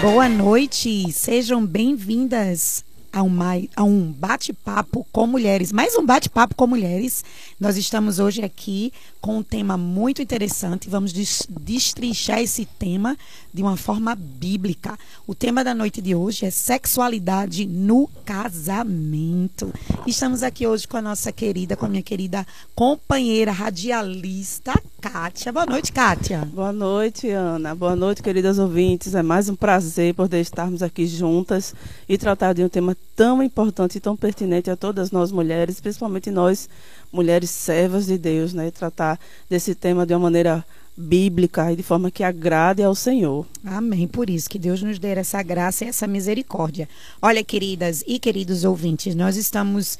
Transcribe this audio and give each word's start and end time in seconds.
Boa 0.00 0.28
noite, 0.28 1.10
sejam 1.10 1.64
bem-vindas 1.64 2.84
a 3.10 3.22
um, 3.22 3.38
a 3.74 3.82
um 3.82 4.12
bate-papo 4.12 5.06
com 5.10 5.26
mulheres. 5.26 5.72
Mais 5.72 5.96
um 5.96 6.04
bate-papo 6.04 6.54
com 6.54 6.66
mulheres. 6.66 7.24
Nós 7.58 7.78
estamos 7.78 8.18
hoje 8.18 8.42
aqui 8.42 8.92
com 9.26 9.38
um 9.38 9.42
tema 9.42 9.76
muito 9.76 10.22
interessante. 10.22 10.88
Vamos 10.88 11.12
destrinchar 11.12 12.38
esse 12.38 12.64
tema 12.64 13.16
de 13.52 13.60
uma 13.60 13.76
forma 13.76 14.14
bíblica. 14.14 14.96
O 15.26 15.34
tema 15.34 15.64
da 15.64 15.74
noite 15.74 16.00
de 16.00 16.14
hoje 16.14 16.46
é 16.46 16.50
sexualidade 16.50 17.66
no 17.66 18.08
casamento. 18.24 19.74
Estamos 20.06 20.44
aqui 20.44 20.64
hoje 20.64 20.86
com 20.86 20.96
a 20.96 21.02
nossa 21.02 21.32
querida, 21.32 21.74
com 21.74 21.86
a 21.86 21.88
minha 21.88 22.04
querida 22.04 22.46
companheira 22.72 23.50
radialista, 23.50 24.72
Kátia. 25.00 25.52
Boa 25.52 25.66
noite, 25.66 25.92
Kátia. 25.92 26.48
Boa 26.54 26.72
noite, 26.72 27.28
Ana. 27.28 27.74
Boa 27.74 27.96
noite, 27.96 28.22
queridas 28.22 28.60
ouvintes. 28.60 29.16
É 29.16 29.24
mais 29.24 29.48
um 29.48 29.56
prazer 29.56 30.14
poder 30.14 30.40
estarmos 30.40 30.84
aqui 30.84 31.04
juntas 31.04 31.74
e 32.08 32.16
tratar 32.16 32.52
de 32.52 32.62
um 32.62 32.68
tema 32.68 32.96
tão 33.16 33.42
importante 33.42 33.96
e 33.96 34.00
tão 34.00 34.16
pertinente 34.16 34.70
a 34.70 34.76
todas 34.76 35.10
nós 35.10 35.32
mulheres, 35.32 35.80
principalmente 35.80 36.30
nós 36.30 36.68
mulheres 37.12 37.50
servas 37.50 38.06
de 38.06 38.18
Deus, 38.18 38.52
né? 38.52 38.70
Tratar 38.70 39.18
desse 39.48 39.74
tema 39.74 40.06
de 40.06 40.14
uma 40.14 40.20
maneira 40.20 40.64
bíblica 40.96 41.70
e 41.72 41.76
de 41.76 41.82
forma 41.82 42.10
que 42.10 42.24
agrade 42.24 42.82
ao 42.82 42.94
Senhor. 42.94 43.46
Amém. 43.64 44.08
Por 44.08 44.30
isso 44.30 44.48
que 44.48 44.58
Deus 44.58 44.82
nos 44.82 44.98
dê 44.98 45.08
essa 45.08 45.42
graça 45.42 45.84
e 45.84 45.88
essa 45.88 46.06
misericórdia. 46.06 46.88
Olha, 47.20 47.44
queridas 47.44 48.02
e 48.06 48.18
queridos 48.18 48.64
ouvintes, 48.64 49.14
nós 49.14 49.36
estamos 49.36 49.98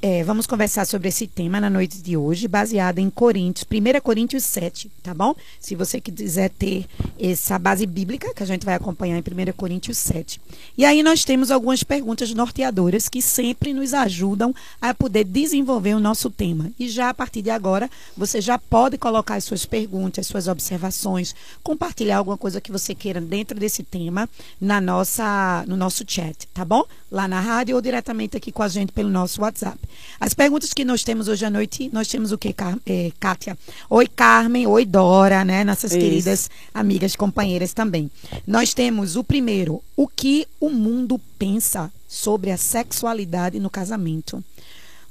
é, 0.00 0.22
vamos 0.22 0.46
conversar 0.46 0.86
sobre 0.86 1.08
esse 1.08 1.26
tema 1.26 1.60
na 1.60 1.68
noite 1.68 2.00
de 2.00 2.16
hoje, 2.16 2.46
baseado 2.46 2.98
em 2.98 3.10
Coríntios, 3.10 3.66
1 3.68 4.00
Coríntios 4.00 4.44
7, 4.44 4.90
tá 5.02 5.12
bom? 5.12 5.34
Se 5.58 5.74
você 5.74 6.00
quiser 6.00 6.50
ter 6.50 6.86
essa 7.18 7.58
base 7.58 7.84
bíblica, 7.84 8.32
que 8.32 8.42
a 8.42 8.46
gente 8.46 8.64
vai 8.64 8.74
acompanhar 8.74 9.16
em 9.16 9.20
1 9.20 9.52
Coríntios 9.56 9.98
7. 9.98 10.40
E 10.76 10.84
aí 10.84 11.02
nós 11.02 11.24
temos 11.24 11.50
algumas 11.50 11.82
perguntas 11.82 12.32
norteadoras 12.32 13.08
que 13.08 13.20
sempre 13.20 13.72
nos 13.72 13.92
ajudam 13.92 14.54
a 14.80 14.94
poder 14.94 15.24
desenvolver 15.24 15.94
o 15.94 16.00
nosso 16.00 16.30
tema. 16.30 16.70
E 16.78 16.88
já 16.88 17.08
a 17.08 17.14
partir 17.14 17.42
de 17.42 17.50
agora, 17.50 17.90
você 18.16 18.40
já 18.40 18.56
pode 18.56 18.98
colocar 18.98 19.34
as 19.34 19.44
suas 19.44 19.66
perguntas, 19.66 20.26
as 20.26 20.26
suas 20.28 20.46
observações, 20.46 21.34
compartilhar 21.62 22.18
alguma 22.18 22.38
coisa 22.38 22.60
que 22.60 22.70
você 22.70 22.94
queira 22.94 23.20
dentro 23.20 23.58
desse 23.58 23.82
tema 23.82 24.28
na 24.60 24.80
nossa, 24.80 25.64
no 25.66 25.76
nosso 25.76 26.04
chat, 26.06 26.46
tá 26.54 26.64
bom? 26.64 26.84
Lá 27.10 27.26
na 27.26 27.40
rádio 27.40 27.74
ou 27.74 27.82
diretamente 27.82 28.36
aqui 28.36 28.52
com 28.52 28.62
a 28.62 28.68
gente 28.68 28.92
pelo 28.92 29.08
nosso 29.08 29.40
WhatsApp. 29.40 29.87
As 30.20 30.34
perguntas 30.34 30.72
que 30.72 30.84
nós 30.84 31.04
temos 31.04 31.28
hoje 31.28 31.44
à 31.44 31.50
noite, 31.50 31.90
nós 31.92 32.08
temos 32.08 32.32
o 32.32 32.38
que, 32.38 32.54
é, 32.86 33.12
Kátia? 33.18 33.56
Oi, 33.88 34.06
Carmen. 34.06 34.66
Oi, 34.66 34.84
Dora, 34.84 35.44
né? 35.44 35.64
Nossas 35.64 35.92
Isso. 35.92 36.00
queridas 36.00 36.50
amigas, 36.72 37.14
companheiras 37.16 37.72
também. 37.72 38.10
Nós 38.46 38.74
temos 38.74 39.16
o 39.16 39.24
primeiro, 39.24 39.82
o 39.96 40.08
que 40.08 40.46
o 40.60 40.70
mundo 40.70 41.20
pensa 41.38 41.92
sobre 42.08 42.50
a 42.50 42.56
sexualidade 42.56 43.60
no 43.60 43.70
casamento. 43.70 44.42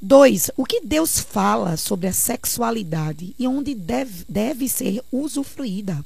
Dois, 0.01 0.51
o 0.55 0.63
que 0.63 0.81
Deus 0.81 1.19
fala 1.19 1.75
sobre 1.75 2.07
a 2.07 2.13
sexualidade 2.13 3.33
e 3.37 3.47
onde 3.47 3.73
deve, 3.73 4.25
deve 4.29 4.69
ser 4.69 5.01
usufruída. 5.11 6.05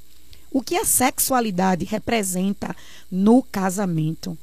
O 0.50 0.62
que 0.62 0.76
a 0.76 0.86
sexualidade 0.86 1.86
representa 1.86 2.76
no 3.10 3.44
casamento. 3.44 4.38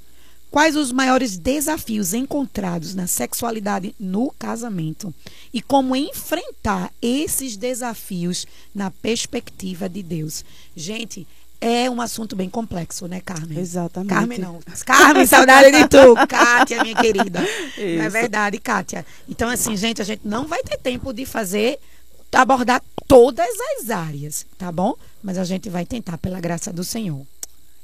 Quais 0.50 0.76
os 0.76 0.90
maiores 0.92 1.36
desafios 1.36 2.14
encontrados 2.14 2.94
na 2.94 3.06
sexualidade 3.06 3.94
no 4.00 4.32
casamento 4.38 5.14
e 5.52 5.60
como 5.60 5.94
enfrentar 5.94 6.90
esses 7.02 7.56
desafios 7.56 8.46
na 8.74 8.90
perspectiva 8.90 9.88
de 9.88 10.02
Deus? 10.02 10.44
Gente, 10.74 11.26
é 11.60 11.90
um 11.90 12.00
assunto 12.00 12.34
bem 12.34 12.48
complexo, 12.48 13.06
né, 13.06 13.20
Carmen? 13.20 13.58
Exatamente. 13.58 14.10
Carmen 14.10 14.38
não. 14.38 14.60
Carmen, 14.86 15.26
saudade 15.26 15.70
de 15.70 15.88
tu. 15.88 16.14
Kátia, 16.26 16.82
minha 16.82 16.94
querida. 16.94 17.42
Isso. 17.42 17.98
Não 17.98 18.04
é 18.04 18.08
verdade, 18.08 18.58
Kátia. 18.58 19.04
Então, 19.28 19.50
assim, 19.50 19.76
gente, 19.76 20.00
a 20.00 20.04
gente 20.04 20.22
não 20.24 20.46
vai 20.46 20.62
ter 20.62 20.78
tempo 20.78 21.12
de 21.12 21.26
fazer, 21.26 21.78
abordar 22.32 22.82
todas 23.06 23.48
as 23.76 23.90
áreas, 23.90 24.46
tá 24.56 24.70
bom? 24.70 24.94
Mas 25.22 25.36
a 25.36 25.44
gente 25.44 25.68
vai 25.68 25.84
tentar, 25.84 26.16
pela 26.16 26.40
graça 26.40 26.72
do 26.72 26.84
Senhor. 26.84 27.26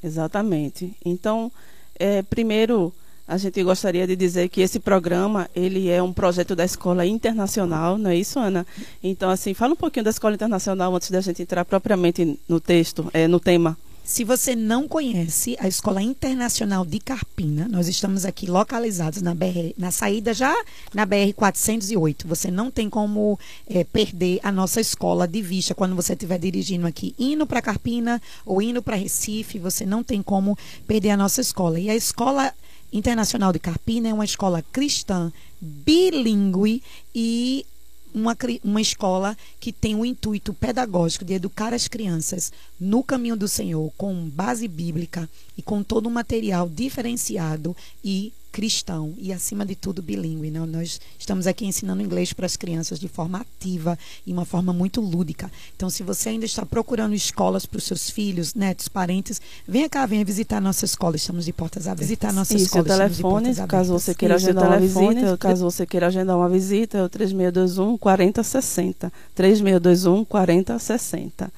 Exatamente. 0.03 0.95
Então, 1.05 1.51
é, 1.99 2.23
primeiro, 2.23 2.93
a 3.27 3.39
gente 3.39 3.63
gostaria 3.63 4.07
de 4.07 4.15
dizer 4.15 4.49
que 4.49 4.61
esse 4.61 4.79
programa 4.79 5.49
ele 5.55 5.89
é 5.89 6.03
um 6.03 6.13
projeto 6.13 6.55
da 6.55 6.65
Escola 6.65 7.07
Internacional, 7.07 7.97
não 7.97 8.11
é 8.11 8.17
isso, 8.17 8.39
Ana? 8.39 8.67
Então, 9.03 9.31
assim, 9.31 9.55
fala 9.55 9.73
um 9.73 9.77
pouquinho 9.77 10.05
da 10.05 10.11
Escola 10.11 10.35
Internacional 10.35 10.95
antes 10.95 11.11
da 11.11 11.21
gente 11.21 11.43
entrar 11.43 11.65
propriamente 11.65 12.39
no 12.49 12.61
texto, 12.61 13.09
é, 13.15 13.27
no 13.27 13.41
tema. 13.41 13.77
Se 14.05 14.23
você 14.23 14.55
não 14.55 14.87
conhece 14.87 15.57
a 15.59 15.67
Escola 15.67 16.03
Internacional 16.03 16.85
de 16.85 17.01
Carpina, 17.01 17.67
nós 17.67 17.89
estamos 17.89 18.27
aqui 18.27 18.47
localizados 18.47 19.23
na, 19.23 19.35
BR, 19.35 19.73
na 19.79 19.91
saída 19.91 20.35
já 20.35 20.55
na 20.93 21.07
BR 21.07 21.33
408. 21.35 22.29
Você 22.29 22.51
não 22.51 22.71
tem 22.71 22.91
como 22.91 23.39
é, 23.67 23.83
perder 23.83 24.41
a 24.43 24.53
nossa 24.53 24.79
escola 24.79 25.27
de 25.27 25.41
vista 25.41 25.75
quando 25.75 25.97
você 25.97 26.13
estiver 26.13 26.39
dirigindo 26.39 26.87
aqui, 26.87 27.15
indo 27.19 27.47
para 27.47 27.63
Carpina 27.63 28.21
ou 28.45 28.61
indo 28.61 28.83
para 28.83 28.95
Recife. 28.95 29.59
Você 29.59 29.87
não 29.87 30.05
tem 30.05 30.23
como 30.23 30.57
perder 30.87 31.11
a 31.11 31.17
nossa 31.17 31.41
escola. 31.41 31.81
E 31.81 31.89
a 31.89 31.97
Escola 31.97 32.53
Internacional 32.93 33.55
de 33.55 33.59
Carpina 33.59 34.11
é 34.11 34.13
uma 34.13 34.27
escola 34.27 34.63
cristã 34.71 35.33
bilíngue 35.63 36.83
e 37.15 37.65
uma, 38.15 38.37
uma 38.63 38.81
escola 38.81 39.37
que 39.59 39.73
tem 39.73 39.95
o 39.97 40.05
intuito 40.05 40.55
pedagógico 40.55 41.25
de 41.25 41.35
educar 41.35 41.75
as 41.75 41.89
crianças 41.89 42.53
no 42.79 43.03
caminho 43.03 43.37
do 43.37 43.49
Senhor, 43.49 43.93
com 43.97 44.29
base 44.29 44.69
bíblica 44.69 45.29
e 45.59 45.63
com 45.63 45.83
todo 45.83 46.09
um 46.09 46.13
material 46.13 46.69
diferenciado 46.69 47.77
e 48.03 48.33
cristão 48.55 49.13
e, 49.19 49.33
acima 49.33 49.67
de 49.67 49.75
tudo, 49.75 50.01
bilíngue. 50.01 50.49
Né? 50.49 50.61
Nós 50.61 51.01
estamos 51.19 51.45
aqui 51.49 51.67
ensinando 51.67 52.01
inglês 52.01 52.33
para 52.33 52.47
as 52.47 52.57
crianças 52.57 53.01
de 53.01 53.09
forma 53.09 53.41
ativa 53.41 53.99
e 54.25 54.33
uma 54.33 54.45
forma 54.45 54.73
muito 54.73 55.01
lúdica. 55.01 55.51
Então, 55.75 55.91
se 55.91 56.05
você 56.05 56.29
ainda 56.29 56.45
está 56.45 56.65
procurando 56.65 57.17
escolas 57.17 57.67
para 57.67 57.79
os 57.79 57.85
seus 57.85 58.09
filhos, 58.09 58.55
netos, 58.55 58.87
parentes, 58.87 59.43
venha 59.67 59.89
cá, 59.89 60.07
venha 60.07 60.25
visitar 60.25 60.59
a 60.59 60.61
nossa 60.61 60.85
escola. 60.85 61.17
Estamos 61.17 61.47
de 61.47 61.53
portas 61.53 61.89
abertas. 61.89 62.07
Visitar 62.07 62.29
a 62.29 62.33
nossa 62.33 62.55
Isso, 62.55 62.67
escola. 62.67 62.85
Telefone, 62.85 63.55
caso 63.67 63.93
você 63.93 64.15
queira 64.15 64.37
Isso, 64.37 64.47
agendar 64.47 64.69
uma 64.69 64.79
visita, 64.79 65.37
caso 65.37 65.65
você 65.65 65.85
queira 65.85 66.07
agendar 66.07 66.37
uma 66.37 66.49
visita, 66.49 66.99
é 66.99 67.03
o 67.03 67.09
3621 67.09 67.99
4060. 67.99 69.13
3621 69.35 70.25
4060. 70.25 71.53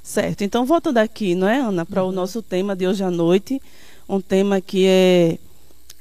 Certo. 0.00 0.44
Então, 0.44 0.64
voltando 0.64 0.98
aqui, 0.98 1.34
não 1.34 1.48
é, 1.48 1.58
Ana, 1.58 1.84
para 1.84 2.04
uhum. 2.04 2.10
o 2.10 2.12
nosso 2.12 2.40
tema 2.40 2.76
de 2.76 2.86
hoje 2.86 3.02
à 3.02 3.10
noite, 3.10 3.60
um 4.08 4.20
tema 4.20 4.60
que 4.60 4.86
é 4.86 5.38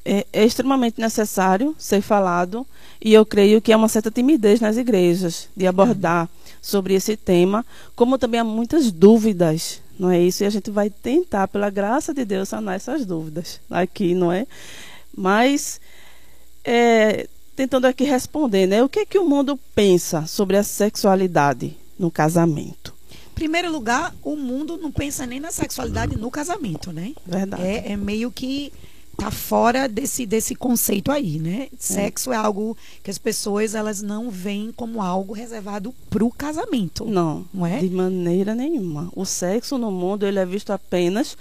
é, 0.06 0.26
é, 0.32 0.46
extremamente 0.46 1.02
necessário 1.02 1.76
ser 1.80 2.00
falado 2.00 2.66
e 3.02 3.12
eu 3.12 3.26
creio 3.26 3.60
que 3.60 3.74
há 3.74 3.78
uma 3.78 3.90
certa 3.90 4.12
timidez 4.12 4.62
nas 4.62 4.78
igrejas 4.78 5.50
de 5.58 5.66
abordar 5.66 6.30
sobre 6.62 6.94
esse 6.94 7.18
tema, 7.18 7.66
como 7.96 8.18
também 8.18 8.40
há 8.40 8.44
muitas 8.44 8.92
dúvidas, 8.92 9.82
não 10.00 10.10
é 10.10 10.20
isso? 10.22 10.44
E 10.44 10.46
a 10.46 10.50
gente 10.50 10.70
vai 10.70 10.90
tentar, 10.90 11.48
pela 11.48 11.70
graça 11.70 12.14
de 12.14 12.24
Deus, 12.24 12.50
sanar 12.50 12.76
essas 12.76 13.06
dúvidas 13.06 13.60
aqui, 13.70 14.14
não 14.14 14.32
é? 14.32 14.46
Mas 15.16 15.82
é, 16.64 17.28
tentando 17.56 17.86
aqui 17.86 18.04
responder, 18.04 18.68
né? 18.68 18.84
O 18.84 18.90
que 18.90 19.00
é 19.00 19.06
que 19.06 19.18
o 19.18 19.28
mundo 19.28 19.60
pensa 19.74 20.26
sobre 20.28 20.58
a 20.58 20.64
sexualidade 20.64 21.76
no 21.98 22.12
casamento? 22.12 22.94
Em 23.32 23.36
primeiro 23.36 23.72
lugar, 23.72 24.14
o 24.24 24.36
mundo 24.36 24.78
não 24.78 24.92
pensa 24.92 25.26
nem 25.26 25.40
na 25.40 25.52
sexualidade 25.52 26.18
no 26.18 26.32
casamento, 26.32 26.92
né? 26.92 27.14
Verdade. 27.26 27.64
É, 27.64 27.92
é 27.92 27.98
meio 27.98 28.32
que 28.32 28.72
tá 29.18 29.32
fora 29.32 29.88
desse, 29.88 30.26
desse 30.26 30.56
conceito 30.56 31.12
aí, 31.12 31.40
né? 31.40 31.68
É. 31.72 31.76
Sexo 31.78 32.32
é 32.32 32.36
algo 32.36 32.78
que 33.04 33.10
as 33.10 33.18
pessoas 33.18 33.76
elas 33.76 34.02
não 34.02 34.30
veem 34.30 34.72
como 34.72 35.02
algo 35.02 35.34
reservado 35.34 35.94
para 36.10 36.24
o 36.24 36.32
casamento. 36.32 37.06
Não, 37.06 37.46
não 37.54 37.66
é? 37.66 37.80
De 37.80 37.90
maneira 37.90 38.54
nenhuma. 38.54 39.10
O 39.16 39.26
sexo 39.26 39.78
no 39.78 39.92
mundo 39.92 40.26
ele 40.26 40.40
é 40.40 40.46
visto 40.46 40.72
apenas 40.72 41.38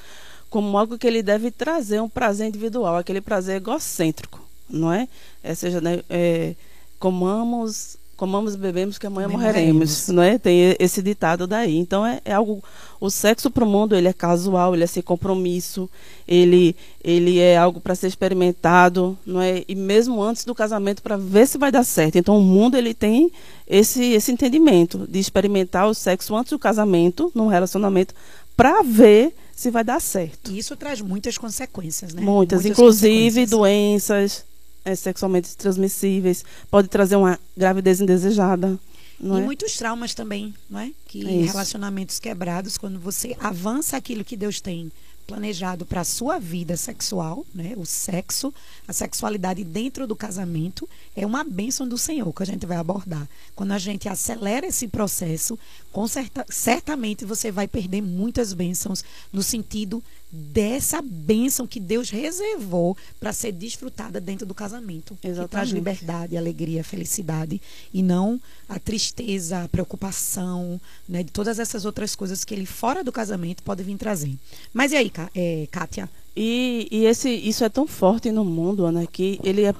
como 0.48 0.78
algo 0.78 0.96
que 0.96 1.06
ele 1.06 1.22
deve 1.22 1.50
trazer 1.50 2.00
um 2.00 2.08
prazer 2.08 2.46
individual, 2.46 2.96
aquele 2.96 3.20
prazer 3.20 3.56
egocêntrico, 3.56 4.40
não 4.70 4.92
é? 4.92 5.08
é 5.42 5.52
seja, 5.52 5.80
né, 5.80 6.00
é, 6.08 6.54
comamos 6.96 7.96
comamos 8.16 8.54
e 8.54 8.58
bebemos 8.58 8.98
que 8.98 9.06
amanhã 9.06 9.28
morreremos, 9.28 10.08
não 10.08 10.22
é? 10.22 10.38
Tem 10.38 10.76
esse 10.78 11.02
ditado 11.02 11.46
daí. 11.46 11.76
Então 11.76 12.04
é, 12.04 12.20
é 12.24 12.32
algo 12.32 12.62
o 13.00 13.10
sexo 13.10 13.50
para 13.50 13.64
o 13.64 13.66
mundo 13.66 13.94
ele 13.94 14.08
é 14.08 14.12
casual, 14.12 14.74
ele 14.74 14.84
é 14.84 14.86
sem 14.86 15.02
compromisso, 15.02 15.88
ele 16.26 16.74
ele 17.02 17.38
é 17.38 17.56
algo 17.56 17.80
para 17.80 17.94
ser 17.94 18.06
experimentado, 18.06 19.18
não 19.26 19.40
é? 19.40 19.64
E 19.68 19.74
mesmo 19.74 20.22
antes 20.22 20.44
do 20.44 20.54
casamento 20.54 21.02
para 21.02 21.16
ver 21.16 21.46
se 21.46 21.58
vai 21.58 21.70
dar 21.70 21.84
certo. 21.84 22.16
Então 22.16 22.38
o 22.38 22.42
mundo 22.42 22.76
ele 22.76 22.94
tem 22.94 23.30
esse 23.66 24.12
esse 24.12 24.32
entendimento 24.32 25.06
de 25.08 25.18
experimentar 25.18 25.88
o 25.88 25.94
sexo 25.94 26.34
antes 26.34 26.50
do 26.50 26.58
casamento, 26.58 27.30
num 27.34 27.48
relacionamento, 27.48 28.14
para 28.56 28.82
ver 28.82 29.34
se 29.54 29.70
vai 29.70 29.84
dar 29.84 30.00
certo. 30.00 30.50
E 30.50 30.58
isso 30.58 30.76
traz 30.76 31.00
muitas 31.00 31.38
consequências, 31.38 32.12
né? 32.12 32.22
Muitas, 32.22 32.62
muitas 32.62 32.78
inclusive 32.78 33.46
doenças, 33.46 34.44
é, 34.84 34.94
sexualmente 34.94 35.56
transmissíveis, 35.56 36.44
pode 36.70 36.88
trazer 36.88 37.16
uma 37.16 37.38
gravidez 37.56 38.00
indesejada. 38.00 38.78
Não 39.18 39.38
e 39.38 39.42
é? 39.42 39.44
muitos 39.44 39.76
traumas 39.76 40.14
também, 40.14 40.54
não 40.68 40.80
é? 40.80 40.92
Que 41.06 41.24
é 41.24 41.44
relacionamentos 41.44 42.18
quebrados, 42.18 42.76
quando 42.76 42.98
você 42.98 43.36
avança 43.40 43.96
aquilo 43.96 44.24
que 44.24 44.36
Deus 44.36 44.60
tem 44.60 44.90
planejado 45.26 45.86
para 45.86 46.02
a 46.02 46.04
sua 46.04 46.38
vida 46.38 46.76
sexual, 46.76 47.46
né? 47.54 47.72
O 47.76 47.86
sexo, 47.86 48.52
a 48.86 48.92
sexualidade 48.92 49.64
dentro 49.64 50.06
do 50.06 50.14
casamento 50.14 50.88
é 51.16 51.24
uma 51.26 51.42
bênção 51.42 51.88
do 51.88 51.96
Senhor 51.96 52.32
que 52.32 52.42
a 52.42 52.46
gente 52.46 52.66
vai 52.66 52.76
abordar. 52.76 53.28
Quando 53.54 53.72
a 53.72 53.78
gente 53.78 54.08
acelera 54.08 54.66
esse 54.66 54.86
processo, 54.86 55.58
com 55.94 56.08
certa, 56.08 56.44
certamente 56.48 57.24
você 57.24 57.52
vai 57.52 57.68
perder 57.68 58.02
muitas 58.02 58.52
bênçãos 58.52 59.04
no 59.32 59.44
sentido 59.44 60.02
dessa 60.28 61.00
bênção 61.00 61.68
que 61.68 61.78
Deus 61.78 62.10
reservou 62.10 62.96
para 63.20 63.32
ser 63.32 63.52
desfrutada 63.52 64.20
dentro 64.20 64.44
do 64.44 64.52
casamento. 64.52 65.16
Exatamente. 65.22 65.44
Que 65.44 65.50
traz 65.52 65.70
liberdade, 65.70 66.36
alegria, 66.36 66.82
felicidade 66.82 67.62
e 67.92 68.02
não 68.02 68.40
a 68.68 68.76
tristeza, 68.80 69.62
a 69.62 69.68
preocupação, 69.68 70.80
né, 71.08 71.22
de 71.22 71.30
todas 71.30 71.60
essas 71.60 71.84
outras 71.84 72.16
coisas 72.16 72.42
que 72.42 72.52
ele 72.52 72.66
fora 72.66 73.04
do 73.04 73.12
casamento 73.12 73.62
pode 73.62 73.84
vir 73.84 73.96
trazer. 73.96 74.36
Mas 74.72 74.90
e 74.90 74.96
aí, 74.96 75.12
é, 75.32 75.68
Kátia? 75.70 76.10
E, 76.34 76.88
e 76.90 77.04
esse, 77.04 77.30
isso 77.30 77.62
é 77.62 77.68
tão 77.68 77.86
forte 77.86 78.32
no 78.32 78.44
mundo, 78.44 78.84
Ana, 78.84 79.06
que 79.06 79.38
ele 79.44 79.62
é, 79.62 79.72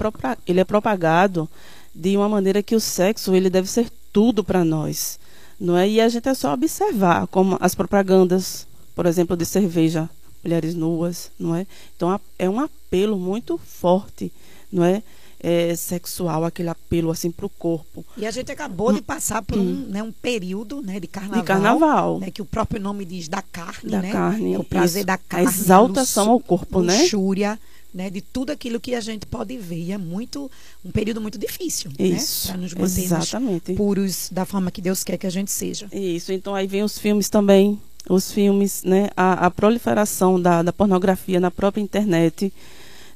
ele 0.47 0.61
é 0.61 0.65
propagado 0.65 1.51
de 1.93 2.17
uma 2.17 2.29
maneira 2.29 2.63
que 2.63 2.77
o 2.77 2.81
sexo 2.81 3.35
ele 3.35 3.51
deve 3.51 3.69
ser 3.69 3.91
tudo 4.13 4.45
para 4.45 4.65
nós. 4.65 5.19
Não 5.59 5.77
é? 5.77 5.89
E 5.89 6.01
a 6.01 6.09
gente 6.09 6.29
é 6.29 6.35
só 6.35 6.53
observar 6.53 7.27
como 7.29 7.57
as 7.61 7.75
propagandas, 7.75 8.67
por 8.95 9.07
exemplo, 9.07 9.37
de 9.37 9.47
cerveja 9.47 10.09
mulheres 10.45 10.75
nuas, 10.75 11.31
não 11.39 11.55
é? 11.55 11.67
Então 11.97 12.21
é 12.39 12.49
um 12.49 12.61
apelo 12.61 13.19
muito 13.19 13.57
forte, 13.59 14.31
não 14.71 14.85
é? 14.85 15.03
É, 15.47 15.77
sexual, 15.77 16.43
aquele 16.45 16.71
apelo 16.71 17.11
assim 17.11 17.31
para 17.31 17.45
o 17.45 17.51
corpo. 17.51 18.05
E 18.17 18.27
a 18.27 18.31
gente 18.31 18.51
acabou 18.51 18.95
de 18.95 19.03
passar 19.03 19.43
por 19.43 19.59
um, 19.59 19.63
hum. 19.63 19.87
né, 19.91 20.03
um 20.03 20.11
período 20.11 20.81
né, 20.81 20.99
de 20.99 21.07
carnaval. 21.07 21.41
De 21.41 21.47
carnaval. 21.47 22.21
Né, 22.21 22.31
que 22.31 22.41
o 22.41 22.47
próprio 22.47 22.81
nome 22.81 23.05
diz 23.05 23.29
da 23.29 23.43
carne, 23.43 23.91
da 23.91 24.01
né? 24.01 24.11
Carne, 24.11 24.55
é 24.55 24.59
o 24.59 24.65
prazer 24.65 25.01
isso. 25.01 25.07
da 25.07 25.19
carne. 25.19 25.47
A 25.47 25.51
exaltação 25.51 26.31
ao 26.31 26.41
corpo, 26.41 26.81
né? 26.81 27.03
Luxúria, 27.03 27.61
né? 27.95 28.11
De 28.11 28.21
tudo 28.21 28.51
aquilo 28.51 28.81
que 28.81 28.95
a 28.95 29.01
gente 29.01 29.25
pode 29.25 29.57
ver. 29.57 29.79
E 29.79 29.93
é 29.93 29.99
muito, 29.99 30.51
um 30.85 30.91
período 30.91 31.21
muito 31.21 31.39
difícil, 31.39 31.91
né, 31.99 32.07
isso. 32.07 32.49
né? 32.49 32.55
Para 32.55 32.63
nos 32.63 32.75
mantermos 32.75 33.61
puros 33.77 34.29
da 34.31 34.45
forma 34.45 34.71
que 34.71 34.83
Deus 34.83 35.05
quer 35.05 35.17
que 35.17 35.27
a 35.27 35.31
gente 35.31 35.53
seja. 35.53 35.89
Isso. 35.93 36.33
Então 36.33 36.55
aí 36.55 36.67
vem 36.67 36.83
os 36.83 36.99
filmes 36.99 37.29
também 37.29 37.79
os 38.09 38.31
filmes, 38.31 38.83
né, 38.85 39.09
a, 39.17 39.47
a 39.47 39.51
proliferação 39.51 40.41
da, 40.41 40.63
da, 40.63 40.73
pornografia 40.73 41.41
na 41.41 41.51
própria 41.51 41.81
internet, 41.81 42.53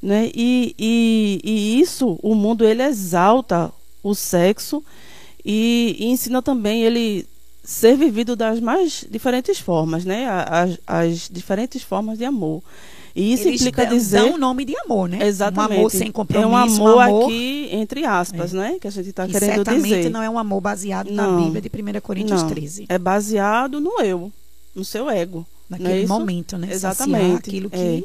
né, 0.02 0.30
e, 0.34 0.74
e, 0.78 1.40
e, 1.44 1.80
isso, 1.80 2.18
o 2.22 2.34
mundo 2.34 2.64
ele 2.64 2.82
exalta 2.82 3.72
o 4.02 4.14
sexo 4.14 4.82
e, 5.44 5.96
e, 5.98 6.06
ensina 6.06 6.40
também 6.40 6.84
ele 6.84 7.26
ser 7.62 7.96
vivido 7.96 8.34
das 8.34 8.60
mais 8.60 9.04
diferentes 9.10 9.58
formas, 9.58 10.04
né, 10.04 10.26
as, 10.26 10.78
as 10.86 11.28
diferentes 11.30 11.82
formas 11.82 12.16
de 12.16 12.24
amor. 12.24 12.62
E 13.18 13.32
isso 13.32 13.48
Eles 13.48 13.60
implica 13.60 13.84
dão, 13.84 13.96
dizer. 13.96 14.20
Dão 14.20 14.34
o 14.34 14.38
nome 14.38 14.64
de 14.64 14.78
amor, 14.78 15.08
né? 15.08 15.26
Exatamente. 15.26 15.72
Um 15.72 15.78
amor 15.78 15.90
sem 15.90 16.12
compromisso. 16.12 16.46
É 16.46 16.50
um 16.50 16.56
amor, 16.56 16.96
um 16.96 17.00
amor 17.00 17.24
aqui, 17.24 17.68
entre 17.72 18.04
aspas, 18.04 18.54
é. 18.54 18.56
né? 18.56 18.78
Que 18.80 18.86
a 18.86 18.90
gente 18.90 19.10
está 19.10 19.26
querendo 19.26 19.40
certamente 19.40 19.82
dizer. 19.82 19.88
certamente 19.88 20.12
não 20.12 20.22
é 20.22 20.30
um 20.30 20.38
amor 20.38 20.60
baseado 20.60 21.10
não, 21.10 21.32
na 21.32 21.44
Bíblia 21.44 21.60
de 21.60 21.98
1 21.98 22.00
Coríntios 22.00 22.42
não, 22.42 22.48
13. 22.48 22.86
É 22.88 22.96
baseado 22.96 23.80
no 23.80 24.00
eu 24.00 24.32
no 24.72 24.84
seu 24.84 25.10
ego. 25.10 25.44
Naquele 25.68 26.04
é 26.04 26.06
momento, 26.06 26.56
né? 26.56 26.68
Exatamente. 26.70 27.50
aquilo 27.50 27.68
que. 27.68 27.76
É, 27.76 28.02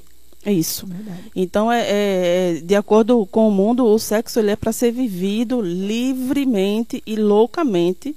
é 0.49 0.51
isso. 0.51 0.85
Verdade. 0.87 1.31
Então, 1.35 1.71
é, 1.71 1.85
é, 1.87 2.61
de 2.61 2.75
acordo 2.75 3.25
com 3.27 3.47
o 3.47 3.51
mundo, 3.51 3.85
o 3.85 3.99
sexo 3.99 4.39
ele 4.39 4.51
é 4.51 4.55
para 4.55 4.71
ser 4.71 4.91
vivido 4.91 5.61
livremente 5.61 7.01
e 7.05 7.15
loucamente 7.15 8.15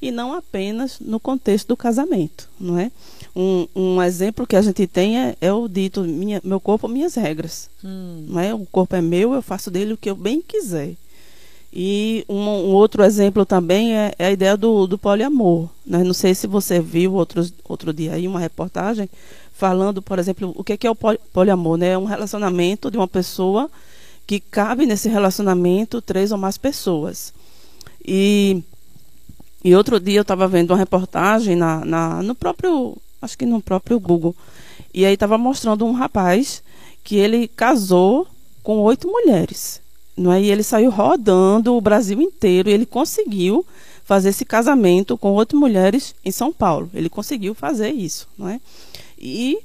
e 0.00 0.10
não 0.10 0.32
apenas 0.32 0.98
no 1.00 1.18
contexto 1.18 1.68
do 1.68 1.76
casamento, 1.76 2.48
não 2.58 2.78
é? 2.78 2.90
Um, 3.38 3.68
um 3.76 4.02
exemplo 4.02 4.46
que 4.46 4.56
a 4.56 4.62
gente 4.62 4.86
tem 4.86 5.20
é, 5.20 5.36
é 5.42 5.52
o 5.52 5.68
dito 5.68 6.00
minha, 6.02 6.40
meu 6.42 6.58
corpo, 6.58 6.88
minhas 6.88 7.14
regras, 7.14 7.68
hum. 7.84 8.24
não 8.28 8.40
é? 8.40 8.54
O 8.54 8.64
corpo 8.64 8.96
é 8.96 9.02
meu, 9.02 9.34
eu 9.34 9.42
faço 9.42 9.70
dele 9.70 9.92
o 9.92 9.96
que 9.98 10.08
eu 10.08 10.16
bem 10.16 10.40
quiser. 10.40 10.94
E 11.78 12.24
um, 12.26 12.38
um, 12.38 12.72
outro 12.72 13.04
exemplo 13.04 13.44
também 13.44 13.94
é, 13.94 14.14
é, 14.18 14.26
a 14.28 14.32
ideia 14.32 14.56
do, 14.56 14.86
do 14.86 14.96
poliamor. 14.96 15.68
Né? 15.84 16.02
Não 16.02 16.14
sei 16.14 16.34
se 16.34 16.46
você 16.46 16.80
viu 16.80 17.12
outros, 17.12 17.52
outro 17.68 17.92
dia 17.92 18.14
aí 18.14 18.26
uma 18.26 18.40
reportagem 18.40 19.10
falando, 19.52 20.00
por 20.00 20.18
exemplo, 20.18 20.54
o 20.56 20.64
que 20.64 20.72
é, 20.72 20.76
que 20.78 20.86
é 20.86 20.90
o 20.90 20.96
poliamor. 20.96 21.76
Né? 21.76 21.88
É 21.90 21.98
um 21.98 22.06
relacionamento 22.06 22.90
de 22.90 22.96
uma 22.96 23.06
pessoa 23.06 23.70
que 24.26 24.40
cabe 24.40 24.86
nesse 24.86 25.10
relacionamento 25.10 26.00
três 26.00 26.32
ou 26.32 26.38
mais 26.38 26.56
pessoas. 26.56 27.34
E, 28.02 28.62
e 29.62 29.74
outro 29.74 30.00
dia 30.00 30.18
eu 30.18 30.22
estava 30.22 30.48
vendo 30.48 30.70
uma 30.70 30.78
reportagem 30.78 31.54
na, 31.56 31.84
na, 31.84 32.22
no 32.22 32.34
próprio, 32.34 32.96
acho 33.26 33.36
que 33.36 33.44
no 33.44 33.60
próprio 33.60 34.00
Google, 34.00 34.34
e 34.94 35.04
aí 35.04 35.12
estava 35.12 35.36
mostrando 35.36 35.84
um 35.84 35.92
rapaz 35.92 36.62
que 37.04 37.16
ele 37.16 37.46
casou 37.46 38.26
com 38.62 38.78
oito 38.78 39.06
mulheres. 39.06 39.82
Não 40.16 40.32
é? 40.32 40.40
E 40.40 40.50
ele 40.50 40.62
saiu 40.62 40.90
rodando 40.90 41.74
o 41.74 41.80
Brasil 41.80 42.20
inteiro 42.22 42.70
e 42.70 42.72
ele 42.72 42.86
conseguiu 42.86 43.66
fazer 44.02 44.30
esse 44.30 44.44
casamento 44.44 45.18
com 45.18 45.32
oito 45.34 45.56
mulheres 45.56 46.14
em 46.24 46.30
São 46.30 46.52
Paulo. 46.52 46.90
Ele 46.94 47.10
conseguiu 47.10 47.54
fazer 47.54 47.90
isso, 47.90 48.26
não 48.38 48.48
é? 48.48 48.60
E, 49.18 49.58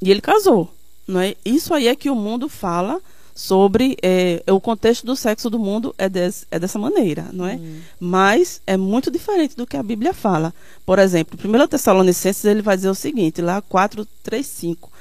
e 0.00 0.10
ele 0.10 0.20
casou, 0.20 0.72
não 1.08 1.20
é? 1.20 1.34
Isso 1.44 1.74
aí 1.74 1.88
é 1.88 1.96
que 1.96 2.08
o 2.08 2.14
mundo 2.14 2.48
fala 2.48 3.00
sobre 3.42 3.96
é, 4.00 4.40
o 4.48 4.60
contexto 4.60 5.04
do 5.04 5.16
sexo 5.16 5.50
do 5.50 5.58
mundo 5.58 5.92
é, 5.98 6.08
des, 6.08 6.46
é 6.48 6.60
dessa 6.60 6.78
maneira, 6.78 7.28
não 7.32 7.44
é? 7.44 7.56
Hum. 7.56 7.80
Mas 7.98 8.62
é 8.64 8.76
muito 8.76 9.10
diferente 9.10 9.56
do 9.56 9.66
que 9.66 9.76
a 9.76 9.82
Bíblia 9.82 10.14
fala. 10.14 10.54
Por 10.86 11.00
exemplo, 11.00 11.36
1 11.36 11.66
Tessalonicenses 11.66 12.44
ele 12.44 12.62
vai 12.62 12.76
dizer 12.76 12.88
o 12.88 12.94
seguinte, 12.94 13.42
lá 13.42 13.60
4, 13.60 14.06
3, 14.22 14.46
5 14.46 14.92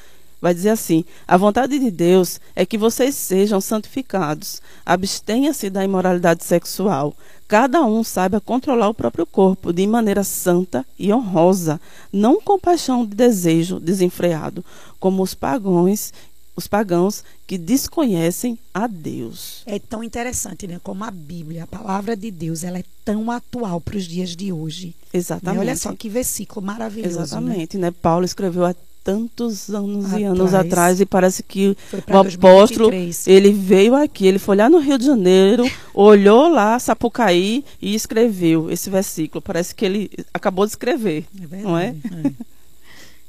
vai 0.42 0.56
dizer 0.56 0.70
assim: 0.70 1.06
a 1.28 1.38
vontade 1.38 1.78
de 1.78 1.92
Deus 1.92 2.42
é 2.56 2.66
que 2.66 2.80
vocês 2.80 3.14
sejam 3.14 3.62
santificados, 3.62 4.60
abstenha-se 4.84 5.70
da 5.70 5.86
imoralidade 5.86 6.44
sexual. 6.44 7.14
Cada 7.48 7.84
um 7.84 8.04
saiba 8.04 8.42
controlar 8.42 8.90
o 8.90 8.94
próprio 8.94 9.26
corpo 9.26 9.72
de 9.72 9.86
maneira 9.86 10.24
santa 10.24 10.84
e 10.98 11.14
honrosa, 11.14 11.80
não 12.12 12.42
com 12.42 12.58
paixão 12.58 13.06
de 13.06 13.14
desejo 13.14 13.80
desenfreado, 13.80 14.66
como 15.00 15.22
os 15.22 15.36
pagãos 15.36 16.12
os 16.56 16.68
pagãos 16.68 17.24
que 17.48 17.57
desconhecem 17.57 18.57
a 18.74 18.88
Deus. 18.88 19.63
É 19.65 19.80
tão 19.80 20.03
interessante, 20.03 20.68
né? 20.68 20.80
Como 20.83 21.03
a 21.03 21.12
Bíblia, 21.12 21.63
a 21.63 21.68
palavra 21.68 22.15
de 22.15 22.30
Deus, 22.31 22.64
ela 22.64 22.80
é 22.80 22.83
tão 23.06 23.31
atual 23.31 23.80
para 23.80 23.97
os 23.97 24.06
dias 24.06 24.35
de 24.35 24.52
hoje. 24.52 24.95
Exatamente. 25.14 25.56
Né? 25.56 25.61
Olha 25.61 25.76
só 25.76 25.94
que 25.95 26.09
versículo 26.09 26.66
maravilhoso. 26.66 27.18
Né? 27.18 27.23
Exatamente, 27.23 27.78
né? 27.78 27.87
né? 27.87 27.95
Paulo 28.02 28.26
escreveu 28.26 28.66
a 28.66 28.76
tantos 29.04 29.69
anos 29.69 30.06
atrás. 30.06 30.21
e 30.21 30.26
anos 30.26 30.54
atrás 30.54 31.02
e 31.02 31.06
parece 31.06 31.44
que 31.44 31.76
o 32.07 32.18
apóstolo 32.18 32.92
ele 33.26 33.52
veio 33.52 33.95
aqui, 33.95 34.28
ele 34.28 34.40
foi 34.40 34.56
lá 34.56 34.69
no 34.69 34.78
Rio 34.78 34.97
de 34.97 35.06
Janeiro, 35.06 35.64
olhou 35.94 36.47
lá 36.47 36.78
Sapucaí 36.78 37.66
e 37.81 37.95
escreveu 37.95 38.69
esse 38.69 38.90
versículo. 38.90 39.42
Parece 39.42 39.73
que 39.73 39.85
ele 39.85 40.11
acabou 40.33 40.66
de 40.66 40.73
escrever, 40.73 41.26
é 41.35 41.47
verdade, 41.47 41.64
não 41.64 41.78
é? 41.78 41.87
é? 41.87 42.31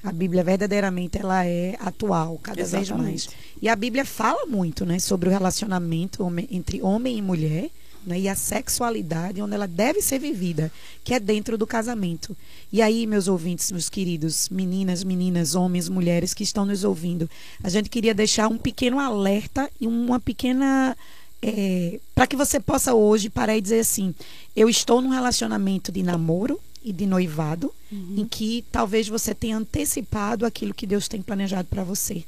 A 0.02 0.12
Bíblia 0.12 0.42
verdadeiramente 0.42 1.18
ela 1.18 1.46
é 1.46 1.76
atual, 1.78 2.38
cada 2.42 2.60
Exatamente. 2.60 2.92
vez 2.92 3.00
mais. 3.00 3.28
E 3.60 3.68
a 3.68 3.76
Bíblia 3.76 4.04
fala 4.04 4.46
muito, 4.46 4.84
né, 4.84 4.98
sobre 4.98 5.28
o 5.28 5.32
relacionamento 5.32 6.26
entre 6.50 6.82
homem 6.82 7.18
e 7.18 7.22
mulher 7.22 7.70
né, 8.06 8.18
e 8.18 8.28
a 8.28 8.34
sexualidade 8.34 9.40
onde 9.40 9.54
ela 9.54 9.66
deve 9.66 10.00
ser 10.02 10.18
vivida, 10.18 10.72
que 11.04 11.14
é 11.14 11.20
dentro 11.20 11.56
do 11.56 11.66
casamento. 11.66 12.36
E 12.72 12.82
aí, 12.82 13.06
meus 13.06 13.28
ouvintes, 13.28 13.70
meus 13.70 13.88
queridos, 13.88 14.48
meninas, 14.48 15.04
meninas, 15.04 15.54
homens, 15.54 15.88
mulheres 15.88 16.34
que 16.34 16.42
estão 16.42 16.64
nos 16.64 16.84
ouvindo, 16.84 17.28
a 17.62 17.68
gente 17.68 17.88
queria 17.88 18.14
deixar 18.14 18.48
um 18.48 18.58
pequeno 18.58 18.98
alerta 18.98 19.70
e 19.80 19.86
uma 19.86 20.20
pequena. 20.20 20.96
É, 21.44 21.98
para 22.14 22.28
que 22.28 22.36
você 22.36 22.60
possa 22.60 22.94
hoje 22.94 23.28
parar 23.28 23.56
e 23.56 23.60
dizer 23.60 23.80
assim: 23.80 24.14
eu 24.54 24.68
estou 24.68 25.00
num 25.00 25.10
relacionamento 25.10 25.90
de 25.90 26.02
namoro 26.02 26.60
e 26.84 26.92
de 26.92 27.06
noivado, 27.06 27.72
uhum. 27.90 28.14
em 28.18 28.26
que 28.26 28.64
talvez 28.70 29.08
você 29.08 29.34
tenha 29.34 29.56
antecipado 29.56 30.44
aquilo 30.44 30.74
que 30.74 30.86
Deus 30.86 31.08
tem 31.08 31.22
planejado 31.22 31.68
para 31.68 31.84
você. 31.84 32.24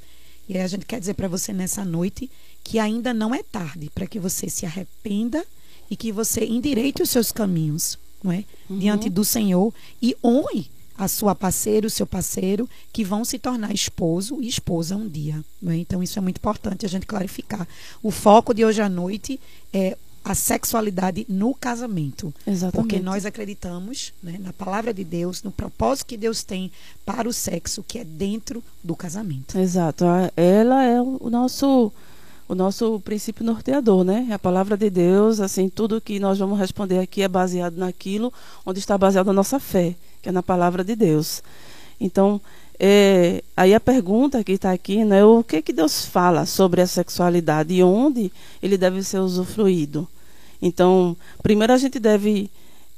E 0.48 0.56
aí 0.56 0.62
a 0.62 0.66
gente 0.66 0.84
quer 0.84 1.00
dizer 1.00 1.14
para 1.14 1.28
você 1.28 1.52
nessa 1.52 1.84
noite 1.84 2.30
que 2.62 2.78
ainda 2.78 3.14
não 3.14 3.34
é 3.34 3.42
tarde 3.42 3.90
para 3.94 4.06
que 4.06 4.18
você 4.18 4.48
se 4.48 4.66
arrependa 4.66 5.44
e 5.90 5.96
que 5.96 6.12
você 6.12 6.44
endireite 6.44 7.02
os 7.02 7.10
seus 7.10 7.32
caminhos, 7.32 7.98
não 8.22 8.32
é? 8.32 8.44
Uhum. 8.68 8.78
Diante 8.78 9.10
do 9.10 9.24
Senhor 9.24 9.72
e 10.00 10.16
honre 10.22 10.70
a 10.96 11.08
sua 11.08 11.34
parceira, 11.34 11.86
o 11.86 11.90
seu 11.90 12.06
parceiro, 12.06 12.68
que 12.92 13.04
vão 13.04 13.24
se 13.24 13.38
tornar 13.38 13.74
esposo 13.74 14.40
e 14.40 14.46
esposa 14.46 14.96
um 14.96 15.08
dia. 15.08 15.44
Não 15.60 15.72
é? 15.72 15.76
Então, 15.76 16.02
isso 16.02 16.18
é 16.18 16.22
muito 16.22 16.36
importante 16.36 16.86
a 16.86 16.88
gente 16.88 17.04
clarificar. 17.04 17.66
O 18.02 18.10
foco 18.10 18.54
de 18.54 18.64
hoje 18.64 18.80
à 18.80 18.88
noite 18.88 19.40
é 19.72 19.96
a 20.24 20.34
sexualidade 20.34 21.26
no 21.28 21.54
casamento. 21.54 22.32
Exatamente. 22.46 22.88
Porque 22.88 23.04
nós 23.04 23.26
acreditamos 23.26 24.14
né, 24.22 24.38
na 24.40 24.52
palavra 24.52 24.94
de 24.94 25.04
Deus, 25.04 25.42
no 25.42 25.52
propósito 25.52 26.06
que 26.06 26.16
Deus 26.16 26.42
tem 26.42 26.72
para 27.04 27.28
o 27.28 27.32
sexo, 27.32 27.84
que 27.86 27.98
é 27.98 28.04
dentro 28.04 28.64
do 28.82 28.96
casamento. 28.96 29.58
Exato. 29.58 30.06
Ela 30.34 30.82
é 30.82 31.00
o 31.00 31.28
nosso 31.30 31.92
o 32.46 32.54
nosso 32.54 33.00
princípio 33.00 33.44
norteador, 33.44 34.04
né? 34.04 34.28
A 34.30 34.38
palavra 34.38 34.76
de 34.76 34.90
Deus, 34.90 35.40
assim, 35.40 35.66
tudo 35.68 36.00
que 36.00 36.18
nós 36.18 36.38
vamos 36.38 36.58
responder 36.58 36.98
aqui 36.98 37.22
é 37.22 37.28
baseado 37.28 37.76
naquilo 37.76 38.30
onde 38.66 38.78
está 38.78 38.98
baseada 38.98 39.30
a 39.30 39.34
nossa 39.34 39.58
fé, 39.58 39.94
que 40.20 40.28
é 40.28 40.32
na 40.32 40.42
palavra 40.42 40.84
de 40.84 40.94
Deus. 40.94 41.42
Então, 41.98 42.38
é, 42.78 43.42
aí 43.56 43.72
a 43.72 43.80
pergunta 43.80 44.44
que 44.44 44.52
está 44.52 44.72
aqui, 44.72 45.04
né, 45.04 45.24
o 45.24 45.42
que 45.42 45.62
que 45.62 45.72
Deus 45.72 46.04
fala 46.04 46.44
sobre 46.44 46.82
a 46.82 46.86
sexualidade 46.86 47.72
e 47.72 47.82
onde 47.82 48.30
ele 48.62 48.76
deve 48.76 49.02
ser 49.02 49.20
usufruído? 49.20 50.06
Então, 50.60 51.16
primeiro 51.42 51.72
a 51.72 51.76
gente 51.76 51.98
deve 51.98 52.50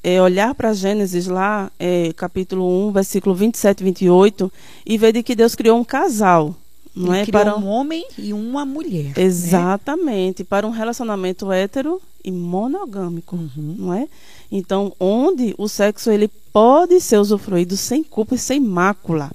é, 0.02 0.22
olhar 0.22 0.54
para 0.54 0.72
Gênesis 0.72 1.26
lá, 1.26 1.70
é, 1.78 2.12
capítulo 2.12 2.88
1, 2.88 2.92
versículo 2.92 3.34
27 3.34 3.80
e 3.80 3.84
28, 3.84 4.52
e 4.86 4.96
ver 4.96 5.12
de 5.12 5.22
que 5.22 5.34
Deus 5.34 5.54
criou 5.54 5.78
um 5.78 5.84
casal. 5.84 6.54
Não 6.94 7.14
Ele 7.14 7.28
é 7.28 7.32
para 7.32 7.56
um 7.56 7.66
homem 7.66 8.06
e 8.16 8.32
uma 8.32 8.64
mulher. 8.64 9.12
Né? 9.16 9.24
Exatamente, 9.24 10.42
né? 10.42 10.46
para 10.48 10.66
um 10.66 10.70
relacionamento 10.70 11.52
hétero 11.52 12.00
e 12.24 12.30
monogâmico, 12.30 13.36
uhum. 13.36 13.76
não 13.78 13.92
é? 13.92 14.08
Então, 14.50 14.92
onde 14.98 15.54
o 15.58 15.68
sexo 15.68 16.10
ele 16.10 16.28
pode 16.52 17.00
ser 17.00 17.18
usufruído 17.18 17.76
sem 17.76 18.02
culpa 18.02 18.34
e 18.34 18.38
sem 18.38 18.58
mácula. 18.60 19.30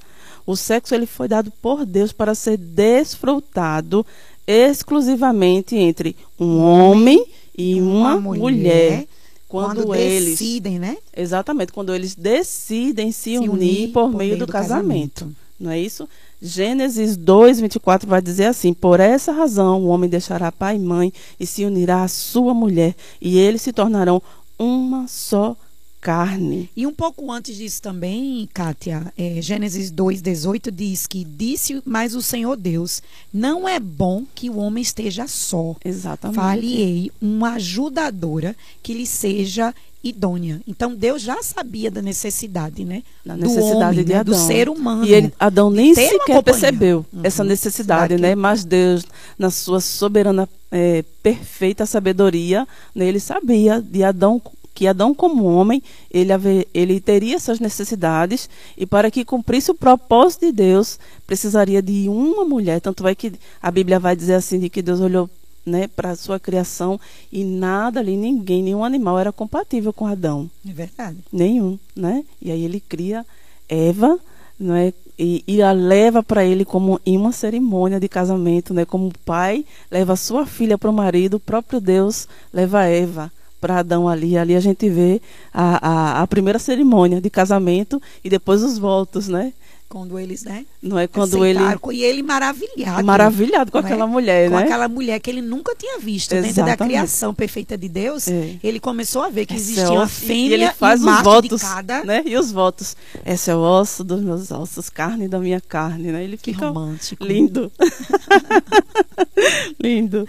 O 0.45 0.55
sexo 0.55 0.95
ele 0.95 1.05
foi 1.05 1.27
dado 1.27 1.51
por 1.61 1.85
Deus 1.85 2.11
para 2.11 2.33
ser 2.33 2.57
desfrutado 2.57 4.05
exclusivamente 4.47 5.75
entre 5.75 6.15
um 6.39 6.59
homem 6.59 7.25
e 7.57 7.81
uma, 7.81 8.15
uma 8.15 8.21
mulher, 8.21 8.41
mulher. 8.41 9.07
Quando, 9.47 9.83
quando 9.83 9.95
eles 9.95 10.29
decidem, 10.29 10.79
né? 10.79 10.97
Exatamente, 11.15 11.73
quando 11.73 11.93
eles 11.93 12.15
decidem 12.15 13.11
se, 13.11 13.31
se 13.31 13.37
unir, 13.37 13.49
unir, 13.49 13.91
por, 13.91 14.09
por 14.09 14.17
meio, 14.17 14.29
meio 14.29 14.37
do, 14.37 14.45
do 14.45 14.51
casamento. 14.51 15.25
casamento. 15.25 15.41
Não 15.59 15.69
é 15.69 15.79
isso? 15.79 16.07
Gênesis 16.41 17.15
2, 17.15 17.59
24 17.59 18.09
vai 18.09 18.21
dizer 18.21 18.45
assim: 18.45 18.73
Por 18.73 18.99
essa 18.99 19.31
razão 19.31 19.83
o 19.83 19.87
homem 19.87 20.09
deixará 20.09 20.51
pai 20.51 20.77
e 20.77 20.79
mãe 20.79 21.13
e 21.39 21.45
se 21.45 21.65
unirá 21.65 22.03
à 22.03 22.07
sua 22.07 22.53
mulher, 22.53 22.95
e 23.21 23.37
eles 23.37 23.61
se 23.61 23.71
tornarão 23.71 24.21
uma 24.57 25.07
só 25.07 25.55
carne. 26.01 26.69
E 26.75 26.87
um 26.87 26.93
pouco 26.93 27.31
antes 27.31 27.55
disso 27.55 27.81
também, 27.81 28.49
Kátia, 28.51 29.13
é, 29.15 29.39
Gênesis 29.39 29.91
2,18 29.91 30.71
diz 30.71 31.05
que 31.05 31.23
disse 31.23 31.81
mais 31.85 32.15
o 32.15 32.21
Senhor 32.21 32.57
Deus: 32.57 33.03
não 33.31 33.69
é 33.69 33.79
bom 33.79 34.25
que 34.33 34.49
o 34.49 34.57
homem 34.57 34.81
esteja 34.81 35.27
só. 35.27 35.75
Exatamente. 35.85 36.35
Falei 36.35 37.11
uma 37.21 37.53
ajudadora 37.53 38.55
que 38.81 38.93
lhe 38.93 39.05
seja 39.05 39.73
idônea. 40.03 40.59
Então 40.67 40.95
Deus 40.95 41.21
já 41.21 41.41
sabia 41.43 41.91
da 41.91 42.01
necessidade, 42.01 42.83
né? 42.83 43.03
Da 43.23 43.37
necessidade 43.37 43.75
do 43.75 43.85
homem, 43.85 44.03
de 44.03 44.13
né? 44.13 44.19
Adão. 44.19 44.33
do 44.33 44.47
ser 44.47 44.69
humano. 44.69 45.05
E 45.05 45.13
ele, 45.13 45.33
Adão 45.39 45.69
nem 45.69 45.93
sequer 45.93 46.41
percebeu 46.41 47.05
uhum. 47.13 47.21
essa 47.23 47.43
necessidade, 47.43 48.17
né? 48.17 48.33
Mas 48.33 48.65
Deus, 48.65 49.03
na 49.37 49.51
sua 49.51 49.79
soberana, 49.79 50.49
é, 50.71 51.03
perfeita 51.21 51.85
sabedoria, 51.85 52.67
né? 52.95 53.05
ele 53.05 53.19
sabia 53.19 53.79
de 53.79 54.03
Adão 54.03 54.41
que 54.81 54.87
Adão, 54.87 55.13
como 55.13 55.43
homem, 55.43 55.79
ele, 56.09 56.33
ele 56.73 56.99
teria 56.99 57.35
essas 57.35 57.59
necessidades 57.59 58.49
e 58.75 58.83
para 58.83 59.11
que 59.11 59.23
cumprisse 59.23 59.69
o 59.69 59.75
propósito 59.75 60.47
de 60.47 60.51
Deus, 60.51 60.97
precisaria 61.27 61.83
de 61.83 62.09
uma 62.09 62.43
mulher. 62.43 62.81
Tanto 62.81 63.07
é 63.07 63.13
que 63.13 63.31
a 63.61 63.69
Bíblia 63.69 63.99
vai 63.99 64.15
dizer 64.15 64.33
assim, 64.33 64.59
de 64.59 64.69
que 64.69 64.81
Deus 64.81 64.99
olhou 64.99 65.29
né, 65.63 65.87
para 65.87 66.09
a 66.09 66.15
sua 66.15 66.39
criação 66.39 66.99
e 67.31 67.43
nada 67.43 67.99
ali, 67.99 68.17
ninguém, 68.17 68.63
nenhum 68.63 68.83
animal 68.83 69.19
era 69.19 69.31
compatível 69.31 69.93
com 69.93 70.07
Adão. 70.07 70.49
É 70.67 70.73
verdade. 70.73 71.19
Nenhum, 71.31 71.77
né? 71.95 72.25
E 72.41 72.51
aí 72.51 72.65
ele 72.65 72.79
cria 72.79 73.23
Eva, 73.69 74.17
não 74.59 74.73
é? 74.73 74.91
E, 75.19 75.43
e 75.47 75.61
a 75.61 75.71
leva 75.71 76.23
para 76.23 76.43
ele 76.43 76.65
como 76.65 76.99
em 77.05 77.17
uma 77.17 77.31
cerimônia 77.31 77.99
de 77.99 78.09
casamento, 78.09 78.73
né? 78.73 78.83
Como 78.83 79.09
o 79.09 79.19
pai 79.23 79.63
leva 79.91 80.15
sua 80.15 80.47
filha 80.47 80.75
para 80.75 80.89
o 80.89 80.93
marido, 80.93 81.35
o 81.35 81.39
próprio 81.39 81.79
Deus 81.79 82.27
leva 82.51 82.85
Eva 82.85 83.31
para 83.61 83.79
Adão 83.79 84.09
ali. 84.09 84.35
Ali 84.35 84.55
a 84.55 84.59
gente 84.59 84.89
vê 84.89 85.21
a, 85.53 85.87
a, 85.87 86.21
a, 86.23 86.27
primeira 86.27 86.57
cerimônia 86.57 87.21
de 87.21 87.29
casamento 87.29 88.01
e 88.23 88.29
depois 88.29 88.63
os 88.63 88.79
votos, 88.79 89.27
né? 89.27 89.53
Quando 89.87 90.17
eles, 90.17 90.43
né? 90.43 90.65
Não 90.81 90.97
é 90.97 91.05
quando 91.05 91.45
ele. 91.45 91.59
E 91.91 92.03
ele 92.05 92.23
maravilhado. 92.23 93.03
Maravilhado 93.03 93.71
com 93.73 93.77
é? 93.77 93.81
aquela 93.81 94.07
mulher, 94.07 94.49
com 94.49 94.55
né? 94.55 94.61
Com 94.61 94.67
aquela 94.67 94.87
mulher 94.87 95.19
que 95.19 95.29
ele 95.29 95.41
nunca 95.41 95.75
tinha 95.75 95.99
visto. 95.99 96.31
Exatamente. 96.31 96.55
Dentro 96.55 96.77
da 96.77 96.85
criação 96.85 97.33
perfeita 97.33 97.77
de 97.77 97.89
Deus, 97.89 98.29
é. 98.29 98.55
ele 98.63 98.79
começou 98.79 99.21
a 99.21 99.29
ver 99.29 99.45
que 99.45 99.53
existia 99.53 99.83
é 99.83 99.89
uma 99.89 100.07
fêmea 100.07 100.49
e 100.49 100.53
ele 100.53 100.71
faz 100.71 101.01
e 101.01 101.05
os 101.05 101.21
votos, 101.21 101.61
cada. 101.61 102.05
Né? 102.05 102.23
E 102.25 102.37
os 102.37 102.53
votos. 102.53 102.95
Esse 103.25 103.51
é 103.51 103.55
o 103.55 103.59
osso 103.59 104.01
dos 104.01 104.21
meus 104.21 104.49
ossos, 104.49 104.89
carne 104.89 105.27
da 105.27 105.39
minha 105.39 105.59
carne, 105.59 106.09
né? 106.09 106.23
Ele 106.23 106.37
que 106.37 106.53
fica 106.53 106.69
romântico. 106.69 107.25
lindo. 107.25 107.69
lindo. 109.77 110.25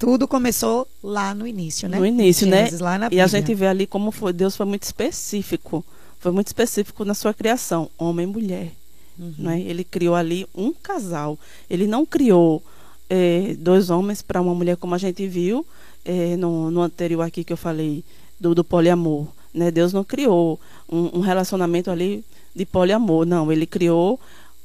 Tudo 0.00 0.26
começou 0.26 0.88
lá 1.04 1.34
no 1.34 1.46
início, 1.46 1.86
né? 1.86 1.98
No 1.98 2.06
início, 2.06 2.46
né? 2.46 2.68
e 3.10 3.20
a 3.20 3.26
gente 3.26 3.54
vê 3.54 3.66
ali 3.66 3.86
como 3.86 4.10
foi, 4.10 4.32
Deus 4.32 4.56
foi 4.56 4.64
muito 4.64 4.84
específico. 4.84 5.84
Foi 6.18 6.32
muito 6.32 6.46
específico 6.46 7.04
na 7.04 7.12
sua 7.12 7.34
criação, 7.34 7.90
homem 7.98 8.24
e 8.24 8.26
mulher. 8.26 8.72
Uhum. 9.18 9.34
Né? 9.36 9.60
Ele 9.60 9.84
criou 9.84 10.14
ali 10.14 10.46
um 10.54 10.72
casal. 10.72 11.38
Ele 11.68 11.86
não 11.86 12.06
criou 12.06 12.62
é, 13.10 13.54
dois 13.58 13.90
homens 13.90 14.22
para 14.22 14.40
uma 14.40 14.54
mulher, 14.54 14.78
como 14.78 14.94
a 14.94 14.98
gente 14.98 15.26
viu 15.26 15.66
é, 16.02 16.34
no, 16.34 16.70
no, 16.70 16.80
anterior 16.80 17.20
aqui 17.20 17.44
que 17.44 17.52
eu 17.52 17.56
falei, 17.58 18.02
do, 18.40 18.54
do 18.54 18.64
poliamor. 18.64 19.26
Né? 19.52 19.70
Deus 19.70 19.92
não 19.92 20.02
criou 20.02 20.58
um, 20.90 21.18
um, 21.18 21.20
relacionamento 21.20 21.90
ali 21.90 22.24
de 22.56 22.64
poliamor. 22.64 23.26
Não, 23.26 23.52
ele 23.52 23.66
criou 23.66 24.18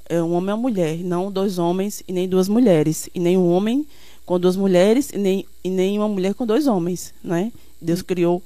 é, 0.08 0.22
um 0.24 0.32
homem 0.32 0.51
e 0.51 0.54
uma 0.54 0.58
mulher, 0.58 0.98
não 1.00 1.30
dois 1.30 1.60
homens 1.60 2.01
e 2.08 2.13
nem 2.13 2.25
duas 2.25 2.48
mulheres. 2.48 3.10
E 3.13 3.20
nem 3.20 3.38
um 3.38 3.50
homem 3.50 3.86
com 4.25 4.39
duas 4.39 4.55
mulheres 4.55 5.10
e 5.12 5.17
nem, 5.17 5.46
e 5.63 5.70
nem 5.70 5.98
uma 5.98 6.08
mulher 6.08 6.34
com 6.34 6.46
dois 6.46 6.67
homens, 6.67 7.13
né? 7.24 7.51
Deus 7.79 8.01
hum. 8.01 8.05
criou 8.05 8.44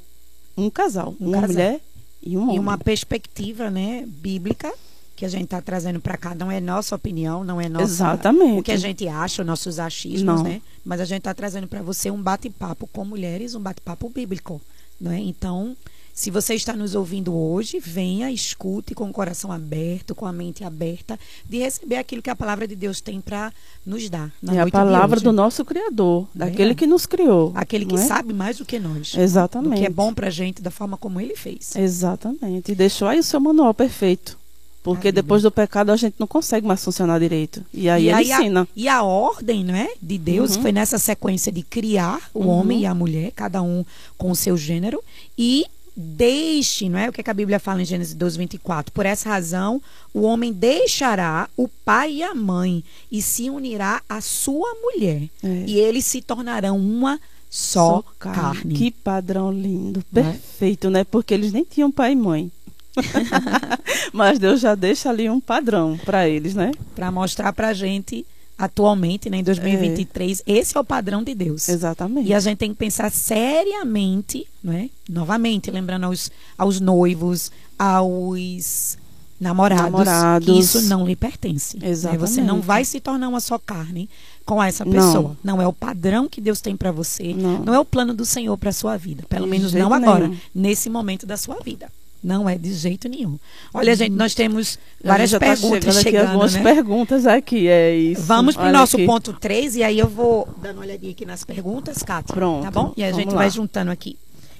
um 0.57 0.69
casal, 0.69 1.15
um 1.19 1.27
uma 1.27 1.41
casal. 1.41 1.47
mulher 1.47 1.81
e 2.21 2.37
um 2.37 2.43
homem. 2.43 2.55
E 2.55 2.59
uma 2.59 2.77
perspectiva, 2.77 3.69
né, 3.69 4.03
bíblica 4.05 4.71
que 5.19 5.25
a 5.25 5.29
gente 5.29 5.43
está 5.43 5.61
trazendo 5.61 5.99
para 5.99 6.15
cá 6.15 6.33
não 6.33 6.49
é 6.49 6.61
nossa 6.61 6.95
opinião, 6.95 7.43
não 7.43 7.59
é 7.59 7.67
nossa, 7.67 7.83
Exatamente. 7.83 8.59
o 8.59 8.63
que 8.63 8.71
a 8.71 8.77
gente 8.77 9.05
acha, 9.05 9.41
os 9.41 9.45
nossos 9.45 9.77
achismos, 9.77 10.37
não. 10.37 10.43
né? 10.43 10.61
Mas 10.83 11.01
a 11.01 11.05
gente 11.05 11.17
está 11.17 11.33
trazendo 11.33 11.67
para 11.67 11.81
você 11.81 12.09
um 12.09 12.21
bate-papo 12.21 12.87
com 12.87 13.03
mulheres, 13.03 13.53
um 13.53 13.59
bate-papo 13.59 14.07
bíblico, 14.07 14.61
né? 14.99 15.19
Então, 15.19 15.75
se 16.19 16.29
você 16.29 16.53
está 16.53 16.73
nos 16.73 16.95
ouvindo 16.95 17.33
hoje, 17.33 17.79
venha, 17.79 18.29
escute 18.29 18.93
com 18.93 19.09
o 19.09 19.13
coração 19.13 19.53
aberto, 19.53 20.13
com 20.13 20.25
a 20.25 20.33
mente 20.33 20.65
aberta, 20.65 21.17
de 21.47 21.59
receber 21.59 21.95
aquilo 21.95 22.21
que 22.21 22.29
a 22.29 22.35
palavra 22.35 22.67
de 22.67 22.75
Deus 22.75 22.99
tem 22.99 23.21
para 23.21 23.53
nos 23.85 24.09
dar. 24.09 24.29
é 24.51 24.59
a 24.59 24.67
palavra 24.67 25.21
do 25.21 25.31
nosso 25.31 25.63
Criador, 25.63 26.27
daquele 26.35 26.71
é. 26.71 26.75
que 26.75 26.85
nos 26.85 27.05
criou. 27.05 27.53
Aquele 27.55 27.85
que 27.85 27.95
é? 27.95 27.99
sabe 27.99 28.33
mais 28.33 28.57
do 28.57 28.65
que 28.65 28.77
nós. 28.77 29.15
Exatamente. 29.15 29.75
Do 29.75 29.79
que 29.79 29.85
é 29.85 29.89
bom 29.89 30.13
para 30.13 30.27
a 30.27 30.29
gente, 30.29 30.61
da 30.61 30.69
forma 30.69 30.97
como 30.97 31.21
ele 31.21 31.37
fez. 31.37 31.73
Exatamente. 31.77 32.73
E 32.73 32.75
deixou 32.75 33.07
aí 33.07 33.19
o 33.19 33.23
seu 33.23 33.39
manual 33.39 33.73
perfeito. 33.73 34.37
Porque 34.83 35.13
depois 35.13 35.43
do 35.43 35.51
pecado 35.51 35.89
a 35.89 35.95
gente 35.95 36.15
não 36.19 36.27
consegue 36.27 36.67
mais 36.67 36.83
funcionar 36.83 37.17
direito. 37.19 37.63
E 37.73 37.89
aí 37.89 38.03
e 38.03 38.09
ele 38.09 38.33
aí 38.33 38.41
ensina. 38.41 38.63
A, 38.63 38.67
e 38.75 38.89
a 38.89 39.03
ordem 39.03 39.63
não 39.63 39.75
é, 39.75 39.89
de 40.01 40.17
Deus 40.17 40.57
uhum. 40.57 40.63
foi 40.63 40.71
nessa 40.73 40.97
sequência 40.97 41.49
de 41.49 41.63
criar 41.63 42.29
o 42.33 42.39
uhum. 42.39 42.49
homem 42.49 42.81
e 42.81 42.85
a 42.85 42.93
mulher, 42.93 43.31
cada 43.33 43.61
um 43.61 43.85
com 44.17 44.31
o 44.31 44.35
seu 44.35 44.57
gênero, 44.57 45.01
e 45.37 45.65
deixe, 46.01 46.87
não 46.87 46.97
é 46.97 47.09
o 47.09 47.11
que, 47.11 47.29
a 47.29 47.33
Bíblia 47.33 47.59
fala 47.59 47.81
em 47.81 47.85
Gênesis 47.85 48.13
12, 48.13 48.37
24. 48.37 48.93
Por 48.93 49.05
essa 49.05 49.27
razão, 49.27 49.81
o 50.13 50.21
homem 50.21 50.53
deixará 50.53 51.49
o 51.57 51.67
pai 51.67 52.13
e 52.13 52.23
a 52.23 52.33
mãe 52.33 52.81
e 53.11 53.21
se 53.21 53.49
unirá 53.49 54.01
à 54.07 54.21
sua 54.21 54.75
mulher. 54.81 55.23
É. 55.43 55.65
E 55.67 55.77
eles 55.77 56.05
se 56.05 56.21
tornarão 56.21 56.77
uma 56.77 57.19
só, 57.49 57.97
só 57.97 58.03
carne. 58.17 58.41
carne. 58.41 58.73
Que 58.75 58.91
padrão 58.91 59.51
lindo, 59.51 59.99
é? 60.15 60.21
perfeito, 60.21 60.87
é? 60.87 60.89
né? 60.89 61.03
Porque 61.03 61.33
eles 61.33 61.51
nem 61.51 61.65
tinham 61.65 61.91
pai 61.91 62.13
e 62.13 62.15
mãe. 62.15 62.49
Mas 64.13 64.39
Deus 64.39 64.61
já 64.61 64.75
deixa 64.75 65.09
ali 65.09 65.29
um 65.29 65.41
padrão 65.41 65.99
para 66.05 66.29
eles, 66.29 66.55
né? 66.55 66.71
Para 66.95 67.11
mostrar 67.11 67.51
para 67.51 67.67
a 67.67 67.73
gente 67.73 68.25
atualmente, 68.59 69.29
né, 69.29 69.37
em 69.37 69.43
2023, 69.43 70.43
é. 70.45 70.51
esse 70.51 70.75
é 70.75 70.79
o 70.79 70.83
padrão 70.83 71.23
de 71.23 71.33
Deus. 71.33 71.69
Exatamente. 71.69 72.27
E 72.27 72.33
a 72.33 72.39
gente 72.41 72.57
tem 72.57 72.71
que 72.71 72.75
pensar 72.75 73.09
seriamente, 73.09 74.45
não 74.61 74.73
é? 74.73 74.89
Novamente, 75.07 75.71
lembrando 75.71 76.03
aos, 76.03 76.29
aos 76.57 76.81
noivos, 76.81 77.53
aos 77.77 78.97
namorados, 79.39 79.85
namorados, 79.85 80.45
que 80.45 80.59
isso 80.59 80.81
não 80.81 81.07
lhe 81.07 81.15
pertence. 81.15 81.79
Exatamente. 81.81 82.21
Né? 82.21 82.27
Você 82.27 82.41
não 82.41 82.59
vai 82.59 82.83
se 82.83 82.99
tornar 82.99 83.29
uma 83.29 83.39
só 83.39 83.57
carne 83.57 84.09
com 84.45 84.61
essa 84.61 84.85
pessoa. 84.85 85.37
Não, 85.41 85.55
não 85.55 85.61
é 85.61 85.67
o 85.67 85.71
padrão 85.71 86.27
que 86.27 86.41
Deus 86.41 86.59
tem 86.59 86.75
para 86.75 86.91
você. 86.91 87.33
Não. 87.33 87.59
não. 87.59 87.73
é 87.73 87.79
o 87.79 87.85
plano 87.85 88.13
do 88.13 88.25
Senhor 88.25 88.57
para 88.57 88.73
sua 88.73 88.97
vida. 88.97 89.23
Pelo 89.29 89.47
menos 89.47 89.71
não 89.71 89.93
agora, 89.93 90.27
nenhum. 90.27 90.39
nesse 90.53 90.89
momento 90.89 91.25
da 91.25 91.37
sua 91.37 91.59
vida. 91.63 91.89
Não 92.21 92.49
é 92.49 92.57
de 92.57 92.73
jeito 92.73 93.07
nenhum. 93.07 93.39
Olha, 93.73 93.95
gente, 93.95 94.11
nós 94.11 94.35
temos 94.35 94.77
várias 95.03 95.31
tá 95.31 95.39
perguntas 95.39 95.95
tá 95.95 96.01
chegando, 96.01 96.03
chegando 96.03 96.21
aqui, 96.23 96.31
algumas 96.31 96.53
né? 96.53 96.63
perguntas 96.63 97.25
aqui, 97.25 97.67
é 97.67 97.95
isso. 97.95 98.21
Vamos 98.23 98.55
para 98.55 98.69
o 98.69 98.71
nosso 98.73 98.97
aqui. 98.97 99.05
ponto 99.05 99.33
3 99.33 99.77
e 99.77 99.83
aí 99.83 99.99
eu 99.99 100.07
vou 100.07 100.47
dando 100.61 100.77
uma 100.77 100.83
olhadinha 100.83 101.11
aqui 101.11 101.25
nas 101.25 101.43
perguntas, 101.43 102.03
Cátia. 102.03 102.35
Pronto. 102.35 102.63
Tá 102.63 102.71
bom? 102.71 102.93
E 102.97 103.03
a 103.03 103.11
gente 103.11 103.29
lá. 103.29 103.37
vai 103.37 103.49
juntando 103.49 103.89
aqui. 103.89 104.17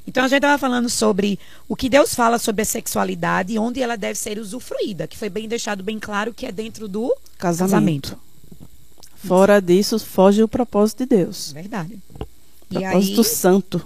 Então 0.07 0.23
a 0.23 0.27
gente 0.27 0.37
estava 0.37 0.57
falando 0.57 0.89
sobre 0.89 1.37
o 1.67 1.75
que 1.75 1.89
Deus 1.89 2.15
fala 2.15 2.39
sobre 2.39 2.61
a 2.61 2.65
sexualidade 2.65 3.53
e 3.53 3.59
onde 3.59 3.81
ela 3.81 3.95
deve 3.95 4.17
ser 4.17 4.39
usufruída, 4.39 5.05
que 5.05 5.17
foi 5.17 5.29
bem 5.29 5.47
deixado 5.47 5.83
bem 5.83 5.99
claro 5.99 6.33
que 6.33 6.45
é 6.45 6.51
dentro 6.51 6.87
do 6.87 7.13
casamento. 7.37 8.15
casamento. 8.17 8.19
Fora 9.15 9.61
disso, 9.61 9.99
foge 9.99 10.41
o 10.41 10.47
propósito 10.47 10.99
de 10.99 11.17
Deus. 11.17 11.51
Verdade. 11.51 11.99
Propósito 12.69 13.21
aí, 13.21 13.25
santo. 13.25 13.85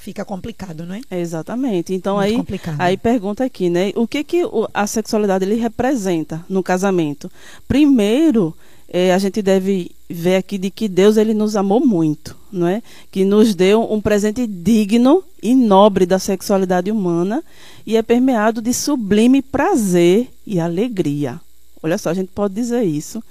Fica 0.00 0.24
complicado, 0.24 0.86
não 0.86 0.94
é? 0.94 1.20
Exatamente. 1.20 1.92
Então 1.92 2.16
Muito 2.16 2.26
aí, 2.26 2.36
complicado. 2.36 2.80
aí 2.80 2.96
pergunta 2.96 3.44
aqui, 3.44 3.68
né? 3.68 3.92
O 3.94 4.08
que 4.08 4.24
que 4.24 4.42
a 4.72 4.86
sexualidade 4.86 5.44
ele 5.44 5.56
representa 5.56 6.42
no 6.48 6.62
casamento? 6.62 7.30
Primeiro, 7.68 8.56
é, 8.88 9.12
a 9.12 9.18
gente 9.18 9.42
deve 9.42 9.90
ver 10.08 10.36
aqui 10.36 10.56
de 10.56 10.70
que 10.70 10.88
Deus 10.88 11.18
ele 11.18 11.34
nos 11.34 11.54
amou 11.54 11.84
muito, 11.86 12.34
não 12.50 12.66
é? 12.66 12.82
Que 13.12 13.26
nos 13.26 13.54
deu 13.54 13.82
um 13.92 14.00
presente 14.00 14.46
digno 14.46 15.22
e 15.42 15.54
nobre 15.54 16.06
da 16.06 16.18
sexualidade 16.18 16.90
humana 16.90 17.44
e 17.86 17.94
é 17.94 18.02
permeado 18.02 18.62
de 18.62 18.72
sublime 18.72 19.42
prazer 19.42 20.30
e 20.46 20.58
alegria. 20.58 21.38
Olha 21.82 21.98
só, 21.98 22.08
a 22.08 22.14
gente 22.14 22.30
pode 22.34 22.54
dizer 22.54 22.82
isso 22.84 23.22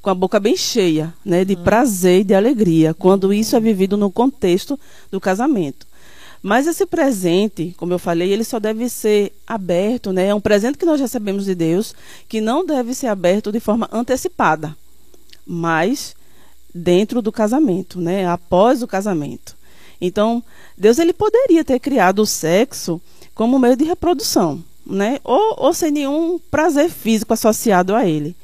com 0.00 0.10
a 0.10 0.14
boca 0.14 0.40
bem 0.40 0.56
cheia, 0.56 1.14
né, 1.24 1.44
de 1.44 1.54
hum. 1.54 1.62
prazer 1.62 2.20
e 2.20 2.24
de 2.24 2.34
alegria, 2.34 2.92
quando 2.92 3.32
isso 3.32 3.54
é 3.54 3.60
vivido 3.60 3.96
no 3.96 4.10
contexto 4.10 4.78
do 5.10 5.20
casamento. 5.20 5.86
Mas 6.42 6.66
esse 6.66 6.84
presente, 6.84 7.72
como 7.76 7.92
eu 7.92 7.98
falei, 7.98 8.32
ele 8.32 8.42
só 8.42 8.58
deve 8.58 8.88
ser 8.88 9.32
aberto, 9.46 10.12
né? 10.12 10.26
É 10.28 10.34
um 10.34 10.40
presente 10.40 10.76
que 10.76 10.84
nós 10.84 11.00
recebemos 11.00 11.44
de 11.44 11.54
Deus, 11.54 11.94
que 12.28 12.40
não 12.40 12.66
deve 12.66 12.94
ser 12.94 13.06
aberto 13.06 13.52
de 13.52 13.60
forma 13.60 13.88
antecipada, 13.92 14.76
mas 15.46 16.16
dentro 16.74 17.22
do 17.22 17.30
casamento, 17.30 18.00
né? 18.00 18.26
Após 18.26 18.82
o 18.82 18.88
casamento. 18.88 19.56
Então, 20.00 20.42
Deus 20.76 20.98
ele 20.98 21.12
poderia 21.12 21.64
ter 21.64 21.78
criado 21.78 22.22
o 22.22 22.26
sexo 22.26 23.00
como 23.34 23.58
meio 23.58 23.76
de 23.76 23.84
reprodução, 23.84 24.64
né? 24.84 25.20
Ou, 25.22 25.54
ou 25.58 25.72
sem 25.72 25.92
nenhum 25.92 26.40
prazer 26.50 26.90
físico 26.90 27.32
associado 27.32 27.94
a 27.94 28.04
ele. 28.04 28.34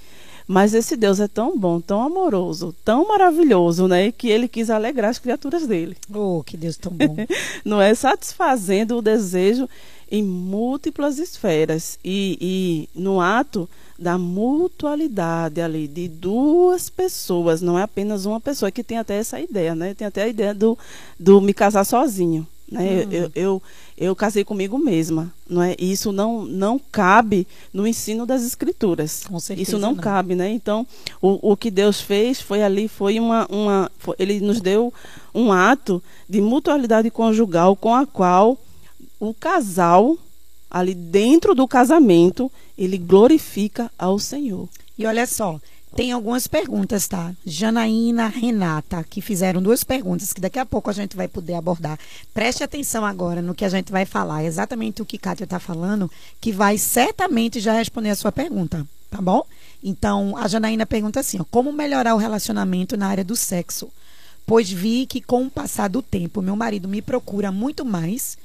Mas 0.49 0.73
esse 0.73 0.97
Deus 0.97 1.21
é 1.21 1.29
tão 1.29 1.59
bom, 1.59 1.79
tão 1.79 2.03
amoroso, 2.03 2.75
tão 2.83 3.07
maravilhoso, 3.07 3.87
né? 3.87 4.11
Que 4.11 4.31
ele 4.31 4.49
quis 4.49 4.71
alegrar 4.71 5.11
as 5.11 5.19
criaturas 5.19 5.67
dele. 5.67 5.95
Oh, 6.13 6.43
que 6.43 6.57
Deus 6.57 6.79
tão 6.79 6.91
bom. 6.91 7.17
Não 7.63 7.83
é 7.83 7.95
satisfazendo 7.95 8.97
o 8.97 9.03
desejo 9.03 9.69
em 10.11 10.23
múltiplas 10.23 11.19
esferas 11.19 11.99
e, 12.03 12.39
e 12.41 12.99
no 12.99 13.21
ato 13.21 13.69
da 13.99 14.17
mutualidade 14.17 15.61
ali 15.61 15.87
de 15.87 16.09
duas 16.09 16.89
pessoas, 16.89 17.61
não 17.61 17.79
é 17.79 17.83
apenas 17.83 18.25
uma 18.25 18.41
pessoa 18.41 18.71
que 18.71 18.85
tem 18.85 18.97
até 18.97 19.17
essa 19.17 19.41
ideia, 19.41 19.75
né? 19.75 19.93
Tem 19.93 20.07
até 20.07 20.23
a 20.23 20.29
ideia 20.29 20.55
do, 20.55 20.79
do 21.19 21.41
me 21.41 21.53
casar 21.53 21.85
sozinho. 21.85 22.47
Né? 22.71 23.07
Eu, 23.11 23.31
eu, 23.35 23.63
eu, 23.97 24.15
casei 24.15 24.45
comigo 24.45 24.79
mesma, 24.79 25.33
não 25.49 25.63
é? 25.63 25.75
isso 25.79 26.13
não, 26.13 26.45
não 26.45 26.79
cabe 26.79 27.47
no 27.73 27.87
ensino 27.87 28.27
das 28.27 28.45
escrituras. 28.45 29.25
Com 29.27 29.41
certeza 29.41 29.71
isso 29.71 29.79
não, 29.79 29.95
não, 29.95 29.97
cabe, 29.97 30.35
né? 30.35 30.51
Então, 30.51 30.87
o, 31.21 31.53
o 31.53 31.57
que 31.57 31.71
Deus 31.71 32.01
fez 32.01 32.41
foi 32.41 32.63
ali, 32.63 32.87
foi 32.87 33.19
uma, 33.19 33.47
uma 33.47 33.91
foi, 33.99 34.15
ele 34.19 34.39
nos 34.41 34.61
deu 34.61 34.93
um 35.35 35.51
ato 35.51 36.03
de 36.29 36.43
mutualidade 36.43 37.11
conjugal 37.11 37.75
com 37.75 37.95
a 37.95 38.07
qual 38.07 38.59
o 39.19 39.33
casal 39.33 40.19
ali 40.71 40.95
dentro 40.95 41.55
do 41.55 41.67
casamento 41.67 42.53
ele 42.77 42.99
glorifica 42.99 43.91
ao 43.99 44.19
Senhor. 44.19 44.69
E 44.99 45.07
olha 45.07 45.27
só, 45.27 45.59
tem 45.95 46.13
algumas 46.13 46.47
perguntas, 46.47 47.09
tá? 47.09 47.33
Janaína, 47.45 48.29
Renata, 48.29 49.03
que 49.05 49.21
fizeram 49.21 49.63
duas 49.63 49.83
perguntas 49.83 50.33
que 50.33 50.41
daqui 50.41 50.59
a 50.59 50.67
pouco 50.67 50.91
a 50.91 50.93
gente 50.93 51.17
vai 51.17 51.29
poder 51.29 51.55
abordar. 51.55 51.99
Preste 52.33 52.63
atenção 52.63 53.05
agora 53.05 53.43
no 53.43 53.55
que 53.55 53.65
a 53.65 53.69
gente 53.69 53.91
vai 53.91 54.05
falar, 54.05 54.45
exatamente 54.45 55.03
o 55.03 55.07
que 55.07 55.19
Kátia 55.19 55.45
está 55.45 55.59
falando, 55.59 56.11
que 56.41 56.53
vai 56.53 56.79
certamente 56.79 57.61
já 57.61 57.73
responder 57.73 58.11
a 58.11 58.17
sua 58.17 58.31
pergunta, 58.31 58.87
tá 59.11 59.21
bom? 59.21 59.43
Então, 59.83 60.37
a 60.37 60.47
Janaína 60.49 60.87
pergunta 60.87 61.21
assim: 61.21 61.41
ó, 61.41 61.45
como 61.51 61.73
melhorar 61.73 62.15
o 62.15 62.19
relacionamento 62.19 62.97
na 62.97 63.09
área 63.09 63.25
do 63.25 63.37
sexo? 63.37 63.89
Pois 64.47 64.71
vi 64.71 65.05
que 65.05 65.21
com 65.21 65.45
o 65.45 65.51
passar 65.51 65.89
do 65.89 66.01
tempo, 66.01 66.41
meu 66.41 66.57
marido 66.57 66.89
me 66.89 67.03
procura 67.03 67.53
muito 67.53 67.85
mais 67.85 68.39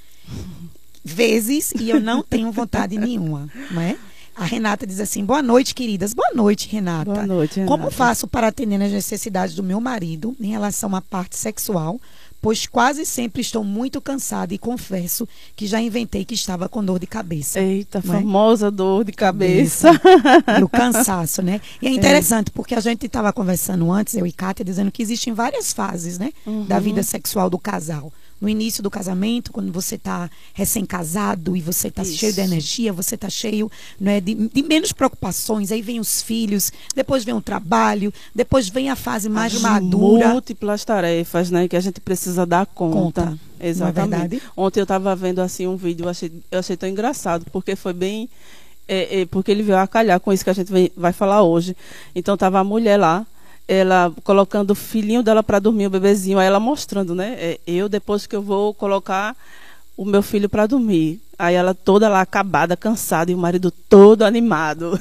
vezes 1.04 1.72
e 1.80 1.90
eu 1.90 2.00
não 2.00 2.22
tenho 2.22 2.52
vontade 2.52 2.98
nenhuma, 2.98 3.50
não 3.72 3.82
é? 3.82 3.98
A 4.36 4.46
Renata 4.46 4.86
diz 4.86 5.00
assim: 5.00 5.24
Boa 5.24 5.42
noite, 5.42 5.76
queridas. 5.76 6.14
Boa 6.14 6.32
noite, 6.34 6.68
Renata. 6.70 7.12
Boa 7.12 7.26
noite, 7.26 7.60
Renata. 7.60 7.78
Como 7.78 7.92
faço 7.92 8.28
para 8.28 8.48
atender 8.48 8.82
as 8.82 8.92
necessidades 8.92 9.56
do 9.56 9.64
meu 9.64 9.80
marido 9.80 10.36
em 10.40 10.52
relação 10.52 10.96
à 10.96 11.02
parte 11.02 11.38
sexual? 11.38 12.00
Pois 12.42 12.68
quase 12.68 13.06
sempre 13.06 13.42
estou 13.42 13.64
muito 13.64 14.02
cansada 14.02 14.54
e 14.54 14.58
confesso 14.58 15.26
que 15.56 15.66
já 15.66 15.80
inventei 15.80 16.26
que 16.26 16.34
estava 16.34 16.68
com 16.68 16.84
dor 16.84 17.00
de 17.00 17.08
cabeça. 17.08 17.62
Eita, 17.62 18.00
é? 18.00 18.02
famosa 18.02 18.70
dor 18.70 19.06
de 19.06 19.14
cabeça. 19.14 19.98
cabeça. 19.98 20.60
E 20.60 20.64
o 20.64 20.68
cansaço, 20.68 21.42
né? 21.42 21.62
E 21.82 21.88
é, 21.88 21.92
é. 21.92 21.94
interessante, 21.94 22.50
é. 22.50 22.52
porque 22.54 22.76
a 22.76 22.82
gente 22.82 23.06
estava 23.06 23.32
conversando 23.32 23.90
antes, 23.90 24.16
eu 24.16 24.28
e 24.28 24.32
Kátia, 24.34 24.66
dizendo 24.66 24.92
que 24.92 25.02
existem 25.02 25.32
várias 25.32 25.72
fases, 25.72 26.18
né? 26.18 26.34
Uhum. 26.46 26.66
Da 26.66 26.80
vida 26.80 27.02
sexual 27.02 27.50
do 27.50 27.58
casal 27.58 28.12
no 28.44 28.50
início 28.50 28.84
do 28.84 28.92
casamento, 28.92 29.54
quando 29.54 29.72
você 29.72 29.96
está 29.96 30.30
recém-casado 30.54 31.56
e 31.56 31.62
você 31.62 31.88
está 31.88 32.04
cheio 32.04 32.34
de 32.34 32.42
energia, 32.42 32.92
você 32.92 33.16
está 33.16 33.30
cheio 33.30 33.72
né, 33.98 34.20
de, 34.20 34.36
de, 34.36 34.64
menos 34.64 34.92
preocupações. 34.92 35.72
Aí 35.72 35.82
vem 35.82 35.98
os 35.98 36.22
filhos, 36.22 36.70
depois 36.94 37.24
vem 37.24 37.34
o 37.34 37.40
trabalho, 37.40 38.14
depois 38.36 38.68
vem 38.68 38.90
a 38.90 38.98
fase 38.98 39.30
mais 39.30 39.56
As 39.56 39.62
madura. 39.62 40.28
Múltiplas 40.28 40.84
tarefas, 40.84 41.50
né, 41.50 41.70
que 41.70 41.78
a 41.78 41.80
gente 41.80 42.02
precisa 42.02 42.46
dar 42.46 42.66
conta. 42.66 43.28
conta. 43.28 43.40
É 43.62 43.70
Exatamente. 43.70 44.36
É 44.36 44.42
Ontem 44.58 44.82
eu 44.82 44.84
estava 44.84 45.16
vendo 45.16 45.40
assim 45.40 45.66
um 45.66 45.78
vídeo, 45.78 46.04
eu 46.04 46.10
achei, 46.10 46.30
eu 46.52 46.60
achei 46.60 46.76
tão 46.76 46.90
engraçado, 46.90 47.46
porque 47.50 47.78
foi 47.78 47.94
bem 47.94 48.30
é, 48.90 49.22
é, 49.22 49.26
porque 49.26 49.52
ele 49.52 49.64
veio 49.64 49.78
a 49.78 49.88
calhar 49.88 50.20
com 50.20 50.34
isso 50.34 50.44
que 50.44 50.50
a 50.50 50.54
gente 50.54 50.70
vai 50.98 51.14
falar 51.14 51.44
hoje. 51.44 51.78
Então 52.14 52.36
tava 52.36 52.60
a 52.60 52.64
mulher 52.66 52.98
lá 52.98 53.26
ela 53.68 54.14
colocando 54.24 54.72
o 54.72 54.76
filhinho 54.76 55.24
dela 55.24 55.42
para 55.42 55.60
dormir, 55.60 55.88
o 55.88 55.90
bebezinho, 55.90 56.40
aí 56.40 56.48
ela 56.48 56.60
mostrando, 56.60 57.16
né? 57.16 57.36
É, 57.38 57.60
eu, 57.66 57.88
depois 57.88 58.28
que 58.28 58.36
eu 58.36 58.42
vou 58.42 58.74
colocar 58.74 59.36
o 59.96 60.06
meu 60.06 60.22
filho 60.22 60.50
para 60.50 60.68
dormir. 60.68 61.22
Aí 61.38 61.56
ela 61.56 61.74
toda 61.74 62.10
lá 62.10 62.22
acabada, 62.22 62.78
cansada, 62.78 63.32
e 63.32 63.36
o 63.36 63.38
marido 63.38 63.72
todo 63.72 64.24
animado. 64.24 65.00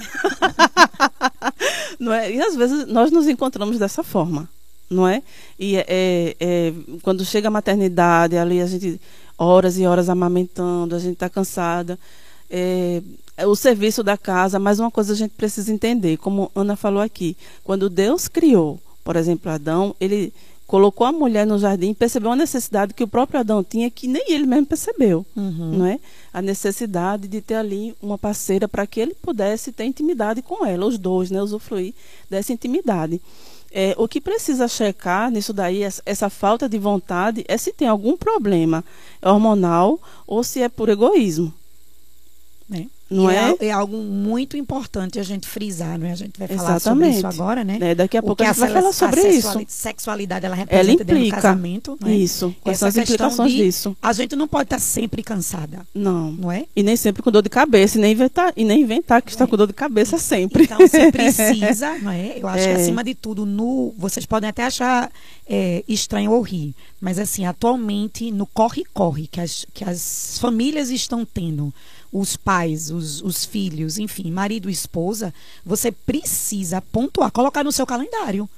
não 1.99 2.13
é? 2.13 2.33
E 2.33 2.41
às 2.41 2.57
vezes 2.57 2.87
nós 2.87 3.11
nos 3.11 3.29
encontramos 3.29 3.79
dessa 3.79 4.03
forma, 4.03 4.49
não 4.89 5.07
é? 5.07 5.23
E 5.59 5.77
é, 5.77 5.85
é, 5.89 6.37
é 6.41 6.73
quando 7.03 7.25
chega 7.25 7.49
a 7.49 7.51
maternidade, 7.51 8.37
ali 8.37 8.61
a 8.61 8.67
gente 8.67 9.01
horas 9.37 9.79
e 9.79 9.87
horas 9.87 10.09
amamentando, 10.09 10.95
a 10.95 10.99
gente 10.99 11.15
está 11.15 11.29
cansada. 11.29 11.99
É, 12.51 13.03
o 13.39 13.57
serviço 13.57 14.03
da 14.03 14.17
casa, 14.17 14.59
mas 14.59 14.79
uma 14.79 14.91
coisa 14.91 15.13
a 15.13 15.17
gente 15.17 15.33
precisa 15.33 15.73
entender, 15.73 16.17
como 16.19 16.51
Ana 16.55 16.77
falou 16.77 17.03
aqui, 17.03 17.37
quando 17.65 17.89
Deus 17.89 18.29
criou, 18.29 18.79
por 19.03 19.17
exemplo, 19.17 19.51
Adão, 19.51 19.95
ele 20.01 20.33
colocou 20.67 21.07
a 21.07 21.13
mulher 21.13 21.47
no 21.47 21.59
jardim 21.59 21.91
e 21.91 21.95
percebeu 21.95 22.31
uma 22.31 22.37
necessidade 22.37 22.95
que 22.95 23.05
o 23.05 23.09
próprio 23.09 23.41
Adão 23.41 23.63
tinha 23.63 23.91
que 23.91 24.09
nem 24.09 24.25
ele 24.33 24.47
mesmo 24.47 24.65
percebeu, 24.65 25.27
uhum. 25.37 25.73
não 25.79 25.87
é? 25.87 26.01
A 26.33 26.41
necessidade 26.41 27.29
de 27.29 27.43
ter 27.43 27.57
ali 27.57 27.95
uma 28.01 28.17
parceira 28.17 28.67
para 28.67 28.87
que 28.87 28.99
ele 28.99 29.15
pudesse 29.15 29.71
ter 29.71 29.85
intimidade 29.85 30.41
com 30.41 30.65
ela, 30.65 30.87
os 30.87 30.97
dois, 30.97 31.31
né, 31.31 31.43
usufruir 31.43 31.93
dessa 32.31 32.55
intimidade. 32.55 33.21
É, 33.71 33.95
o 33.99 34.09
que 34.09 34.21
precisa 34.21 34.69
checar 34.69 35.31
nisso 35.31 35.53
daí, 35.53 35.83
essa, 35.83 36.31
falta 36.31 36.67
de 36.67 36.79
vontade, 36.79 37.45
é 37.49 37.59
se 37.59 37.73
tem 37.73 37.89
algum 37.89 38.17
problema 38.17 38.85
hormonal 39.23 40.01
ou 40.27 40.43
se 40.43 40.63
é 40.63 40.69
por 40.69 40.89
egoísmo. 40.89 41.53
É. 42.73 42.87
Não 43.13 43.31
é, 43.31 43.55
é? 43.61 43.67
é? 43.67 43.71
algo 43.71 43.99
muito 43.99 44.57
importante 44.57 45.19
a 45.19 45.23
gente 45.23 45.47
frisar, 45.47 45.99
não 45.99 46.07
é? 46.07 46.13
A 46.13 46.17
gente 46.17 46.39
vai 46.39 46.49
falar 46.49 46.77
Exatamente. 46.77 47.15
sobre 47.15 47.29
isso 47.29 47.41
agora, 47.41 47.65
né? 47.65 47.79
É, 47.81 47.95
daqui 47.95 48.17
a 48.17 48.23
pouco 48.23 48.43
a 48.43 48.47
gente 48.47 48.59
vai 48.59 48.71
falar 48.71 48.93
sobre 48.93 49.21
a 49.21 49.29
isso. 49.29 49.61
sexualidade 49.69 50.47
ela 50.47 50.55
representa 50.55 50.83
ela 50.83 50.93
implica, 50.93 51.15
dentro 51.15 51.25
do 51.25 51.43
casamento, 51.43 51.99
né? 52.01 52.15
Isso. 52.15 52.55
Quais 52.61 52.79
são 52.79 52.89
as 52.89 52.97
implicações 52.97 53.53
de, 53.53 53.57
disso? 53.59 53.97
A 54.03 54.13
gente 54.13 54.35
não 54.35 54.49
pode 54.49 54.65
estar 54.65 54.79
sempre 54.79 55.23
cansada. 55.23 55.87
Não. 55.95 56.33
Não 56.33 56.51
é? 56.51 56.67
E 56.75 56.83
nem 56.83 56.97
sempre 56.97 57.23
com 57.23 57.31
dor 57.31 57.43
de 57.43 57.51
cabeça, 57.51 57.99
e 57.99 58.01
nem 58.01 58.13
inventar, 58.13 58.53
e 58.57 58.65
nem 58.65 58.81
inventar 58.81 59.23
que 59.23 59.31
está 59.31 59.47
com 59.47 59.57
dor 59.57 59.67
de 59.67 59.73
cabeça 59.73 60.19
sempre. 60.19 60.65
Então 60.65 60.79
você 60.79 61.11
precisa, 61.13 61.99
não 61.99 62.11
é? 62.11 62.39
Eu 62.39 62.49
acho 62.49 62.65
que 62.65 62.71
é. 62.71 62.75
acima 62.75 63.05
de 63.05 63.15
tudo, 63.15 63.45
no, 63.45 63.95
vocês 63.97 64.27
podem 64.27 64.49
até 64.49 64.65
achar 64.65 65.11
é, 65.47 65.85
estranho 65.87 66.33
ou 66.33 66.41
rir, 66.41 66.75
mas 67.01 67.19
assim, 67.19 67.45
atualmente 67.45 68.31
no 68.31 68.47
corre-corre 68.47 69.27
que 69.27 69.41
as, 69.41 69.67
que 69.73 69.85
as 69.85 70.39
famílias 70.39 70.91
estão 70.91 71.25
tendo 71.25 71.73
os 72.13 72.37
pais, 72.37 72.91
os, 72.91 73.23
os 73.23 73.45
filhos, 73.45 73.99
enfim, 73.99 74.31
marido 74.31 74.69
e 74.69 74.73
esposa, 74.73 75.33
você 75.65 75.91
precisa 75.91 76.83
pontuar, 76.83 77.33
colocar 77.33 77.65
no 77.65 77.73
seu 77.73 77.87
calendário. 77.87 78.49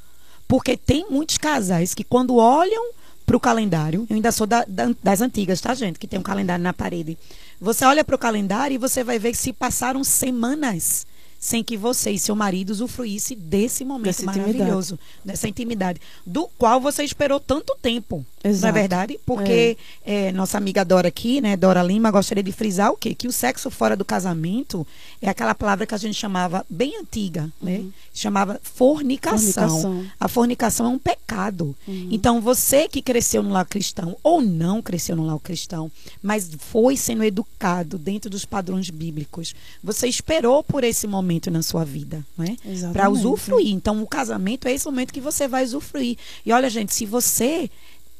Porque 0.48 0.76
tem 0.76 1.06
muitos 1.08 1.38
casais 1.38 1.94
que 1.94 2.02
quando 2.02 2.36
olham 2.36 2.92
para 3.24 3.36
o 3.36 3.40
calendário, 3.40 4.06
eu 4.10 4.16
ainda 4.16 4.32
sou 4.32 4.46
da, 4.46 4.64
da, 4.66 4.94
das 5.02 5.20
antigas, 5.20 5.60
tá, 5.60 5.72
gente? 5.72 5.98
Que 5.98 6.06
tem 6.06 6.18
um 6.18 6.22
calendário 6.22 6.62
na 6.62 6.72
parede. 6.72 7.16
Você 7.60 7.84
olha 7.84 8.04
para 8.04 8.16
o 8.16 8.18
calendário 8.18 8.74
e 8.74 8.78
você 8.78 9.02
vai 9.02 9.18
ver 9.18 9.30
que 9.30 9.38
se 9.38 9.52
passaram 9.52 10.04
semanas 10.04 11.06
sem 11.44 11.62
que 11.62 11.76
você 11.76 12.10
e 12.10 12.18
seu 12.18 12.34
marido 12.34 12.70
usufruísse 12.70 13.34
desse 13.34 13.84
momento 13.84 14.06
dessa 14.06 14.24
maravilhoso, 14.24 14.94
intimidade. 14.94 15.26
dessa 15.26 15.46
intimidade, 15.46 16.00
do 16.24 16.48
qual 16.56 16.80
você 16.80 17.04
esperou 17.04 17.38
tanto 17.38 17.76
tempo. 17.82 18.24
Exato. 18.42 18.62
Não 18.62 18.68
é 18.68 18.72
verdade? 18.72 19.20
Porque 19.26 19.76
é. 20.06 20.28
É, 20.28 20.32
nossa 20.32 20.56
amiga 20.56 20.84
Dora 20.84 21.08
aqui, 21.08 21.42
né, 21.42 21.54
Dora 21.54 21.82
Lima, 21.82 22.10
gostaria 22.10 22.42
de 22.42 22.52
frisar 22.52 22.90
o 22.92 22.96
quê? 22.96 23.14
Que 23.14 23.28
o 23.28 23.32
sexo 23.32 23.70
fora 23.70 23.94
do 23.94 24.06
casamento 24.06 24.86
é 25.20 25.28
aquela 25.28 25.54
palavra 25.54 25.86
que 25.86 25.94
a 25.94 25.98
gente 25.98 26.14
chamava 26.14 26.64
bem 26.68 26.98
antiga, 26.98 27.50
né? 27.60 27.78
Uhum. 27.78 27.92
Chamava 28.12 28.60
fornicação. 28.62 29.68
fornicação. 29.68 30.06
A 30.18 30.28
fornicação 30.28 30.86
é 30.86 30.88
um 30.90 30.98
pecado. 30.98 31.74
Uhum. 31.86 32.08
Então, 32.10 32.40
você 32.40 32.88
que 32.88 33.02
cresceu 33.02 33.42
no 33.42 33.50
lar 33.50 33.66
cristão 33.66 34.16
ou 34.22 34.40
não 34.40 34.80
cresceu 34.80 35.16
no 35.16 35.26
lar 35.26 35.38
cristão, 35.40 35.90
mas 36.22 36.50
foi 36.58 36.96
sendo 36.96 37.24
educado 37.24 37.98
dentro 37.98 38.30
dos 38.30 38.44
padrões 38.44 38.88
bíblicos, 38.90 39.54
você 39.82 40.06
esperou 40.06 40.62
por 40.62 40.84
esse 40.84 41.06
momento 41.06 41.33
na 41.50 41.62
sua 41.62 41.84
vida, 41.84 42.24
né? 42.36 42.56
Para 42.92 43.08
usufruir. 43.08 43.72
Então, 43.72 44.02
o 44.02 44.06
casamento 44.06 44.66
é 44.68 44.72
esse 44.72 44.86
momento 44.86 45.12
que 45.12 45.20
você 45.20 45.46
vai 45.48 45.64
usufruir. 45.64 46.16
E 46.44 46.52
olha, 46.52 46.68
gente, 46.70 46.92
se 46.92 47.06
você 47.06 47.70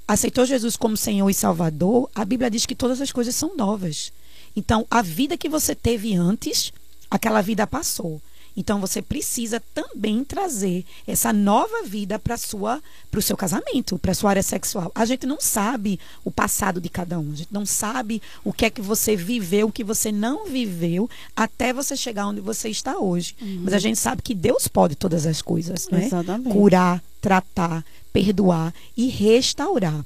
aceitou 0.06 0.44
Jesus 0.44 0.76
como 0.76 0.96
Senhor 0.96 1.28
e 1.28 1.34
Salvador, 1.34 2.10
a 2.14 2.24
Bíblia 2.24 2.50
diz 2.50 2.66
que 2.66 2.74
todas 2.74 3.00
as 3.00 3.10
coisas 3.10 3.34
são 3.34 3.56
novas. 3.56 4.12
Então, 4.56 4.86
a 4.90 5.02
vida 5.02 5.36
que 5.36 5.48
você 5.48 5.74
teve 5.74 6.14
antes, 6.14 6.72
aquela 7.10 7.40
vida 7.40 7.66
passou. 7.66 8.20
Então 8.56 8.80
você 8.80 9.02
precisa 9.02 9.60
também 9.72 10.24
trazer 10.24 10.84
essa 11.06 11.32
nova 11.32 11.82
vida 11.84 12.18
para 12.18 12.36
sua 12.36 12.82
para 13.10 13.18
o 13.18 13.22
seu 13.22 13.36
casamento, 13.36 13.98
para 13.98 14.14
sua 14.14 14.30
área 14.30 14.42
sexual. 14.42 14.90
A 14.94 15.04
gente 15.04 15.26
não 15.26 15.40
sabe 15.40 15.98
o 16.24 16.30
passado 16.30 16.80
de 16.80 16.88
cada 16.88 17.18
um, 17.18 17.32
a 17.32 17.36
gente 17.36 17.52
não 17.52 17.66
sabe 17.66 18.20
o 18.44 18.52
que 18.52 18.64
é 18.64 18.70
que 18.70 18.82
você 18.82 19.16
viveu, 19.16 19.68
o 19.68 19.72
que 19.72 19.84
você 19.84 20.10
não 20.10 20.46
viveu 20.46 21.08
até 21.36 21.72
você 21.72 21.96
chegar 21.96 22.26
onde 22.26 22.40
você 22.40 22.68
está 22.68 22.98
hoje. 22.98 23.34
Uhum. 23.40 23.62
Mas 23.64 23.74
a 23.74 23.78
gente 23.78 23.98
sabe 23.98 24.22
que 24.22 24.34
Deus 24.34 24.68
pode 24.68 24.94
todas 24.96 25.26
as 25.26 25.40
coisas, 25.40 25.88
né? 25.88 26.06
Exatamente. 26.06 26.52
Curar, 26.52 27.02
tratar, 27.20 27.84
perdoar 28.12 28.72
e 28.96 29.08
restaurar. 29.08 30.04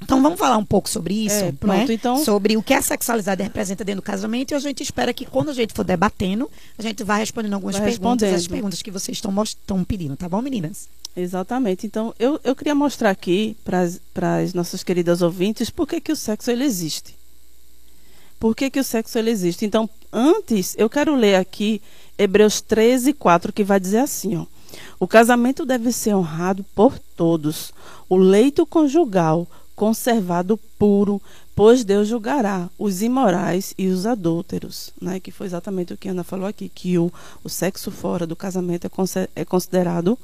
Então 0.00 0.22
vamos 0.22 0.38
falar 0.38 0.56
um 0.56 0.64
pouco 0.64 0.88
sobre 0.88 1.12
isso, 1.12 1.44
é, 1.44 1.52
pronto, 1.52 1.90
então... 1.90 2.24
sobre 2.24 2.56
o 2.56 2.62
que 2.62 2.72
a 2.72 2.80
sexualidade 2.80 3.42
representa 3.42 3.84
dentro 3.84 4.00
do 4.00 4.04
casamento 4.04 4.52
e 4.52 4.54
a 4.54 4.58
gente 4.58 4.82
espera 4.82 5.12
que 5.12 5.26
quando 5.26 5.50
a 5.50 5.52
gente 5.52 5.74
for 5.74 5.84
debatendo, 5.84 6.48
a 6.78 6.82
gente 6.82 7.02
vai 7.02 7.18
respondendo 7.18 7.54
algumas 7.54 7.76
vai 7.76 7.90
perguntas, 7.90 8.32
as 8.32 8.46
perguntas 8.46 8.80
que 8.80 8.90
vocês 8.90 9.18
estão 9.18 9.84
pedindo, 9.84 10.16
tá 10.16 10.28
bom, 10.28 10.40
meninas? 10.40 10.88
Exatamente. 11.16 11.84
Então 11.84 12.14
eu, 12.18 12.40
eu 12.44 12.54
queria 12.54 12.74
mostrar 12.74 13.10
aqui 13.10 13.56
para 13.64 14.36
as 14.36 14.54
nossas 14.54 14.84
queridas 14.84 15.20
ouvintes 15.20 15.68
por 15.68 15.86
que, 15.86 16.00
que 16.00 16.12
o 16.12 16.16
sexo 16.16 16.50
ele 16.50 16.64
existe. 16.64 17.18
Por 18.38 18.54
que, 18.54 18.70
que 18.70 18.78
o 18.78 18.84
sexo 18.84 19.18
ele 19.18 19.30
existe? 19.30 19.66
Então, 19.66 19.90
antes, 20.12 20.76
eu 20.78 20.88
quero 20.88 21.16
ler 21.16 21.34
aqui 21.34 21.82
Hebreus 22.16 22.60
13, 22.60 23.12
4, 23.12 23.52
que 23.52 23.64
vai 23.64 23.80
dizer 23.80 23.98
assim, 23.98 24.36
ó. 24.36 24.46
O 25.00 25.08
casamento 25.08 25.64
deve 25.64 25.90
ser 25.92 26.14
honrado 26.14 26.64
por 26.74 26.98
todos. 27.16 27.72
O 28.08 28.16
leito 28.16 28.64
conjugal 28.64 29.46
conservado 29.78 30.58
puro, 30.76 31.22
pois 31.54 31.84
Deus 31.84 32.08
julgará 32.08 32.68
os 32.76 33.00
imorais 33.00 33.72
e 33.78 33.86
os 33.86 34.06
adúlteros, 34.06 34.90
né? 35.00 35.20
Que 35.20 35.30
foi 35.30 35.46
exatamente 35.46 35.92
o 35.92 35.96
que 35.96 36.08
a 36.08 36.10
Ana 36.10 36.24
falou 36.24 36.46
aqui, 36.46 36.68
que 36.68 36.98
o, 36.98 37.12
o 37.44 37.48
sexo 37.48 37.92
fora 37.92 38.26
do 38.26 38.34
casamento 38.34 38.88
é, 38.88 39.28
é 39.36 39.44
considerado 39.44 40.18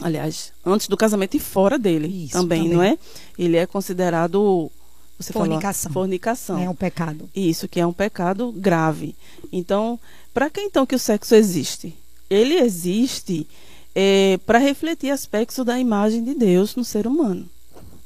aliás, 0.00 0.54
antes 0.64 0.88
do 0.88 0.96
casamento 0.96 1.36
e 1.36 1.38
fora 1.38 1.78
dele 1.78 2.08
Isso, 2.08 2.32
também, 2.32 2.62
também, 2.62 2.74
não 2.74 2.82
é? 2.82 2.96
Ele 3.38 3.58
é 3.58 3.66
considerado 3.66 4.72
você 5.18 5.34
fornicação. 5.34 5.92
Falou, 5.92 6.06
fornicação. 6.06 6.58
É 6.58 6.70
um 6.70 6.74
pecado. 6.74 7.28
Isso, 7.36 7.68
que 7.68 7.78
é 7.78 7.86
um 7.86 7.92
pecado 7.92 8.52
grave. 8.52 9.14
Então, 9.52 10.00
para 10.32 10.48
que 10.48 10.62
então 10.62 10.86
que 10.86 10.94
o 10.94 10.98
sexo 10.98 11.34
existe? 11.34 11.94
Ele 12.30 12.54
existe 12.54 13.46
é, 13.94 14.38
para 14.46 14.58
refletir 14.58 15.10
aspectos 15.10 15.62
da 15.62 15.78
imagem 15.78 16.24
de 16.24 16.32
Deus 16.32 16.74
no 16.74 16.84
ser 16.84 17.06
humano. 17.06 17.46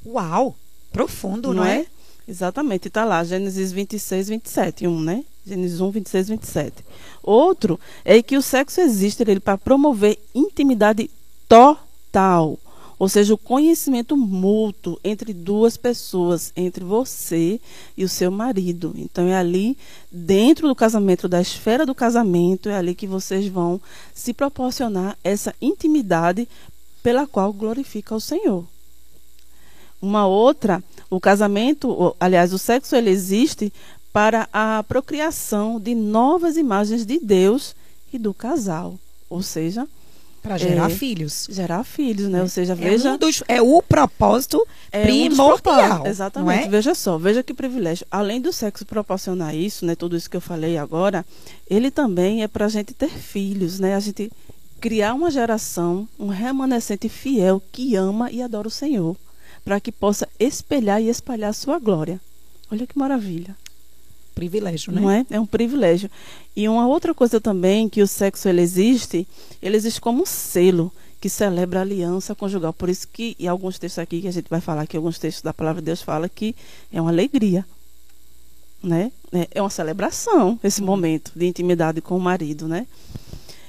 Uau! 0.06 0.56
Profundo, 0.92 1.48
não, 1.48 1.56
não 1.56 1.64
é? 1.64 1.80
é? 1.80 1.86
Exatamente, 2.26 2.88
está 2.88 3.04
lá, 3.04 3.22
Gênesis 3.22 3.72
26, 3.72 4.28
27, 4.28 4.86
um, 4.86 5.00
né? 5.00 5.24
Gênesis 5.46 5.80
1, 5.80 5.90
26, 5.90 6.28
27. 6.28 6.84
Outro 7.22 7.78
é 8.04 8.22
que 8.22 8.36
o 8.36 8.42
sexo 8.42 8.80
existe 8.80 9.22
ele 9.22 9.40
para 9.40 9.58
promover 9.58 10.18
intimidade 10.34 11.10
total, 11.48 12.58
ou 12.98 13.08
seja, 13.08 13.34
o 13.34 13.38
conhecimento 13.38 14.16
mútuo 14.16 14.98
entre 15.04 15.34
duas 15.34 15.76
pessoas, 15.76 16.52
entre 16.56 16.82
você 16.82 17.60
e 17.96 18.04
o 18.04 18.08
seu 18.08 18.30
marido. 18.30 18.94
Então 18.96 19.26
é 19.26 19.36
ali 19.36 19.76
dentro 20.10 20.66
do 20.66 20.74
casamento, 20.74 21.28
da 21.28 21.40
esfera 21.40 21.84
do 21.84 21.94
casamento, 21.94 22.70
é 22.70 22.76
ali 22.76 22.94
que 22.94 23.06
vocês 23.06 23.46
vão 23.48 23.80
se 24.14 24.32
proporcionar 24.32 25.18
essa 25.22 25.54
intimidade 25.60 26.48
pela 27.02 27.26
qual 27.26 27.52
glorifica 27.52 28.14
o 28.14 28.20
Senhor. 28.20 28.64
Uma 30.00 30.26
outra, 30.26 30.82
o 31.08 31.20
casamento, 31.20 32.14
aliás, 32.20 32.52
o 32.52 32.58
sexo 32.58 32.94
ele 32.94 33.10
existe 33.10 33.72
para 34.12 34.48
a 34.52 34.84
procriação 34.86 35.80
de 35.80 35.94
novas 35.94 36.56
imagens 36.56 37.04
de 37.04 37.18
Deus 37.18 37.74
e 38.12 38.18
do 38.18 38.32
casal, 38.32 38.94
ou 39.28 39.42
seja, 39.42 39.88
para 40.44 40.58
gerar 40.58 40.90
é, 40.90 40.94
filhos. 40.94 41.48
Gerar 41.50 41.82
filhos, 41.84 42.28
né? 42.28 42.42
Ou 42.42 42.48
seja, 42.48 42.74
é 42.74 42.76
veja. 42.76 43.14
Um 43.14 43.16
dos, 43.16 43.42
é 43.48 43.62
o 43.62 43.82
propósito 43.82 44.64
é 44.92 45.02
primordial. 45.02 46.02
Um 46.02 46.06
exatamente. 46.06 46.66
É? 46.66 46.68
Veja 46.68 46.94
só, 46.94 47.16
veja 47.16 47.42
que 47.42 47.54
privilégio. 47.54 48.06
Além 48.10 48.42
do 48.42 48.52
sexo 48.52 48.84
proporcionar 48.84 49.54
isso, 49.54 49.86
né? 49.86 49.96
Tudo 49.96 50.16
isso 50.16 50.28
que 50.28 50.36
eu 50.36 50.42
falei 50.42 50.76
agora, 50.76 51.24
ele 51.68 51.90
também 51.90 52.42
é 52.42 52.46
para 52.46 52.66
a 52.66 52.68
gente 52.68 52.92
ter 52.92 53.08
filhos, 53.08 53.80
né? 53.80 53.94
A 53.94 54.00
gente 54.00 54.30
criar 54.80 55.14
uma 55.14 55.30
geração, 55.30 56.06
um 56.18 56.28
remanescente 56.28 57.08
fiel 57.08 57.62
que 57.72 57.96
ama 57.96 58.30
e 58.30 58.42
adora 58.42 58.68
o 58.68 58.70
Senhor 58.70 59.16
para 59.64 59.80
que 59.80 59.90
possa 59.90 60.28
espelhar 60.38 61.00
e 61.00 61.08
espalhar 61.08 61.50
a 61.50 61.54
sua 61.54 61.78
glória. 61.78 62.20
Olha 62.70 62.86
que 62.86 62.98
maravilha. 62.98 63.56
Privilégio, 64.34 64.92
né? 64.92 65.00
Não 65.00 65.10
é? 65.10 65.26
É 65.30 65.40
um 65.40 65.46
privilégio. 65.46 66.10
E 66.56 66.68
uma 66.68 66.86
outra 66.86 67.14
coisa 67.14 67.40
também 67.40 67.88
que 67.88 68.02
o 68.02 68.06
sexo 68.06 68.48
ele 68.48 68.60
existe, 68.60 69.26
ele 69.62 69.76
existe 69.76 70.00
como 70.00 70.22
um 70.22 70.26
selo 70.26 70.92
que 71.20 71.28
celebra 71.28 71.78
a 71.78 71.82
aliança 71.82 72.34
conjugal. 72.34 72.72
Por 72.72 72.90
isso 72.90 73.08
que 73.08 73.36
em 73.38 73.46
alguns 73.46 73.78
textos 73.78 74.02
aqui 74.02 74.20
que 74.20 74.28
a 74.28 74.32
gente 74.32 74.50
vai 74.50 74.60
falar 74.60 74.86
que 74.86 74.96
alguns 74.96 75.18
textos 75.18 75.42
da 75.42 75.54
palavra 75.54 75.80
de 75.80 75.86
Deus 75.86 76.02
fala 76.02 76.28
que 76.28 76.54
é 76.92 77.00
uma 77.00 77.10
alegria, 77.10 77.64
né? 78.82 79.10
É, 79.32 79.48
é 79.52 79.62
uma 79.62 79.70
celebração 79.70 80.58
esse 80.62 80.82
momento 80.82 81.32
de 81.34 81.46
intimidade 81.46 82.00
com 82.00 82.16
o 82.16 82.20
marido, 82.20 82.68
né? 82.68 82.86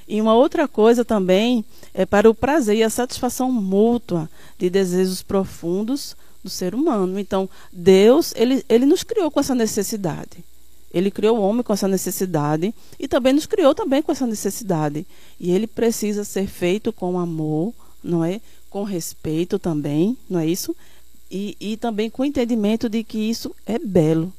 E 0.08 0.20
uma 0.20 0.34
outra 0.34 0.68
coisa 0.68 1.04
também 1.04 1.64
é 1.92 2.06
para 2.06 2.30
o 2.30 2.34
prazer 2.34 2.76
e 2.76 2.82
a 2.82 2.90
satisfação 2.90 3.50
mútua 3.50 4.30
de 4.58 4.70
desejos 4.70 5.22
profundos 5.22 6.16
do 6.44 6.50
ser 6.50 6.74
humano. 6.74 7.18
Então, 7.18 7.48
Deus, 7.72 8.32
ele, 8.36 8.64
ele 8.68 8.86
nos 8.86 9.02
criou 9.02 9.30
com 9.30 9.40
essa 9.40 9.54
necessidade. 9.54 10.44
Ele 10.94 11.10
criou 11.10 11.36
o 11.36 11.42
homem 11.42 11.62
com 11.62 11.72
essa 11.72 11.88
necessidade 11.88 12.72
e 12.98 13.08
também 13.08 13.32
nos 13.32 13.46
criou 13.46 13.74
também 13.74 14.00
com 14.00 14.12
essa 14.12 14.26
necessidade. 14.26 15.04
E 15.38 15.50
ele 15.50 15.66
precisa 15.66 16.24
ser 16.24 16.46
feito 16.46 16.92
com 16.92 17.18
amor, 17.18 17.74
não 18.02 18.24
é? 18.24 18.40
Com 18.70 18.84
respeito 18.84 19.58
também, 19.58 20.16
não 20.30 20.38
é 20.38 20.46
isso? 20.46 20.74
E, 21.30 21.56
e 21.60 21.76
também 21.76 22.08
com 22.08 22.22
o 22.22 22.24
entendimento 22.24 22.88
de 22.88 23.02
que 23.02 23.18
isso 23.18 23.54
é 23.66 23.78
belo, 23.78 24.32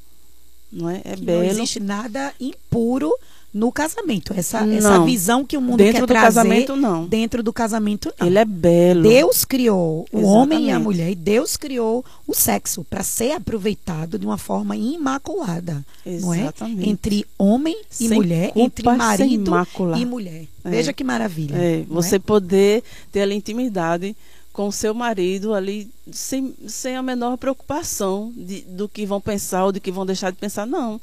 não 0.72 0.90
é? 0.90 1.02
É 1.04 1.16
que 1.16 1.26
belo. 1.26 1.44
Não 1.44 1.50
existe 1.50 1.80
nada 1.82 2.34
impuro 2.40 3.14
no 3.54 3.72
casamento. 3.72 4.34
Essa, 4.36 4.66
essa 4.68 5.04
visão 5.04 5.46
que 5.46 5.58
o 5.58 5.62
mundo 5.62 5.78
dentro 5.78 5.94
quer 5.94 6.02
do 6.02 6.08
trazer 6.08 6.26
casamento 6.26 6.76
não. 6.76 7.06
dentro 7.06 7.42
do 7.42 7.52
casamento 7.52 8.14
não. 8.20 8.28
Ele 8.28 8.38
é 8.38 8.46
belo. 8.46 9.04
Deus 9.04 9.46
criou 9.46 10.06
o 10.12 10.20
Exatamente. 10.20 10.26
homem 10.26 10.66
e 10.68 10.72
a 10.72 10.80
mulher 10.80 11.12
e 11.12 11.16
Deus 11.16 11.58
criou 11.58 12.04
o 12.28 12.34
sexo 12.34 12.84
para 12.84 13.04
ser 13.04 13.32
aproveitado 13.32 14.20
de 14.20 14.26
uma 14.26 14.38
forma 14.38 14.76
imaculada, 14.76 15.84
Exatamente. 16.06 16.78
não 16.78 16.84
é? 16.86 16.90
Entre 16.90 17.26
homem 17.38 17.76
e 18.00 18.08
sem 18.08 18.10
mulher, 18.10 18.52
culpa, 18.52 18.66
entre 18.66 18.90
marido 18.96 19.52
e 19.98 20.06
mulher. 20.06 20.46
É. 20.64 20.70
Veja 20.70 20.94
que 20.94 21.04
maravilha. 21.04 21.56
É. 21.56 21.86
Você 21.88 22.18
é? 22.18 22.20
poder 22.20 22.84
ter 23.12 23.22
a 23.22 23.34
intimidade 23.34 24.16
com 24.52 24.68
o 24.68 24.72
seu 24.72 24.94
marido 24.94 25.54
ali 25.54 25.90
sem, 26.12 26.54
sem 26.68 26.96
a 26.96 27.04
menor 27.04 27.38
preocupação 27.38 28.34
de, 28.36 28.62
do 28.62 28.90
que 28.90 29.06
vão 29.06 29.22
pensar 29.22 29.66
ou 29.66 29.72
do 29.72 29.80
que 29.80 29.92
vão 29.92 30.06
deixar 30.06 30.32
de 30.32 30.38
pensar. 30.38 30.66
Não, 30.66 31.00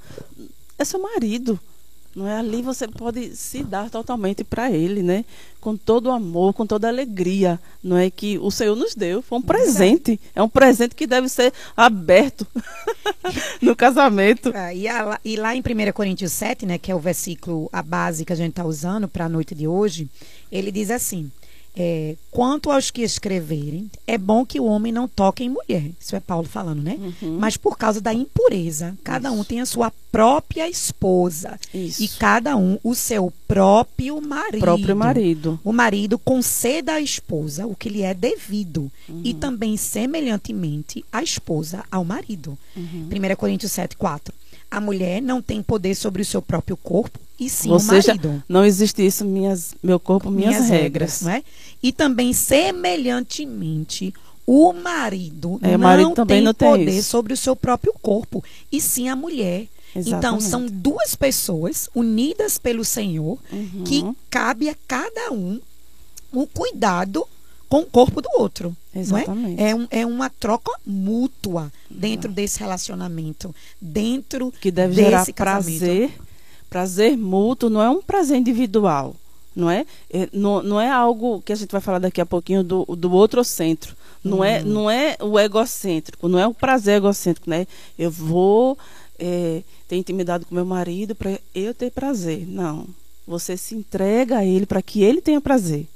é 0.79 0.85
seu 0.85 1.01
marido. 1.01 1.59
Não 2.15 2.29
é 2.29 2.39
ali 2.39 2.63
você 2.63 2.87
pode 2.87 3.35
se 3.35 3.65
dar 3.65 3.91
totalmente 3.91 4.45
para 4.45 4.71
ele, 4.71 5.03
né? 5.03 5.25
Com 5.61 5.77
todo 5.77 6.07
o 6.07 6.13
amor, 6.13 6.55
com 6.55 6.65
toda 6.65 6.87
a 6.87 6.91
alegria, 6.91 7.59
não 7.83 7.97
é 7.97 8.09
que 8.09 8.39
o 8.39 8.51
Senhor 8.51 8.77
nos 8.77 8.95
deu, 8.95 9.21
foi 9.21 9.39
um 9.39 9.43
presente. 9.43 10.21
É 10.35 10.41
um 10.41 10.49
presente 10.49 10.95
que 10.95 11.07
deve 11.07 11.29
ser 11.29 11.53
aberto 11.77 12.47
no 13.61 13.75
casamento. 13.75 14.53
Ah, 14.55 14.73
e, 14.73 14.87
a, 14.87 15.19
e, 15.25 15.37
lá 15.37 15.57
em 15.57 15.61
1 15.61 15.93
Coríntios 15.93 16.31
7, 16.33 16.67
né, 16.67 16.79
que 16.79 16.93
é 16.93 16.95
o 16.95 17.01
versículo 17.01 17.69
a 17.73 17.83
base 17.83 18.25
que 18.25 18.33
a 18.33 18.37
gente 18.37 18.51
está 18.51 18.65
usando 18.65 19.09
para 19.09 19.25
a 19.25 19.29
noite 19.29 19.55
de 19.55 19.67
hoje, 19.67 20.09
ele 20.53 20.71
diz 20.71 20.91
assim: 20.91 21.33
é, 21.77 22.15
quanto 22.31 22.71
aos 22.71 22.91
que 22.91 23.03
escreverem, 23.03 23.91
é 24.07 24.17
bom 24.17 24.47
que 24.47 24.61
o 24.61 24.65
homem 24.65 24.93
não 24.93 25.09
toque 25.09 25.43
em 25.43 25.49
mulher. 25.49 25.91
Isso 25.99 26.15
é 26.15 26.21
Paulo 26.21 26.47
falando, 26.47 26.83
né? 26.83 26.97
Uhum. 27.23 27.39
Mas 27.39 27.57
por 27.57 27.77
causa 27.77 28.01
da 28.01 28.15
impureza. 28.15 28.97
Cada 29.03 29.29
Isso. 29.29 29.39
um 29.39 29.45
tem 29.45 29.61
a 29.61 29.67
sua 29.67 29.93
própria 30.13 30.69
esposa. 30.69 31.59
Isso. 31.73 32.03
E 32.03 32.09
cada 32.09 32.57
um 32.57 32.79
o 32.85 32.95
seu 32.95 33.33
próprio 33.49 34.21
marido. 34.21 34.61
Próprio 34.61 34.95
marido. 34.95 35.61
O 35.65 35.73
marido 35.73 36.17
conceda 36.17 36.95
à 36.95 37.01
esposa 37.01 37.67
o 37.67 37.75
que 37.75 37.89
lhe 37.89 38.03
é 38.03 38.15
devido. 38.15 38.91
Uhum. 39.09 39.23
E 39.25 39.35
também, 39.35 39.77
semelhantemente, 39.77 41.05
a 41.11 41.23
esposa 41.23 41.85
ao 41.91 42.05
marido. 42.05 42.57
Uhum. 42.77 43.09
1 43.11 43.37
Coríntios 43.37 43.73
7, 43.73 43.97
4. 43.97 44.33
A 44.77 44.81
mulher 44.81 45.23
não 45.23 45.41
tem 45.41 45.63
poder 45.63 45.95
sobre 45.95 46.23
o 46.23 46.25
seu 46.25 46.43
próprio 46.43 46.77
corpo, 46.77 47.19
e 47.39 47.49
sim 47.49 47.71
Ou 47.71 47.79
o 47.79 47.83
marido. 47.83 48.03
Seja, 48.03 48.45
não 48.49 48.65
existe 48.65 49.05
isso, 49.07 49.25
minhas, 49.25 49.75
meu 49.83 50.01
corpo, 50.01 50.31
minhas, 50.31 50.55
minhas 50.57 50.69
regras. 50.69 51.21
regras. 51.21 51.23
Não 51.23 51.31
é? 51.31 51.43
E 51.83 51.93
também, 51.93 52.33
semelhantemente, 52.33 54.13
o 54.47 54.73
marido 54.73 55.59
é, 55.63 55.73
não, 55.73 55.79
marido 55.79 56.27
tem 56.27 56.43
não 56.43 56.53
tem 56.53 56.71
poder 56.71 56.99
isso. 56.99 57.09
sobre 57.09 57.33
o 57.33 57.37
seu 57.37 57.55
próprio 57.55 57.95
corpo, 58.01 58.43
e 58.71 58.81
sim 58.81 59.09
a 59.09 59.17
mulher. 59.17 59.69
Exatamente. 59.97 60.09
Então, 60.17 60.41
são 60.41 60.67
duas 60.67 61.15
pessoas 61.15 61.89
unidas 61.95 62.59
pelo 62.59 62.85
Senhor 62.85 63.39
uhum. 63.53 63.85
que 63.85 64.05
cabe 64.29 64.69
a 64.69 64.75
cada 64.89 65.31
um 65.31 65.61
o 66.33 66.47
cuidado 66.49 67.25
com 67.69 67.81
o 67.81 67.87
corpo 67.87 68.21
do 68.21 68.29
outro. 68.37 68.77
Exatamente. 68.95 69.61
É? 69.61 69.71
É, 69.71 69.75
um, 69.75 69.87
é 69.91 70.07
uma 70.07 70.31
troca 70.31 70.71
mútua 70.87 71.73
dentro 71.91 72.31
desse 72.31 72.61
relacionamento, 72.61 73.55
dentro 73.81 74.53
que 74.61 74.71
deve 74.71 74.95
desse 74.95 75.05
gerar 75.05 75.27
casamento. 75.33 75.35
prazer 75.35 76.13
prazer 76.75 77.17
mútuo 77.17 77.71
não 77.71 77.81
é 77.81 77.89
um 77.89 78.03
prazer 78.03 78.37
individual, 78.37 79.15
não 79.55 79.71
é? 79.71 79.87
é 80.11 80.29
não, 80.33 80.61
não 80.61 80.81
é 80.81 80.91
algo 80.91 81.41
que 81.43 81.53
a 81.53 81.57
gente 81.57 81.71
vai 81.71 81.81
falar 81.81 82.01
daqui 82.01 82.21
a 82.21 82.27
pouquinho 82.27 82.65
do, 82.65 82.85
do 82.85 83.13
outro 83.13 83.45
centro. 83.45 83.95
Não, 84.25 84.43
é, 84.43 84.61
uhum. 84.61 84.69
não 84.69 84.91
é 84.91 85.17
o 85.21 85.39
egocêntrico, 85.39 86.29
não 86.29 86.37
é 86.37 86.49
o 86.49 86.53
prazer 86.53 86.97
egocêntrico, 86.97 87.49
né? 87.49 87.67
Eu 87.97 88.11
vou 88.11 88.77
é, 89.19 89.63
ter 89.87 89.97
intimidade 89.97 90.47
com 90.47 90.55
meu 90.55 90.65
marido 90.65 91.15
para 91.15 91.39
eu 91.55 91.73
ter 91.73 91.93
prazer. 91.93 92.45
Não. 92.49 92.87
Você 93.25 93.57
se 93.57 93.77
entrega 93.77 94.39
a 94.39 94.45
ele 94.45 94.67
para 94.67 94.83
que 94.83 95.01
ele 95.03 95.21
tenha 95.21 95.41
prazer. 95.41 95.87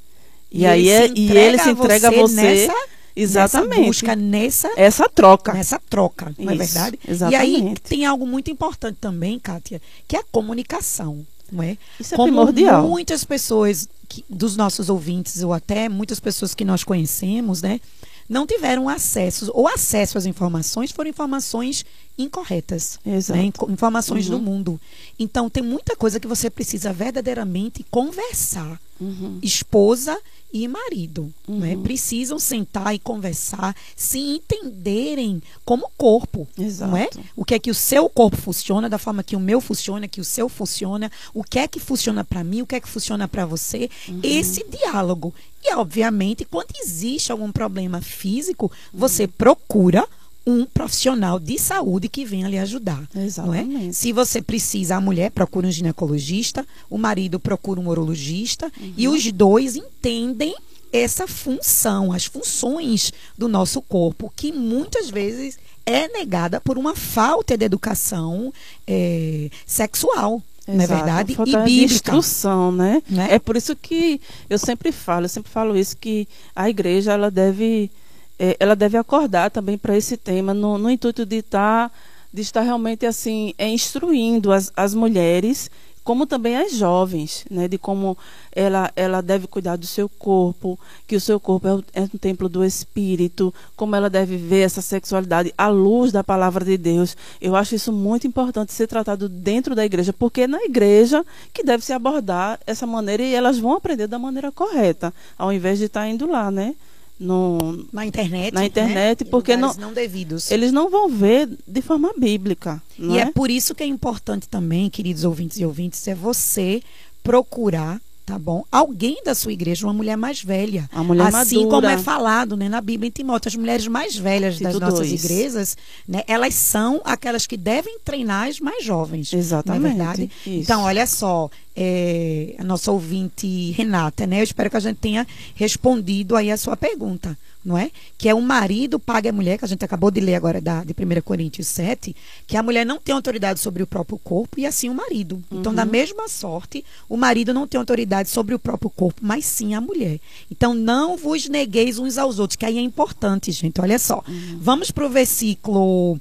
E, 0.51 0.61
e 0.61 0.67
aí 0.67 0.89
é, 0.89 1.11
e 1.15 1.31
ele 1.31 1.59
se 1.59 1.71
entrega 1.71 2.09
a 2.09 2.11
você, 2.11 2.35
você 2.35 2.43
nessa 2.43 2.89
Exatamente. 3.15 3.71
Nessa 3.71 3.87
busca, 3.87 4.17
nessa 4.17 4.71
essa 4.77 5.09
troca. 5.09 5.53
Nessa 5.53 5.81
troca, 5.91 6.33
não 6.39 6.53
é 6.53 6.57
verdade? 6.57 6.99
Exatamente. 7.07 7.51
E 7.51 7.57
aí 7.57 7.75
tem 7.83 8.07
algo 8.07 8.25
muito 8.25 8.49
importante 8.49 8.97
também, 9.01 9.41
Kátia, 9.41 9.83
que 10.07 10.17
é 10.17 10.21
a 10.21 10.25
comunicação. 10.31 11.27
Não 11.51 11.63
é? 11.63 11.77
Isso 11.99 12.15
é 12.15 12.17
Como 12.17 12.29
primordial. 12.29 12.87
muitas 12.87 13.25
pessoas 13.25 13.89
que, 14.09 14.25
dos 14.29 14.57
nossos 14.57 14.89
ouvintes, 14.89 15.43
ou 15.43 15.53
até 15.53 15.89
muitas 15.89 16.21
pessoas 16.21 16.55
que 16.55 16.65
nós 16.65 16.85
conhecemos, 16.85 17.61
né? 17.63 17.81
não 18.29 18.47
tiveram 18.47 18.89
acesso, 18.89 19.51
ou 19.55 19.67
acesso 19.67 20.19
às 20.19 20.27
informações 20.27 20.93
foram 20.93 21.09
informações 21.09 21.85
incorretas, 22.19 22.99
né? 23.05 23.53
informações 23.69 24.29
uhum. 24.29 24.39
do 24.39 24.45
mundo. 24.45 24.81
Então, 25.19 25.49
tem 25.49 25.63
muita 25.63 25.95
coisa 25.95 26.19
que 26.19 26.27
você 26.27 26.51
precisa 26.51 26.93
verdadeiramente 26.93 27.87
conversar. 27.91 28.81
Uhum. 29.01 29.39
Esposa 29.41 30.19
e 30.53 30.67
marido. 30.67 31.33
Uhum. 31.47 31.59
Né? 31.61 31.77
Precisam 31.77 32.39
sentar 32.39 32.95
e 32.95 32.99
conversar, 32.99 33.77
se 33.95 34.19
entenderem 34.19 35.43
como 35.65 35.91
corpo. 35.97 36.49
Exato. 36.59 36.91
Não 36.91 36.97
é? 36.97 37.09
O 37.37 37.45
que 37.45 37.55
é 37.55 37.59
que 37.59 37.71
o 37.71 37.75
seu 37.75 38.09
corpo 38.09 38.37
funciona, 38.37 38.89
da 38.89 38.99
forma 38.99 39.23
que 39.23 39.37
o 39.37 39.41
meu 39.41 39.61
funciona, 39.61 40.09
que 40.09 40.21
o 40.21 40.25
seu 40.25 40.49
funciona, 40.49 41.13
o 41.33 41.45
que 41.45 41.59
é 41.59 41.69
que 41.69 41.79
funciona 41.79 42.25
para 42.25 42.43
mim, 42.43 42.63
o 42.63 42.67
que 42.67 42.75
é 42.75 42.81
que 42.81 42.89
funciona 42.89 43.29
para 43.29 43.47
você. 43.47 43.89
Uhum. 44.09 44.21
Esse 44.23 44.65
diálogo. 44.69 45.33
E, 45.63 45.75
obviamente, 45.75 46.45
quando 46.45 46.75
existe 46.81 47.31
algum 47.31 47.53
problema 47.53 48.01
físico, 48.01 48.71
você 48.93 49.25
uhum. 49.25 49.31
procura 49.37 50.09
um 50.49 50.65
profissional 50.65 51.39
de 51.39 51.59
saúde 51.59 52.09
que 52.09 52.25
venha 52.25 52.49
lhe 52.49 52.59
ajudar. 52.59 53.07
Exatamente. 53.15 53.69
Não 53.69 53.89
é? 53.91 53.93
Se 53.93 54.13
você 54.15 54.41
precisa, 54.41 54.97
a 54.97 55.01
mulher 55.01 55.31
procura 55.31 55.67
um 55.67 55.71
ginecologista, 55.71 56.67
o 56.89 56.97
marido 56.97 57.39
procura 57.39 57.79
um 57.79 57.87
urologista 57.87 58.73
uhum. 58.81 58.95
e 58.97 59.07
os 59.07 59.31
dois 59.31 59.77
entendem 59.77 60.57
essa 60.91 61.27
função, 61.27 62.13
as 62.13 62.25
funções 62.25 63.13
do 63.37 63.47
nosso 63.47 63.83
corpo, 63.83 64.33
que 64.35 64.51
muitas 64.51 65.11
vezes 65.11 65.59
é 65.85 66.09
negada 66.09 66.63
por 66.63 66.79
uma 66.79 66.97
falta 66.97 67.55
de 67.55 67.67
educação 67.67 68.51
é, 68.87 69.51
sexual. 69.67 70.43
Não 70.67 70.83
é 70.83 70.87
verdade? 70.87 71.35
Falta 71.35 71.51
e 71.51 71.65
bíblica. 71.65 71.95
instrução, 71.95 72.73
né? 72.73 73.03
né? 73.09 73.29
É 73.31 73.39
por 73.39 73.55
isso 73.55 73.77
que 73.77 74.19
eu 74.49 74.59
sempre 74.59 74.93
falo, 74.93 75.27
eu 75.27 75.29
sempre 75.31 75.51
falo 75.51 75.77
isso, 75.77 75.95
que 75.95 76.27
a 76.57 76.71
igreja 76.71 77.13
ela 77.13 77.31
deve 77.31 77.91
é, 78.39 78.57
ela 78.61 78.77
deve 78.77 78.97
acordar 78.97 79.51
também 79.51 79.77
para 79.77 79.97
esse 79.97 80.17
tema, 80.17 80.55
no, 80.55 80.79
no 80.79 80.91
intuito 80.91 81.27
de 81.27 81.37
estar, 81.37 81.89
tá, 81.89 81.95
de 82.33 82.43
estar 82.43 82.61
realmente 82.61 83.05
assim, 83.05 83.55
é, 83.59 83.69
instruindo 83.69 84.53
as, 84.53 84.73
as 84.77 84.95
mulheres, 84.95 85.71
como 86.09 86.25
também 86.25 86.57
as 86.57 86.73
jovens, 86.73 87.45
né, 87.51 87.69
de 87.69 87.77
como 87.77 88.17
ela, 88.51 88.91
ela 88.97 89.21
deve 89.21 89.47
cuidar 89.47 89.77
do 89.77 89.85
seu 89.85 90.09
corpo, 90.09 90.79
que 91.07 91.15
o 91.15 91.21
seu 91.21 91.39
corpo 91.39 91.69
é, 91.69 91.75
o, 91.75 91.85
é 91.93 92.01
um 92.01 92.09
templo 92.09 92.49
do 92.49 92.65
Espírito, 92.65 93.53
como 93.77 93.95
ela 93.95 94.09
deve 94.09 94.39
ver 94.39 94.61
essa 94.61 94.81
sexualidade 94.81 95.53
à 95.59 95.69
luz 95.69 96.11
da 96.11 96.25
palavra 96.25 96.65
de 96.65 96.79
Deus. 96.79 97.15
Eu 97.43 97.55
acho 97.55 97.75
isso 97.75 97.93
muito 97.93 98.27
importante 98.27 98.73
ser 98.73 98.87
tratado 98.87 99.29
dentro 99.29 99.75
da 99.75 99.85
igreja, 99.85 100.11
porque 100.11 100.43
é 100.43 100.47
na 100.47 100.63
igreja 100.65 101.23
que 101.53 101.63
deve 101.63 101.85
se 101.85 101.93
abordar 101.93 102.59
essa 102.67 102.87
maneira 102.87 103.23
e 103.23 103.35
elas 103.35 103.59
vão 103.59 103.75
aprender 103.75 104.07
da 104.07 104.19
maneira 104.19 104.51
correta, 104.51 105.13
ao 105.37 105.53
invés 105.53 105.79
de 105.79 105.85
estar 105.85 106.01
tá 106.01 106.09
indo 106.09 106.27
lá, 106.27 106.51
né? 106.51 106.75
No, 107.19 107.87
na 107.93 108.07
internet, 108.07 108.55
na 108.55 108.65
internet, 108.65 109.25
né? 109.25 109.31
porque 109.31 109.57
não, 109.57 109.75
não 109.75 109.93
devidos. 109.93 110.51
Eles 110.51 110.73
não 110.73 110.89
vão 110.89 111.09
ver 111.09 111.49
de 111.67 111.83
forma 111.83 112.13
bíblica. 112.17 112.81
e 112.99 113.19
é? 113.19 113.23
é 113.23 113.31
por 113.31 113.51
isso 113.51 113.75
que 113.75 113.83
é 113.83 113.87
importante 113.87 114.49
também, 114.49 114.89
queridos 114.89 115.25
ouvintes 115.25 115.59
e 115.59 115.65
ouvintes, 115.65 116.07
é 116.07 116.15
você 116.15 116.83
procurar 117.23 118.01
tá 118.29 118.39
bom? 118.39 118.63
Alguém 118.71 119.23
da 119.25 119.35
sua 119.35 119.55
igreja, 119.55 119.87
uma 119.87 119.93
mulher 119.95 120.15
mais 120.15 120.43
velha. 120.43 120.89
A 120.93 121.03
mulher 121.03 121.35
assim 121.35 121.65
madura. 121.65 121.71
como 121.71 121.87
é 121.87 121.97
falado 121.97 122.59
né, 122.59 122.69
na 122.69 122.81
Bíblia 122.83 123.09
em 123.09 123.11
Timóteo, 123.11 123.49
as 123.49 123.57
mulheres 123.57 123.87
mais 123.87 124.15
velhas 124.17 124.59
das 124.61 124.79
nossas 124.79 125.09
dois. 125.09 125.25
igrejas, 125.25 125.79
né, 126.07 126.23
elas 126.27 126.53
são 126.53 127.01
aquelas 127.05 127.47
que 127.47 127.57
devem 127.57 127.99
treinar 128.05 128.49
as 128.49 128.61
mais 128.61 128.85
jovens. 128.85 129.33
Exatamente. 129.33 129.81
Não 129.81 129.89
é 129.89 129.95
verdade? 129.95 130.31
Isso. 130.47 130.61
Então, 130.61 130.83
olha 130.83 131.07
só, 131.07 131.49
é, 131.81 132.57
a 132.59 132.65
nossa 132.65 132.91
ouvinte 132.91 133.71
Renata, 133.71 134.27
né? 134.27 134.41
Eu 134.41 134.45
espero 134.45 134.69
que 134.69 134.77
a 134.77 134.81
gente 134.81 134.97
tenha 134.97 135.25
respondido 135.55 136.35
aí 136.35 136.51
a 136.51 136.57
sua 136.57 136.77
pergunta 136.77 137.39
não 137.69 137.77
é? 137.77 137.91
Que 138.17 138.29
é 138.29 138.35
o 138.35 138.41
marido 138.41 138.99
paga 138.99 139.29
a 139.29 139.33
mulher, 139.33 139.59
que 139.59 139.65
a 139.65 139.69
gente 139.69 139.85
acabou 139.85 140.11
de 140.11 140.21
ler 140.21 140.35
agora 140.35 140.61
da, 140.61 140.83
de 140.83 140.93
1 140.93 141.21
Coríntios 141.23 141.67
7, 141.69 142.17
que 142.47 142.57
a 142.57 142.63
mulher 142.63 142.87
não 142.87 142.99
tem 142.99 143.15
autoridade 143.15 143.61
sobre 143.61 143.83
o 143.83 143.87
próprio 143.87 144.19
corpo 144.19 144.59
e 144.59 144.67
assim 144.67 144.89
o 144.89 144.95
marido. 144.95 145.43
Uhum. 145.51 145.61
Então, 145.61 145.75
da 145.75 145.85
uhum. 145.85 145.91
mesma 145.91 146.29
sorte, 146.29 146.85
o 147.09 147.17
marido 147.17 147.53
não 147.53 147.67
tem 147.67 147.79
autoridade 147.79 148.31
sobre 148.31 148.55
o 148.55 148.59
próprio 148.59 148.91
corpo, 148.91 149.21
mas 149.23 149.45
sim 149.45 149.75
a 149.75 149.81
mulher. 149.81 150.19
Então, 150.51 150.73
não 150.73 151.17
vos 151.17 151.49
negueis 151.49 151.99
uns 151.99 152.17
aos 152.17 152.39
outros, 152.39 152.57
que 152.57 152.65
aí 152.65 152.79
é 152.79 152.83
importante, 152.83 153.53
gente. 153.53 153.81
Olha 153.81 153.99
só. 153.99 154.25
Uhum. 154.27 154.59
Vamos 154.61 154.91
para 154.91 155.05
o 155.05 155.11
versículo 155.11 156.19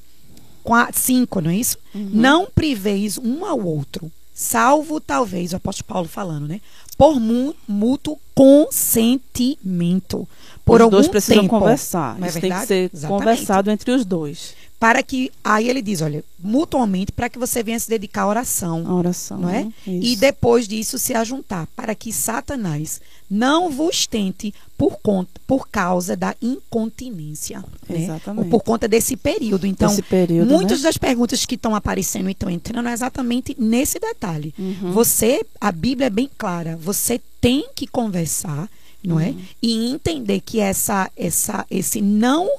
5, 0.93 1.39
não 1.41 1.52
é 1.52 1.56
isso? 1.56 1.78
Uhum. 1.96 2.10
Não 2.12 2.48
priveis 2.54 3.17
um 3.17 3.46
ao 3.46 3.63
outro, 3.63 4.12
salvo 4.39 5.02
talvez, 5.02 5.52
o 5.52 5.56
apóstolo 5.56 5.88
Paulo 5.88 6.08
falando, 6.08 6.47
né? 6.47 6.62
Por 6.95 7.19
mútuo 7.67 8.19
consentimento 8.36 10.28
por 10.63 10.80
os 10.80 10.89
dois 10.89 11.08
precisam 11.08 11.43
tempo, 11.43 11.58
conversar. 11.58 12.21
É 12.21 12.28
Isso 12.28 12.39
tem 12.39 12.52
que 12.52 12.65
ser 12.67 12.91
Exatamente. 12.93 13.19
conversado 13.19 13.71
entre 13.71 13.89
os 13.91 14.06
dois. 14.06 14.54
Para 14.80 15.02
que, 15.02 15.32
aí 15.44 15.68
ele 15.68 15.82
diz, 15.82 16.02
olha, 16.02 16.24
mutuamente, 16.40 17.12
para 17.12 17.30
que 17.30 17.40
você 17.40 17.63
venha 17.63 17.80
se 17.80 17.90
dedicar 17.90 18.24
à 18.24 18.28
oração. 18.28 18.84
A 18.86 18.94
oração. 18.94 19.40
Não 19.40 19.50
é? 19.50 19.62
Isso. 19.62 19.74
E 19.88 20.16
depois 20.16 20.68
disso 20.68 21.00
se 21.00 21.16
ajuntar, 21.16 21.68
para 21.76 21.96
que 21.96 22.13
Satanás 22.13 23.02
não 23.30 23.72
vos 23.72 24.06
tente 24.06 24.54
por, 24.78 25.00
conta, 25.02 25.42
por 25.48 25.68
causa 25.68 26.16
da 26.16 26.36
incontinência. 26.40 27.63
Né? 27.90 28.04
Exatamente. 28.04 28.46
Ou 28.46 28.52
por 28.52 28.63
conta 28.63 28.88
desse 28.88 29.18
período. 29.18 29.66
Então, 29.66 29.96
período, 30.04 30.48
muitas 30.48 30.80
né? 30.80 30.84
das 30.84 30.98
perguntas 30.98 31.44
que 31.44 31.56
estão 31.56 31.76
aparecendo 31.76 32.30
e 32.30 32.34
estão 32.34 32.50
entrando 32.50 32.88
é 32.88 32.94
exatamente 32.94 33.56
nesse 33.58 34.00
detalhe. 34.00 34.54
Uhum. 34.60 34.92
Você, 34.92 35.44
a 35.60 35.72
Bíblia 35.72 36.08
é 36.08 36.12
bem 36.12 36.30
clara, 36.38 36.78
você 36.78 37.20
tem 37.42 37.68
que 37.76 37.88
conversar 37.88 38.70
não 39.04 39.20
é? 39.20 39.30
Uhum. 39.30 39.42
E 39.62 39.92
entender 39.92 40.42
que 40.42 40.60
essa, 40.60 41.10
essa, 41.16 41.66
esse 41.70 42.02
não 42.02 42.50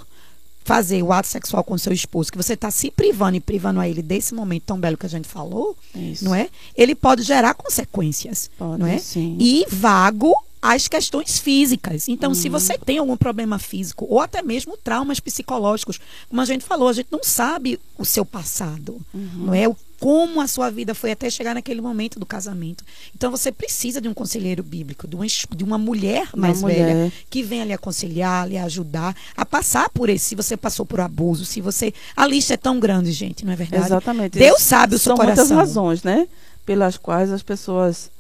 fazer 0.69 1.03
o 1.03 1.11
ato 1.11 1.27
sexual 1.27 1.65
com 1.65 1.79
seu 1.79 1.95
esposo, 1.95 2.31
que 2.31 2.37
você 2.37 2.53
está 2.53 2.71
se 2.71 2.91
privando 2.91 3.39
e 3.39 3.41
privando 3.41 3.81
a 3.81 3.89
ele 3.89 4.03
desse 4.03 4.35
momento 4.35 4.65
tão 4.65 4.79
belo 4.79 4.99
que 4.99 5.07
a 5.07 5.09
gente 5.09 5.27
falou, 5.27 5.75
Isso. 5.95 6.27
não 6.27 6.35
é? 6.35 6.51
Ele 6.77 6.95
pode 6.95 7.23
gerar 7.23 7.55
consequências, 7.55 8.51
pode, 8.59 8.79
não 8.79 8.87
é? 8.87 8.99
Sim. 8.99 9.39
E 9.41 9.65
vago 9.71 10.31
as 10.61 10.87
questões 10.87 11.39
físicas. 11.39 12.07
Então, 12.07 12.33
uhum. 12.33 12.35
se 12.35 12.51
você 12.51 12.77
tem 12.77 12.99
algum 12.99 13.17
problema 13.17 13.59
físico 13.59 14.07
ou 14.11 14.21
até 14.21 14.43
mesmo 14.43 14.77
traumas 14.77 15.19
psicológicos, 15.19 15.99
como 16.29 16.43
a 16.43 16.45
gente 16.45 16.67
falou, 16.67 16.89
a 16.89 16.93
gente 16.93 17.09
não 17.11 17.21
sabe 17.23 17.81
o 17.97 18.05
seu 18.05 18.27
passado, 18.27 19.01
uhum. 19.15 19.47
não 19.47 19.55
é? 19.55 19.67
O 19.67 19.75
como 20.01 20.41
a 20.41 20.47
sua 20.47 20.71
vida 20.71 20.95
foi 20.95 21.11
até 21.11 21.29
chegar 21.29 21.55
naquele 21.55 21.81
momento 21.81 22.21
do 22.21 22.27
casamento. 22.27 22.85
Então 23.15 23.31
você 23.31 23.51
precisa 23.51 24.01
de 24.01 24.09
um 24.09 24.15
conselheiro 24.15 24.63
bíblico, 24.63 25.09
de 25.09 25.17
uma, 25.17 25.27
de 25.27 25.65
uma 25.65 25.79
mulher 25.79 26.29
mais 26.37 26.61
uma 26.61 26.69
velha 26.69 26.95
mulher. 26.95 27.13
que 27.29 27.43
venha 27.43 27.65
lhe 27.65 27.73
aconselhar, 27.73 28.49
lhe 28.49 28.57
ajudar 28.57 29.17
a 29.37 29.45
passar 29.45 29.89
por 29.91 30.09
esse. 30.09 30.27
Se 30.27 30.35
você 30.35 30.57
passou 30.57 30.87
por 30.87 31.01
abuso, 31.01 31.45
se 31.45 31.61
você. 31.61 31.93
A 32.17 32.27
lista 32.27 32.55
é 32.55 32.57
tão 32.57 32.79
grande, 32.79 33.11
gente, 33.13 33.45
não 33.45 33.53
é 33.53 33.57
verdade? 33.57 33.87
Exatamente. 33.87 34.39
Deus 34.39 34.63
sabe 34.63 34.95
o 34.95 34.99
seu 34.99 35.11
São 35.11 35.17
coração. 35.17 35.47
São 35.47 35.57
muitas 35.57 35.69
razões, 35.69 36.03
né? 36.03 36.29
Pelas 36.65 36.97
quais 36.97 37.33
as 37.33 37.43
pessoas. 37.43 38.11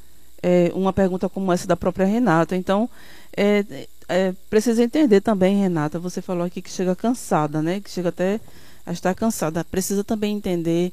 É, 0.41 0.71
uma 0.75 0.93
pergunta 0.93 1.29
como 1.29 1.53
essa 1.53 1.67
da 1.67 1.77
própria 1.77 2.07
Renata. 2.07 2.55
Então, 2.55 2.89
é, 3.37 3.65
é, 4.09 4.33
precisa 4.49 4.83
entender 4.83 5.21
também, 5.21 5.61
Renata, 5.61 5.99
você 5.99 6.23
falou 6.23 6.45
aqui 6.45 6.63
que 6.63 6.71
chega 6.71 6.95
cansada, 6.95 7.61
né? 7.61 7.81
Que 7.81 7.91
chega 7.91 8.09
até 8.09 8.41
a 8.87 8.93
estar 8.93 9.15
cansada. 9.15 9.65
Precisa 9.65 10.03
também 10.03 10.37
entender 10.37 10.93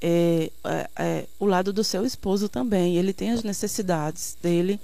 é, 0.00 0.50
é, 0.96 1.24
o 1.38 1.46
lado 1.46 1.72
do 1.72 1.84
seu 1.84 2.04
esposo 2.04 2.48
também. 2.48 2.96
Ele 2.96 3.12
tem 3.12 3.30
as 3.30 3.42
necessidades 3.42 4.36
dele 4.42 4.80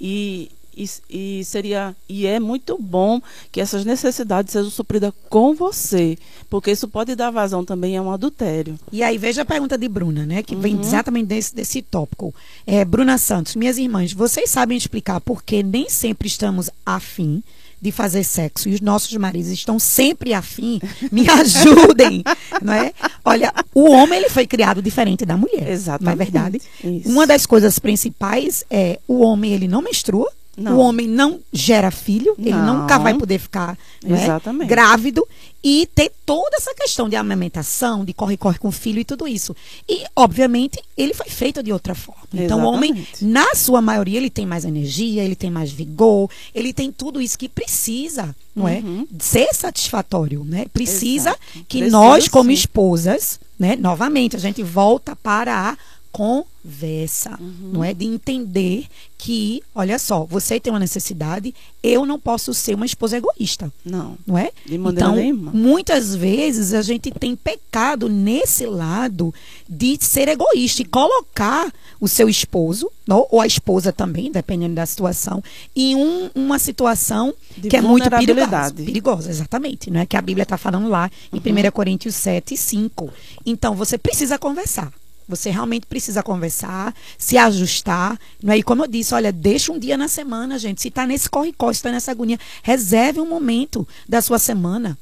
e, 0.00 0.50
e, 0.76 0.88
e, 1.10 1.44
seria 1.44 1.94
e 2.08 2.26
é 2.26 2.38
muito 2.38 2.78
bom 2.78 3.20
que 3.50 3.60
essas 3.60 3.84
necessidades 3.84 4.52
sejam 4.52 4.70
supridas 4.70 5.12
com 5.28 5.54
você, 5.54 6.16
porque 6.48 6.70
isso 6.70 6.88
pode 6.88 7.14
dar 7.14 7.30
vazão 7.30 7.64
também 7.64 7.96
a 7.96 8.02
um 8.02 8.10
adultério. 8.10 8.78
E 8.90 9.02
aí 9.02 9.18
veja 9.18 9.42
a 9.42 9.44
pergunta 9.46 9.76
de 9.76 9.88
Bruna, 9.88 10.24
né, 10.24 10.42
que 10.42 10.54
uhum. 10.54 10.60
vem 10.60 10.80
exatamente 10.80 11.26
desse, 11.26 11.54
desse 11.54 11.82
tópico. 11.82 12.34
É, 12.66 12.84
Bruna 12.84 13.18
Santos, 13.18 13.56
minhas 13.56 13.78
irmãs, 13.78 14.12
vocês 14.12 14.50
sabem 14.50 14.78
explicar 14.78 15.20
por 15.20 15.42
que 15.42 15.62
nem 15.62 15.88
sempre 15.88 16.28
estamos 16.28 16.70
afim 16.86 17.42
de 17.82 17.90
fazer 17.90 18.22
sexo 18.22 18.68
e 18.68 18.74
os 18.74 18.80
nossos 18.80 19.12
maridos 19.16 19.50
estão 19.50 19.76
sempre 19.76 20.32
afim, 20.32 20.80
me 21.10 21.26
ajudem, 21.28 22.22
não 22.62 22.72
é? 22.72 22.92
Olha, 23.24 23.52
o 23.74 23.90
homem 23.90 24.20
ele 24.20 24.30
foi 24.30 24.46
criado 24.46 24.80
diferente 24.80 25.26
da 25.26 25.36
mulher, 25.36 25.68
Exatamente. 25.68 26.04
não 26.04 26.12
é 26.12 26.16
verdade? 26.16 26.62
Isso. 26.84 27.08
Uma 27.08 27.26
das 27.26 27.44
coisas 27.44 27.80
principais 27.80 28.64
é 28.70 29.00
o 29.08 29.20
homem 29.20 29.52
ele 29.52 29.66
não 29.66 29.82
menstrua, 29.82 30.30
não. 30.56 30.76
O 30.76 30.80
homem 30.80 31.08
não 31.08 31.40
gera 31.50 31.90
filho, 31.90 32.34
não. 32.36 32.46
ele 32.46 32.56
nunca 32.56 32.98
vai 32.98 33.14
poder 33.14 33.38
ficar 33.38 33.78
né, 34.04 34.26
grávido 34.66 35.26
e 35.64 35.88
ter 35.94 36.12
toda 36.26 36.56
essa 36.56 36.74
questão 36.74 37.08
de 37.08 37.16
amamentação, 37.16 38.04
de 38.04 38.12
corre-corre 38.12 38.58
com 38.58 38.68
o 38.68 38.72
filho 38.72 38.98
e 38.98 39.04
tudo 39.04 39.26
isso. 39.26 39.56
E, 39.88 40.04
obviamente, 40.14 40.78
ele 40.96 41.14
foi 41.14 41.28
feito 41.28 41.62
de 41.62 41.72
outra 41.72 41.94
forma. 41.94 42.22
Exatamente. 42.24 42.44
Então, 42.44 42.64
o 42.64 42.66
homem, 42.66 43.06
na 43.22 43.54
sua 43.54 43.80
maioria, 43.80 44.18
ele 44.18 44.28
tem 44.28 44.44
mais 44.44 44.64
energia, 44.64 45.24
ele 45.24 45.36
tem 45.36 45.50
mais 45.50 45.70
vigor, 45.70 46.28
ele 46.54 46.72
tem 46.72 46.92
tudo 46.92 47.20
isso 47.20 47.38
que 47.38 47.48
precisa, 47.48 48.34
não 48.54 48.68
é? 48.68 48.78
Uhum. 48.78 49.06
Ser 49.20 49.54
satisfatório, 49.54 50.44
né? 50.44 50.66
Precisa 50.72 51.30
Exato. 51.30 51.64
que 51.66 51.78
precisa 51.78 51.96
nós, 51.96 52.28
como 52.28 52.50
sim. 52.50 52.54
esposas, 52.54 53.40
né? 53.58 53.76
Novamente, 53.76 54.36
a 54.36 54.40
gente 54.40 54.62
volta 54.62 55.16
para 55.16 55.70
a 55.70 55.76
conversa, 56.12 57.38
uhum. 57.40 57.70
não 57.72 57.82
é 57.84 57.94
de 57.94 58.04
entender 58.04 58.86
que, 59.16 59.62
olha 59.74 59.98
só, 59.98 60.24
você 60.24 60.60
tem 60.60 60.72
uma 60.72 60.78
necessidade, 60.78 61.54
eu 61.82 62.04
não 62.04 62.20
posso 62.20 62.52
ser 62.52 62.74
uma 62.74 62.84
esposa 62.84 63.16
egoísta. 63.16 63.72
Não. 63.84 64.18
Não 64.26 64.36
é? 64.36 64.50
De 64.66 64.76
maneira 64.76 65.08
então, 65.08 65.16
nenhuma. 65.16 65.52
muitas 65.52 66.14
vezes 66.14 66.74
a 66.74 66.82
gente 66.82 67.10
tem 67.10 67.34
pecado 67.34 68.08
nesse 68.08 68.66
lado 68.66 69.32
de 69.68 69.96
ser 70.00 70.28
egoísta 70.28 70.82
e 70.82 70.84
colocar 70.84 71.72
o 71.98 72.06
seu 72.06 72.28
esposo, 72.28 72.90
não, 73.06 73.26
ou 73.30 73.40
a 73.40 73.46
esposa 73.46 73.92
também, 73.92 74.30
dependendo 74.30 74.74
da 74.74 74.84
situação, 74.84 75.42
em 75.74 75.96
um, 75.96 76.30
uma 76.34 76.58
situação 76.58 77.32
de 77.56 77.68
que 77.68 77.76
é 77.76 77.80
muito 77.80 78.10
perigosa. 78.10 78.74
Perigosa, 78.74 79.30
exatamente, 79.30 79.90
não 79.90 80.00
é? 80.00 80.06
Que 80.06 80.16
a 80.16 80.22
Bíblia 80.22 80.42
está 80.42 80.58
falando 80.58 80.88
lá 80.88 81.10
em 81.32 81.36
uhum. 81.36 81.68
1 81.68 81.70
Coríntios 81.70 82.14
7, 82.16 82.56
5. 82.56 83.10
Então, 83.46 83.74
você 83.74 83.96
precisa 83.96 84.38
conversar. 84.38 84.92
Você 85.28 85.50
realmente 85.50 85.86
precisa 85.86 86.22
conversar, 86.22 86.94
se 87.16 87.36
ajustar. 87.38 88.18
Não 88.42 88.52
é? 88.52 88.58
E 88.58 88.62
como 88.62 88.84
eu 88.84 88.88
disse, 88.88 89.14
olha, 89.14 89.32
deixa 89.32 89.72
um 89.72 89.78
dia 89.78 89.96
na 89.96 90.08
semana, 90.08 90.58
gente. 90.58 90.82
Se 90.82 90.88
está 90.88 91.06
nesse 91.06 91.28
corre-corre, 91.28 91.74
se 91.74 91.78
está 91.78 91.90
nessa 91.90 92.10
agonia, 92.10 92.38
reserve 92.62 93.20
um 93.20 93.28
momento 93.28 93.86
da 94.08 94.20
sua 94.20 94.38
semana. 94.38 94.98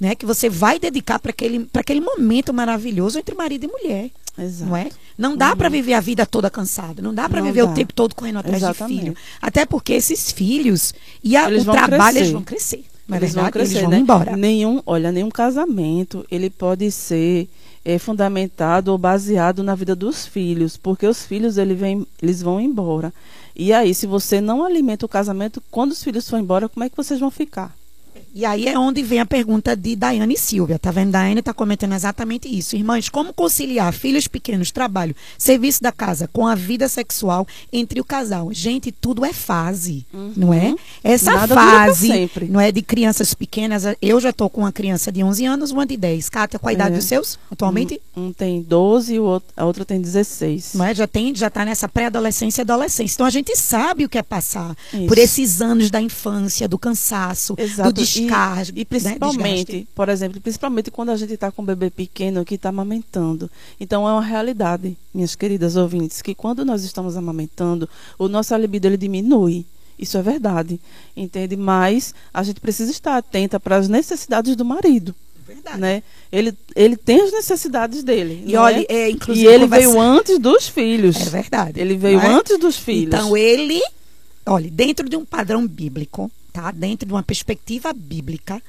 Né, 0.00 0.16
que 0.16 0.26
você 0.26 0.48
vai 0.50 0.80
dedicar 0.80 1.20
para 1.20 1.30
aquele, 1.30 1.68
aquele 1.74 2.00
momento 2.00 2.52
maravilhoso 2.52 3.20
entre 3.20 3.36
marido 3.36 3.66
e 3.66 3.68
mulher. 3.68 4.10
Exato. 4.36 4.68
Não 4.68 4.76
é? 4.76 4.88
Não 5.16 5.36
dá 5.36 5.50
uhum. 5.50 5.56
para 5.56 5.68
viver 5.68 5.94
a 5.94 6.00
vida 6.00 6.24
toda 6.26 6.50
cansada. 6.50 7.02
Não 7.02 7.14
dá 7.14 7.28
para 7.28 7.40
viver 7.40 7.64
dá. 7.64 7.70
o 7.70 7.74
tempo 7.74 7.92
todo 7.92 8.14
correndo 8.14 8.38
atrás 8.38 8.56
Exatamente. 8.56 8.94
de 8.94 9.00
filho. 9.00 9.16
Até 9.40 9.66
porque 9.66 9.92
esses 9.92 10.32
filhos 10.32 10.94
e 11.22 11.36
a, 11.36 11.48
o 11.48 11.64
trabalho 11.64 12.18
eles 12.18 12.30
vão 12.30 12.42
crescer. 12.42 12.84
É 13.10 13.16
eles 13.16 13.34
verdade? 13.34 13.34
Vão 13.34 13.50
crescer, 13.50 13.72
eles 13.74 13.82
vão 13.82 13.90
né? 13.90 13.98
embora. 13.98 14.36
Nenhum, 14.36 14.82
olha, 14.86 15.12
nenhum 15.12 15.30
casamento 15.30 16.26
ele 16.30 16.48
pode 16.48 16.90
ser 16.90 17.48
é, 17.84 17.98
fundamentado 17.98 18.92
ou 18.92 18.98
baseado 18.98 19.62
na 19.62 19.74
vida 19.74 19.94
dos 19.94 20.26
filhos, 20.26 20.76
porque 20.76 21.06
os 21.06 21.24
filhos 21.24 21.58
ele 21.58 21.74
vem, 21.74 22.06
eles 22.20 22.42
vão 22.42 22.60
embora. 22.60 23.12
E 23.54 23.72
aí, 23.72 23.94
se 23.94 24.06
você 24.06 24.40
não 24.40 24.64
alimenta 24.64 25.04
o 25.04 25.08
casamento, 25.08 25.62
quando 25.70 25.92
os 25.92 26.02
filhos 26.02 26.28
forem 26.28 26.44
embora, 26.44 26.68
como 26.68 26.84
é 26.84 26.88
que 26.88 26.96
vocês 26.96 27.20
vão 27.20 27.30
ficar? 27.30 27.74
E 28.34 28.46
aí 28.46 28.66
é 28.66 28.78
onde 28.78 29.02
vem 29.02 29.20
a 29.20 29.26
pergunta 29.26 29.76
de 29.76 29.94
Daiane 29.94 30.36
Silvia. 30.36 30.78
Tá 30.78 30.90
vendo? 30.90 31.10
Daiane 31.10 31.40
está 31.40 31.52
comentando 31.52 31.92
exatamente 31.92 32.48
isso. 32.48 32.74
Irmãs, 32.74 33.08
como 33.08 33.32
conciliar 33.32 33.92
filhos 33.92 34.26
pequenos, 34.26 34.70
trabalho, 34.70 35.14
serviço 35.36 35.82
da 35.82 35.92
casa 35.92 36.28
com 36.32 36.46
a 36.46 36.54
vida 36.54 36.88
sexual 36.88 37.46
entre 37.72 38.00
o 38.00 38.04
casal? 38.04 38.52
Gente, 38.52 38.90
tudo 38.90 39.24
é 39.24 39.32
fase, 39.32 40.06
uhum. 40.12 40.32
não 40.36 40.54
é? 40.54 40.74
Essa 41.04 41.32
Nada 41.32 41.54
fase, 41.54 42.30
não 42.48 42.60
é 42.60 42.72
de 42.72 42.80
crianças 42.80 43.34
pequenas. 43.34 43.84
Eu 44.00 44.18
já 44.20 44.30
estou 44.30 44.48
com 44.48 44.62
uma 44.62 44.72
criança 44.72 45.12
de 45.12 45.22
11 45.22 45.44
anos, 45.44 45.70
uma 45.70 45.84
de 45.84 45.96
10. 45.96 46.28
Cátia, 46.30 46.58
qual 46.58 46.70
a 46.70 46.72
idade 46.72 46.94
é. 46.94 46.96
dos 46.96 47.04
seus 47.04 47.38
atualmente? 47.50 48.00
Um, 48.16 48.28
um 48.28 48.32
tem 48.32 48.62
12 48.62 49.14
e 49.14 49.18
a 49.56 49.64
outra 49.64 49.84
tem 49.84 50.00
16. 50.00 50.74
Não 50.74 50.84
é? 50.84 50.94
Já 50.94 51.06
tem, 51.06 51.34
já 51.34 51.48
está 51.48 51.64
nessa 51.64 51.88
pré-adolescência 51.88 52.62
e 52.62 52.62
adolescência. 52.62 53.14
Então 53.14 53.26
a 53.26 53.30
gente 53.30 53.54
sabe 53.56 54.04
o 54.04 54.08
que 54.08 54.16
é 54.16 54.22
passar 54.22 54.74
isso. 54.92 55.06
por 55.06 55.18
esses 55.18 55.60
anos 55.60 55.90
da 55.90 56.00
infância, 56.00 56.66
do 56.66 56.78
cansaço, 56.78 57.54
Exato. 57.58 57.92
do 57.92 58.00
descarga. 58.24 58.72
E, 58.74 58.80
e 58.80 58.84
principalmente, 58.84 59.76
né? 59.76 59.86
por 59.94 60.08
exemplo, 60.08 60.40
principalmente 60.40 60.90
quando 60.90 61.10
a 61.10 61.16
gente 61.16 61.34
está 61.34 61.50
com 61.50 61.62
um 61.62 61.64
bebê 61.64 61.90
pequeno 61.90 62.44
que 62.44 62.54
está 62.54 62.68
amamentando. 62.68 63.50
Então 63.80 64.08
é 64.08 64.12
uma 64.12 64.22
realidade, 64.22 64.96
minhas 65.12 65.34
queridas 65.34 65.76
ouvintes, 65.76 66.22
que 66.22 66.34
quando 66.34 66.64
nós 66.64 66.84
estamos 66.84 67.16
amamentando, 67.16 67.88
o 68.18 68.28
nosso 68.28 68.54
libido 68.56 68.86
ele 68.86 68.96
diminui. 68.96 69.64
Isso 69.98 70.18
é 70.18 70.22
verdade, 70.22 70.80
entende? 71.16 71.56
Mas 71.56 72.14
a 72.32 72.42
gente 72.42 72.60
precisa 72.60 72.90
estar 72.90 73.16
atenta 73.16 73.60
para 73.60 73.76
as 73.76 73.88
necessidades 73.88 74.56
do 74.56 74.64
marido. 74.64 75.14
Verdade. 75.46 75.78
Né? 75.78 76.02
Ele, 76.30 76.54
ele 76.74 76.96
tem 76.96 77.20
as 77.20 77.32
necessidades 77.32 78.02
dele. 78.02 78.42
E 78.46 78.56
olha, 78.56 78.86
é? 78.88 79.10
É, 79.10 79.16
e 79.28 79.46
ele 79.46 79.66
veio 79.66 80.00
antes 80.00 80.38
dos 80.38 80.68
filhos. 80.68 81.16
É 81.16 81.30
verdade. 81.30 81.80
Ele 81.80 81.96
veio 81.96 82.18
é? 82.18 82.26
antes 82.26 82.58
dos 82.58 82.76
filhos. 82.76 83.14
Então 83.14 83.36
ele, 83.36 83.80
olha, 84.46 84.70
dentro 84.70 85.08
de 85.08 85.16
um 85.16 85.24
padrão 85.24 85.66
bíblico, 85.66 86.30
tá? 86.52 86.70
Dentro 86.70 87.06
de 87.06 87.12
uma 87.12 87.22
perspectiva 87.22 87.92
bíblica, 87.92 88.62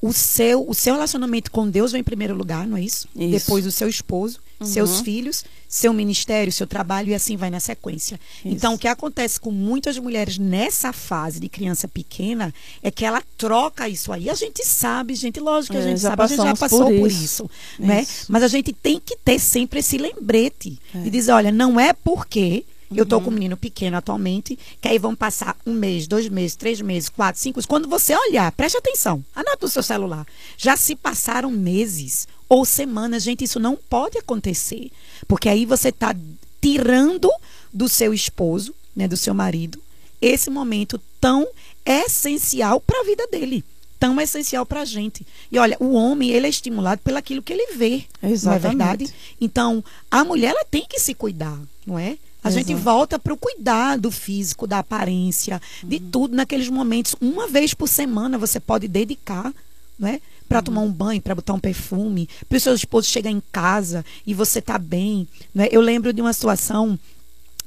o 0.00 0.12
seu, 0.12 0.68
o 0.68 0.74
seu 0.74 0.94
relacionamento 0.94 1.50
com 1.50 1.68
Deus 1.68 1.92
vem 1.92 2.00
em 2.00 2.04
primeiro 2.04 2.34
lugar, 2.34 2.66
não 2.66 2.76
é 2.76 2.82
isso? 2.82 3.08
isso. 3.16 3.30
Depois 3.30 3.66
o 3.66 3.72
seu 3.72 3.88
esposo, 3.88 4.38
uhum. 4.60 4.66
seus 4.66 5.00
filhos, 5.00 5.44
seu 5.66 5.92
ministério, 5.92 6.52
seu 6.52 6.66
trabalho 6.66 7.08
e 7.08 7.14
assim 7.14 7.36
vai 7.36 7.50
na 7.50 7.60
sequência. 7.60 8.20
Isso. 8.44 8.54
Então, 8.54 8.74
o 8.74 8.78
que 8.78 8.88
acontece 8.88 9.40
com 9.40 9.50
muitas 9.50 9.98
mulheres 9.98 10.38
nessa 10.38 10.92
fase 10.92 11.40
de 11.40 11.48
criança 11.48 11.88
pequena 11.88 12.54
é 12.82 12.90
que 12.90 13.04
ela 13.04 13.22
troca 13.38 13.88
isso 13.88 14.12
aí. 14.12 14.28
A 14.28 14.34
gente 14.34 14.64
sabe, 14.64 15.14
gente, 15.14 15.40
lógico 15.40 15.72
que 15.72 15.78
a 15.78 15.82
é, 15.82 15.88
gente 15.88 16.00
sabe, 16.00 16.22
a 16.22 16.26
gente 16.26 16.42
já 16.42 16.54
passou 16.54 16.84
por 16.84 16.92
isso, 16.92 17.00
por 17.00 17.10
isso 17.10 17.50
né? 17.78 18.06
Mas 18.28 18.42
a 18.42 18.48
gente 18.48 18.72
tem 18.72 19.00
que 19.00 19.16
ter 19.16 19.38
sempre 19.38 19.80
esse 19.80 19.96
lembrete 19.96 20.78
é. 20.94 20.98
de 20.98 21.10
dizer, 21.10 21.32
olha, 21.32 21.50
não 21.50 21.80
é 21.80 21.92
porque 21.92 22.64
eu 22.94 23.04
estou 23.04 23.20
com 23.20 23.30
um 23.30 23.34
menino 23.34 23.56
pequeno 23.56 23.96
atualmente, 23.96 24.58
que 24.80 24.88
aí 24.88 24.98
vão 24.98 25.14
passar 25.14 25.56
um 25.66 25.72
mês, 25.72 26.06
dois 26.06 26.28
meses, 26.28 26.56
três 26.56 26.80
meses, 26.80 27.08
quatro, 27.08 27.40
cinco. 27.40 27.66
Quando 27.66 27.88
você 27.88 28.14
olhar, 28.16 28.50
preste 28.52 28.76
atenção, 28.76 29.24
anota 29.34 29.66
o 29.66 29.68
seu 29.68 29.82
celular. 29.82 30.26
Já 30.56 30.76
se 30.76 30.94
passaram 30.94 31.50
meses 31.50 32.28
ou 32.48 32.64
semanas. 32.64 33.22
Gente, 33.22 33.44
isso 33.44 33.58
não 33.58 33.76
pode 33.76 34.18
acontecer. 34.18 34.90
Porque 35.26 35.48
aí 35.48 35.66
você 35.66 35.88
está 35.88 36.14
tirando 36.60 37.30
do 37.72 37.88
seu 37.88 38.14
esposo, 38.14 38.74
né, 38.94 39.08
do 39.08 39.16
seu 39.16 39.34
marido, 39.34 39.80
esse 40.20 40.48
momento 40.48 41.00
tão 41.20 41.46
essencial 41.84 42.80
para 42.80 43.00
a 43.00 43.04
vida 43.04 43.26
dele 43.26 43.64
tão 43.98 44.20
essencial 44.20 44.66
para 44.66 44.82
a 44.82 44.84
gente. 44.84 45.26
E 45.50 45.58
olha, 45.58 45.76
o 45.80 45.92
homem, 45.92 46.30
ele 46.30 46.46
é 46.46 46.50
estimulado 46.50 47.00
pelo 47.02 47.18
aquilo 47.18 47.42
que 47.42 47.52
ele 47.52 47.74
vê, 47.74 48.04
Exatamente. 48.22 48.44
não 48.44 48.52
é 48.52 48.58
verdade? 48.58 49.14
Então, 49.40 49.84
a 50.10 50.22
mulher, 50.22 50.50
ela 50.50 50.64
tem 50.64 50.84
que 50.88 51.00
se 51.00 51.14
cuidar, 51.14 51.58
não 51.86 51.98
é? 51.98 52.18
A 52.46 52.48
Exato. 52.48 52.68
gente 52.68 52.80
volta 52.80 53.18
para 53.18 53.34
o 53.34 53.36
cuidado 53.36 54.08
físico, 54.08 54.68
da 54.68 54.78
aparência, 54.78 55.60
uhum. 55.82 55.88
de 55.88 55.98
tudo 55.98 56.36
naqueles 56.36 56.68
momentos. 56.68 57.16
Uma 57.20 57.48
vez 57.48 57.74
por 57.74 57.88
semana 57.88 58.38
você 58.38 58.60
pode 58.60 58.86
dedicar, 58.86 59.52
né? 59.98 60.20
Para 60.48 60.58
uhum. 60.58 60.64
tomar 60.64 60.80
um 60.82 60.92
banho, 60.92 61.20
para 61.20 61.34
botar 61.34 61.54
um 61.54 61.58
perfume, 61.58 62.28
para 62.48 62.56
o 62.56 62.60
seu 62.60 62.72
esposo 62.72 63.08
chegar 63.08 63.32
em 63.32 63.42
casa 63.50 64.04
e 64.24 64.32
você 64.32 64.62
tá 64.62 64.78
bem. 64.78 65.26
Né? 65.52 65.66
Eu 65.72 65.80
lembro 65.80 66.12
de 66.12 66.22
uma 66.22 66.32
situação 66.32 66.96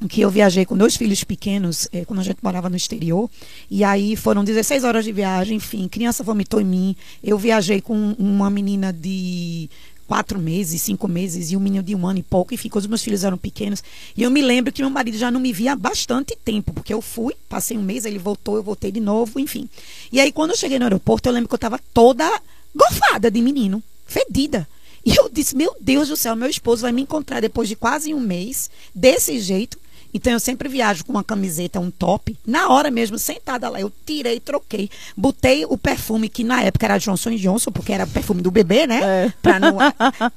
que 0.08 0.22
eu 0.22 0.30
viajei 0.30 0.66
com 0.66 0.78
dois 0.78 0.96
filhos 0.96 1.26
pequenos, 1.26 1.90
é, 1.92 2.06
quando 2.06 2.20
a 2.20 2.24
gente 2.24 2.40
morava 2.42 2.70
no 2.70 2.78
exterior, 2.78 3.30
e 3.70 3.84
aí 3.84 4.16
foram 4.16 4.46
16 4.46 4.86
horas 4.86 5.04
de 5.04 5.12
viagem, 5.12 5.58
enfim, 5.58 5.90
criança 5.90 6.24
vomitou 6.24 6.62
em 6.62 6.66
mim. 6.66 6.96
Eu 7.22 7.38
viajei 7.38 7.82
com 7.82 8.16
uma 8.18 8.50
menina 8.50 8.94
de 8.94 9.70
quatro 10.10 10.40
meses, 10.40 10.82
cinco 10.82 11.08
meses, 11.08 11.52
e 11.52 11.56
um 11.56 11.60
menino 11.60 11.84
de 11.84 11.94
um 11.94 12.08
ano 12.08 12.18
e 12.18 12.24
pouco, 12.24 12.52
enfim, 12.52 12.68
quando 12.68 12.82
os 12.82 12.88
meus 12.88 13.04
filhos 13.04 13.24
eram 13.24 13.38
pequenos. 13.38 13.84
E 14.18 14.24
eu 14.24 14.32
me 14.32 14.42
lembro 14.42 14.74
que 14.74 14.82
meu 14.82 14.90
marido 14.90 15.16
já 15.16 15.30
não 15.30 15.40
me 15.40 15.54
via 15.54 15.74
há 15.74 15.76
bastante 15.76 16.36
tempo, 16.44 16.74
porque 16.74 16.92
eu 16.92 17.00
fui, 17.00 17.36
passei 17.48 17.78
um 17.78 17.84
mês, 17.84 18.06
ele 18.06 18.18
voltou, 18.18 18.56
eu 18.56 18.64
voltei 18.64 18.92
de 18.92 19.00
novo, 19.00 19.40
enfim. 19.40 19.70
E 20.12 20.20
aí, 20.20 20.32
quando 20.32 20.50
eu 20.50 20.58
cheguei 20.58 20.80
no 20.80 20.86
aeroporto, 20.86 21.30
eu 21.30 21.34
lembro 21.34 21.48
que 21.48 21.54
eu 21.54 21.58
estava 21.58 21.80
toda 21.94 22.28
gofada 22.76 23.30
de 23.30 23.40
menino, 23.40 23.84
fedida. 24.08 24.68
E 25.06 25.16
eu 25.16 25.30
disse, 25.30 25.56
meu 25.56 25.76
Deus 25.80 26.08
do 26.08 26.18
céu, 26.18 26.36
meu 26.36 26.50
esposo 26.50 26.82
vai 26.82 26.92
me 26.92 27.04
encontrar 27.04 27.40
depois 27.40 27.70
de 27.70 27.76
quase 27.76 28.12
um 28.12 28.20
mês, 28.20 28.68
desse 28.96 29.40
jeito. 29.40 29.78
Então 30.14 30.34
eu 30.34 30.40
sempre 30.40 30.68
viajo 30.70 31.06
com 31.06 31.12
uma 31.12 31.24
camiseta, 31.24 31.80
um 31.80 31.92
top. 31.92 32.38
Na 32.46 32.70
hora 32.70 32.90
mesmo, 32.90 33.18
sentada 33.18 33.70
lá, 33.70 33.80
eu 33.80 33.92
tirei, 34.06 34.40
troquei. 34.40 34.90
Botei 35.16 35.66
o 35.66 35.78
perfume, 35.78 36.30
que 36.30 36.44
na 36.44 36.64
época 36.64 36.86
era 36.86 36.98
Johnson 36.98 37.32
Johnson, 37.36 37.72
porque 37.72 37.94
era 37.94 38.08
perfume 38.08 38.42
do 38.42 38.52
bebê, 38.52 38.88
né? 38.88 39.00
É. 39.04 39.34
Pra 39.42 39.60
não 39.60 39.78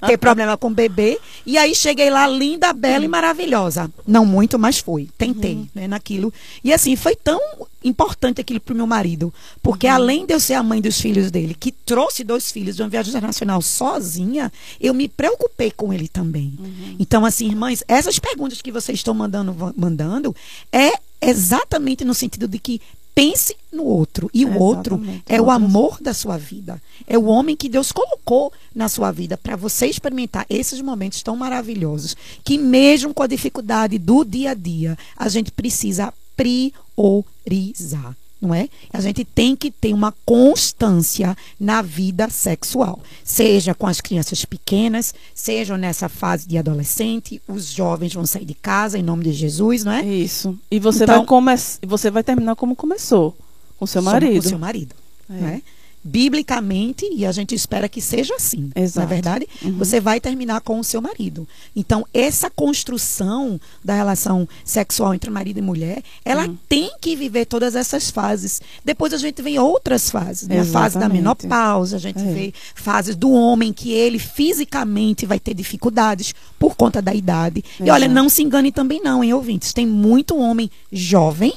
ter 0.06 0.18
problema 0.18 0.56
com 0.56 0.68
o 0.68 0.74
bebê. 0.74 1.18
E 1.46 1.56
aí 1.56 1.74
cheguei 1.74 2.10
lá, 2.10 2.26
linda, 2.26 2.72
bela 2.72 2.98
uhum. 2.98 3.04
e 3.04 3.08
maravilhosa. 3.08 3.90
Não 4.06 4.24
muito, 4.24 4.58
mas 4.58 4.78
foi. 4.78 5.08
Tentei, 5.16 5.54
uhum. 5.54 5.68
né, 5.74 5.88
naquilo. 5.88 6.32
E 6.62 6.72
assim, 6.72 6.96
foi 6.96 7.16
tão 7.16 7.40
importante 7.84 8.40
aquilo 8.40 8.60
para 8.60 8.74
o 8.74 8.76
meu 8.76 8.86
marido. 8.86 9.32
Porque 9.62 9.86
uhum. 9.86 9.94
além 9.94 10.26
de 10.26 10.34
eu 10.34 10.40
ser 10.40 10.54
a 10.54 10.62
mãe 10.62 10.80
dos 10.80 11.00
filhos 11.00 11.30
dele, 11.30 11.54
que 11.54 11.72
trouxe 11.72 12.24
dois 12.24 12.50
filhos 12.50 12.76
de 12.76 12.82
uma 12.82 12.88
viagem 12.88 13.10
internacional 13.10 13.60
sozinha, 13.62 14.52
eu 14.80 14.94
me 14.94 15.08
preocupei 15.08 15.70
com 15.70 15.92
ele 15.92 16.08
também. 16.08 16.54
Uhum. 16.58 16.96
Então, 16.98 17.24
assim, 17.24 17.48
irmãs, 17.48 17.82
essas 17.88 18.18
perguntas 18.18 18.62
que 18.62 18.72
vocês 18.72 18.98
estão 18.98 19.14
mandando, 19.14 19.54
mandando 19.76 20.34
é 20.72 20.92
exatamente 21.20 22.04
no 22.04 22.14
sentido 22.14 22.48
de 22.48 22.58
que 22.58 22.80
pense 23.14 23.56
no 23.72 23.84
outro. 23.84 24.30
E 24.32 24.44
o 24.44 24.58
outro 24.58 25.00
é 25.26 25.40
o 25.40 25.50
amor 25.50 25.98
da 26.00 26.14
sua 26.14 26.36
vida. 26.36 26.80
É 27.06 27.18
o 27.18 27.24
homem 27.24 27.56
que 27.56 27.68
Deus 27.68 27.92
colocou 27.92 28.52
na 28.74 28.88
sua 28.88 29.12
vida 29.12 29.36
para 29.36 29.56
você 29.56 29.86
experimentar 29.86 30.46
esses 30.48 30.80
momentos 30.80 31.22
tão 31.22 31.36
maravilhosos. 31.36 32.16
Que 32.44 32.58
mesmo 32.58 33.14
com 33.14 33.22
a 33.22 33.26
dificuldade 33.26 33.98
do 33.98 34.24
dia 34.24 34.52
a 34.52 34.54
dia, 34.54 34.96
a 35.16 35.28
gente 35.28 35.50
precisa 35.50 36.12
priorizar 36.36 38.16
não 38.42 38.52
é? 38.52 38.68
A 38.92 39.00
gente 39.00 39.24
tem 39.24 39.54
que 39.54 39.70
ter 39.70 39.94
uma 39.94 40.12
constância 40.26 41.36
na 41.60 41.80
vida 41.80 42.28
sexual, 42.28 43.00
seja 43.22 43.72
com 43.72 43.86
as 43.86 44.00
crianças 44.00 44.44
pequenas, 44.44 45.14
seja 45.32 45.78
nessa 45.78 46.08
fase 46.08 46.48
de 46.48 46.58
adolescente, 46.58 47.40
os 47.46 47.66
jovens 47.66 48.12
vão 48.12 48.26
sair 48.26 48.44
de 48.44 48.54
casa 48.54 48.98
em 48.98 49.02
nome 49.02 49.22
de 49.22 49.32
Jesus, 49.32 49.84
não 49.84 49.92
é? 49.92 50.04
Isso. 50.04 50.58
E 50.68 50.80
você 50.80 51.04
então, 51.04 51.18
vai 51.18 51.26
começar, 51.26 51.78
você 51.86 52.10
vai 52.10 52.24
terminar 52.24 52.56
como 52.56 52.74
começou, 52.74 53.36
com 53.78 53.86
seu 53.86 54.02
marido. 54.02 54.42
Com 54.42 54.48
seu 54.48 54.58
marido, 54.58 54.96
é. 55.30 55.40
não 55.40 55.48
é? 55.48 55.62
Biblicamente, 56.04 57.08
e 57.12 57.24
a 57.24 57.32
gente 57.32 57.54
espera 57.54 57.88
que 57.88 58.00
seja 58.00 58.34
assim, 58.34 58.70
Exato. 58.74 58.98
na 58.98 59.04
é 59.04 59.14
verdade, 59.14 59.48
uhum. 59.62 59.78
você 59.78 60.00
vai 60.00 60.20
terminar 60.20 60.60
com 60.60 60.80
o 60.80 60.84
seu 60.84 61.00
marido. 61.00 61.46
Então, 61.76 62.04
essa 62.12 62.50
construção 62.50 63.60
da 63.84 63.94
relação 63.94 64.48
sexual 64.64 65.14
entre 65.14 65.30
marido 65.30 65.58
e 65.58 65.62
mulher, 65.62 66.02
ela 66.24 66.46
uhum. 66.46 66.56
tem 66.68 66.90
que 67.00 67.14
viver 67.14 67.46
todas 67.46 67.76
essas 67.76 68.10
fases. 68.10 68.60
Depois 68.84 69.12
a 69.12 69.18
gente 69.18 69.40
vem 69.42 69.58
outras 69.58 70.10
fases, 70.10 70.48
né? 70.48 70.60
a 70.60 70.64
fase 70.64 70.98
da 70.98 71.08
menopausa, 71.08 71.96
a 71.96 72.00
gente 72.00 72.20
é. 72.20 72.32
vê 72.32 72.54
fases 72.74 73.14
do 73.14 73.30
homem 73.30 73.72
que 73.72 73.92
ele 73.92 74.18
fisicamente 74.18 75.24
vai 75.24 75.38
ter 75.38 75.54
dificuldades 75.54 76.34
por 76.58 76.74
conta 76.74 77.00
da 77.00 77.14
idade. 77.14 77.64
Exato. 77.64 77.84
E 77.84 77.90
olha, 77.90 78.08
não 78.08 78.28
se 78.28 78.42
engane 78.42 78.72
também 78.72 79.00
não, 79.02 79.22
hein, 79.22 79.32
ouvintes, 79.32 79.72
tem 79.72 79.86
muito 79.86 80.36
homem 80.36 80.70
jovem 80.90 81.52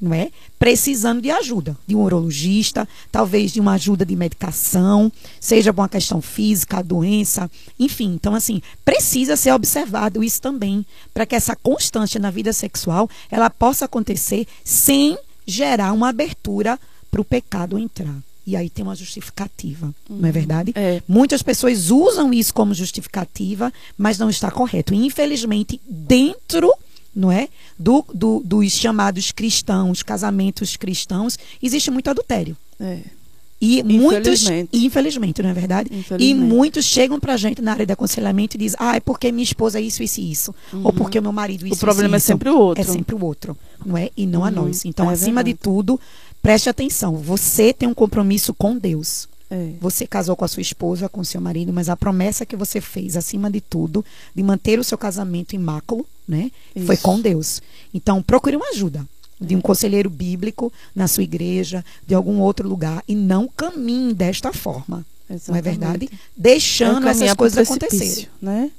não 0.00 0.14
é? 0.14 0.30
Precisando 0.58 1.20
de 1.20 1.30
ajuda, 1.30 1.76
de 1.86 1.94
um 1.94 2.00
urologista, 2.00 2.88
talvez 3.12 3.52
de 3.52 3.60
uma 3.60 3.74
ajuda 3.74 4.06
de 4.06 4.16
medicação, 4.16 5.12
seja 5.38 5.72
por 5.72 5.82
uma 5.82 5.88
questão 5.88 6.22
física, 6.22 6.82
doença, 6.82 7.50
enfim. 7.78 8.12
Então, 8.14 8.34
assim, 8.34 8.62
precisa 8.84 9.36
ser 9.36 9.52
observado 9.52 10.24
isso 10.24 10.40
também, 10.40 10.84
para 11.12 11.26
que 11.26 11.34
essa 11.34 11.54
constância 11.54 12.18
na 12.18 12.30
vida 12.30 12.52
sexual 12.52 13.08
ela 13.30 13.50
possa 13.50 13.84
acontecer 13.84 14.46
sem 14.64 15.18
gerar 15.46 15.92
uma 15.92 16.08
abertura 16.08 16.78
para 17.10 17.20
o 17.20 17.24
pecado 17.24 17.78
entrar. 17.78 18.16
E 18.46 18.56
aí 18.56 18.70
tem 18.70 18.82
uma 18.82 18.96
justificativa, 18.96 19.94
uhum. 20.08 20.16
não 20.16 20.28
é 20.28 20.32
verdade? 20.32 20.72
É. 20.74 21.02
Muitas 21.06 21.42
pessoas 21.42 21.90
usam 21.90 22.32
isso 22.32 22.54
como 22.54 22.74
justificativa, 22.74 23.72
mas 23.96 24.18
não 24.18 24.30
está 24.30 24.50
correto. 24.50 24.94
Infelizmente, 24.94 25.80
dentro 25.86 26.72
não 27.14 27.30
é? 27.30 27.48
Do, 27.78 28.04
do, 28.14 28.40
dos 28.44 28.72
chamados 28.72 29.32
cristãos, 29.32 30.02
casamentos 30.02 30.76
cristãos, 30.76 31.38
existe 31.62 31.90
muito 31.90 32.08
adultério. 32.08 32.56
É. 32.78 33.00
E 33.60 33.82
muitos, 33.82 34.46
infelizmente, 34.72 35.42
não 35.42 35.50
é 35.50 35.52
verdade? 35.52 35.90
E 36.18 36.34
muitos 36.34 36.86
chegam 36.86 37.20
pra 37.20 37.36
gente 37.36 37.60
na 37.60 37.72
área 37.72 37.84
de 37.84 37.92
aconselhamento 37.92 38.56
e 38.56 38.58
dizem, 38.58 38.78
ah, 38.80 38.96
é 38.96 39.00
porque 39.00 39.30
minha 39.30 39.44
esposa 39.44 39.78
é 39.78 39.82
isso, 39.82 40.02
isso 40.02 40.18
e 40.18 40.32
isso. 40.32 40.54
Uhum. 40.72 40.80
Ou 40.84 40.92
porque 40.94 41.18
o 41.18 41.22
meu 41.22 41.30
marido 41.30 41.66
isso, 41.66 41.76
O 41.76 41.78
problema 41.78 42.16
isso, 42.16 42.24
é 42.24 42.32
sempre 42.32 42.48
o 42.48 42.58
outro. 42.58 42.82
É 42.82 42.86
sempre 42.86 43.14
o 43.14 43.22
outro, 43.22 43.54
não 43.84 43.98
é? 43.98 44.08
E 44.16 44.26
não 44.26 44.40
uhum. 44.40 44.46
a 44.46 44.50
nós. 44.50 44.86
Então, 44.86 45.10
é 45.10 45.12
acima 45.12 45.42
verdade. 45.42 45.52
de 45.52 45.58
tudo, 45.58 46.00
preste 46.40 46.70
atenção. 46.70 47.16
Você 47.16 47.74
tem 47.74 47.86
um 47.86 47.92
compromisso 47.92 48.54
com 48.54 48.78
Deus. 48.78 49.28
É. 49.50 49.72
Você 49.80 50.06
casou 50.06 50.36
com 50.36 50.44
a 50.44 50.48
sua 50.48 50.60
esposa, 50.60 51.08
com 51.08 51.20
o 51.20 51.24
seu 51.24 51.40
marido, 51.40 51.72
mas 51.72 51.88
a 51.88 51.96
promessa 51.96 52.46
que 52.46 52.54
você 52.54 52.80
fez, 52.80 53.16
acima 53.16 53.50
de 53.50 53.60
tudo, 53.60 54.04
de 54.34 54.42
manter 54.42 54.78
o 54.78 54.84
seu 54.84 54.96
casamento 54.96 55.54
imáculo, 55.54 56.06
né? 56.26 56.52
Isso. 56.74 56.86
Foi 56.86 56.96
com 56.96 57.20
Deus. 57.20 57.60
Então, 57.92 58.22
procure 58.22 58.56
uma 58.56 58.68
ajuda 58.68 59.04
de 59.40 59.56
um 59.56 59.58
é. 59.58 59.62
conselheiro 59.62 60.08
bíblico 60.08 60.72
na 60.94 61.08
sua 61.08 61.24
igreja, 61.24 61.84
de 62.06 62.14
algum 62.14 62.38
outro 62.40 62.68
lugar, 62.68 63.02
e 63.08 63.14
não 63.14 63.48
caminhe 63.48 64.14
desta 64.14 64.52
forma. 64.52 65.04
Exatamente. 65.28 65.48
Não 65.48 65.56
é 65.56 65.62
verdade? 65.62 66.10
Deixando 66.36 67.08
essas 67.08 67.34
coisas 67.34 67.68
acontecerem. 67.68 68.28
Né? 68.40 68.70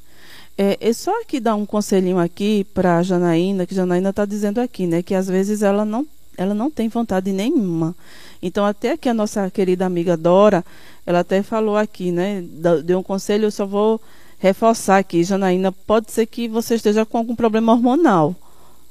É, 0.57 0.77
é 0.79 0.93
só 0.93 1.21
aqui 1.21 1.39
dar 1.39 1.55
um 1.55 1.65
conselhinho 1.65 2.19
aqui 2.19 2.65
para 2.73 2.97
a 2.97 3.03
Janaína, 3.03 3.65
que 3.65 3.73
a 3.73 3.77
Janaína 3.77 4.09
está 4.09 4.25
dizendo 4.25 4.59
aqui, 4.59 4.85
né? 4.85 5.01
Que 5.01 5.15
às 5.15 5.27
vezes 5.27 5.61
ela 5.61 5.83
não, 5.85 6.05
ela 6.37 6.53
não 6.53 6.71
tem 6.71 6.87
vontade 6.87 7.31
nenhuma 7.31 7.95
então, 8.41 8.65
até 8.65 8.97
que 8.97 9.07
a 9.07 9.13
nossa 9.13 9.49
querida 9.51 9.85
amiga 9.85 10.17
Dora, 10.17 10.65
ela 11.05 11.19
até 11.19 11.43
falou 11.43 11.77
aqui, 11.77 12.11
né? 12.11 12.43
Deu 12.83 12.99
um 12.99 13.03
conselho, 13.03 13.45
eu 13.45 13.51
só 13.51 13.65
vou 13.65 14.01
reforçar 14.39 14.97
aqui, 14.97 15.23
Janaína, 15.23 15.71
pode 15.71 16.11
ser 16.11 16.25
que 16.25 16.47
você 16.47 16.75
esteja 16.75 17.05
com 17.05 17.19
algum 17.19 17.35
problema 17.35 17.71
hormonal 17.71 18.35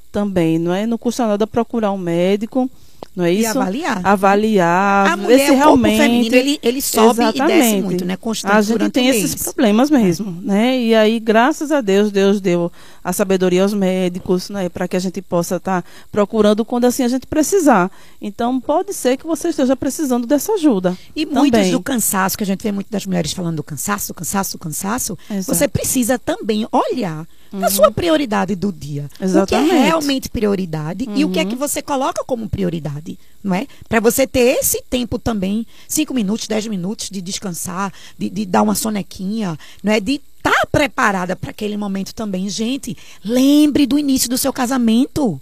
também, 0.09 0.57
não 0.57 0.73
é? 0.73 0.85
Não 0.85 0.97
custa 0.97 1.27
nada 1.27 1.45
procurar 1.45 1.91
um 1.91 1.97
médico 1.97 2.69
não 3.13 3.25
é 3.25 3.31
isso? 3.31 3.43
E 3.43 3.47
avaliar. 3.47 4.01
Avaliar, 4.05 5.11
a 5.11 5.17
mulher, 5.17 5.47
se 5.47 5.53
realmente... 5.53 5.95
o 5.95 5.97
feminino, 5.97 6.35
ele, 6.35 6.59
ele 6.63 6.81
sobe 6.81 7.21
Exatamente. 7.21 7.41
e 7.41 7.61
desce 7.61 7.81
muito, 7.81 8.05
né? 8.05 8.15
Constante 8.15 8.53
a 8.53 8.61
gente 8.61 8.89
tem 8.89 9.07
esses 9.07 9.35
problemas 9.43 9.89
mesmo, 9.89 10.39
é. 10.43 10.47
né? 10.47 10.79
E 10.79 10.95
aí, 10.95 11.19
graças 11.19 11.73
a 11.73 11.81
Deus, 11.81 12.09
Deus 12.09 12.39
deu 12.39 12.71
a 13.03 13.11
sabedoria 13.11 13.63
aos 13.63 13.73
médicos, 13.73 14.49
né? 14.49 14.69
Para 14.69 14.87
que 14.87 14.95
a 14.95 14.99
gente 14.99 15.21
possa 15.21 15.57
estar 15.57 15.81
tá 15.81 15.89
procurando 16.09 16.63
quando 16.63 16.85
assim 16.85 17.03
a 17.03 17.09
gente 17.09 17.27
precisar. 17.27 17.91
Então, 18.21 18.61
pode 18.61 18.93
ser 18.93 19.17
que 19.17 19.27
você 19.27 19.49
esteja 19.49 19.75
precisando 19.75 20.25
dessa 20.25 20.53
ajuda. 20.53 20.97
E 21.13 21.25
também. 21.25 21.41
muitos 21.41 21.71
do 21.71 21.81
cansaço, 21.81 22.37
que 22.37 22.43
a 22.43 22.47
gente 22.47 22.63
vê 22.63 22.71
muito 22.71 22.89
das 22.89 23.05
mulheres 23.05 23.33
falando 23.33 23.57
do 23.57 23.63
cansaço, 23.63 24.07
do 24.07 24.13
cansaço, 24.13 24.53
do 24.53 24.59
cansaço, 24.59 25.17
Exato. 25.29 25.57
você 25.57 25.67
precisa 25.67 26.17
também 26.17 26.65
olhar 26.71 27.27
uhum. 27.51 27.65
a 27.65 27.69
sua 27.69 27.91
prioridade 27.91 28.55
do 28.55 28.71
dia. 28.71 29.09
Exatamente. 29.19 29.69
O 29.69 29.69
que 29.69 29.75
é 29.75 29.83
realmente 29.83 30.29
prioridade 30.29 31.05
uhum. 31.07 31.17
e 31.17 31.25
o 31.25 31.29
que 31.29 31.39
é 31.39 31.45
que 31.45 31.53
uhum. 31.53 31.59
você 31.59 31.81
coloca 31.81 32.23
como 32.23 32.49
prioridade, 32.49 33.17
não 33.43 33.53
é? 33.55 33.67
Para 33.87 33.99
você 33.99 34.25
ter 34.25 34.57
esse 34.59 34.81
tempo 34.89 35.19
também, 35.19 35.65
cinco 35.87 36.13
minutos, 36.13 36.47
dez 36.47 36.65
minutos 36.67 37.09
de 37.09 37.21
descansar, 37.21 37.93
de, 38.17 38.29
de 38.29 38.45
dar 38.45 38.61
uma 38.61 38.75
sonequinha, 38.75 39.57
não 39.83 39.91
é? 39.91 39.99
De 39.99 40.21
estar 40.37 40.51
tá 40.51 40.67
preparada 40.71 41.35
para 41.35 41.51
aquele 41.51 41.77
momento 41.77 42.13
também. 42.13 42.49
Gente, 42.49 42.97
lembre 43.23 43.85
do 43.85 43.99
início 43.99 44.29
do 44.29 44.37
seu 44.37 44.53
casamento. 44.53 45.41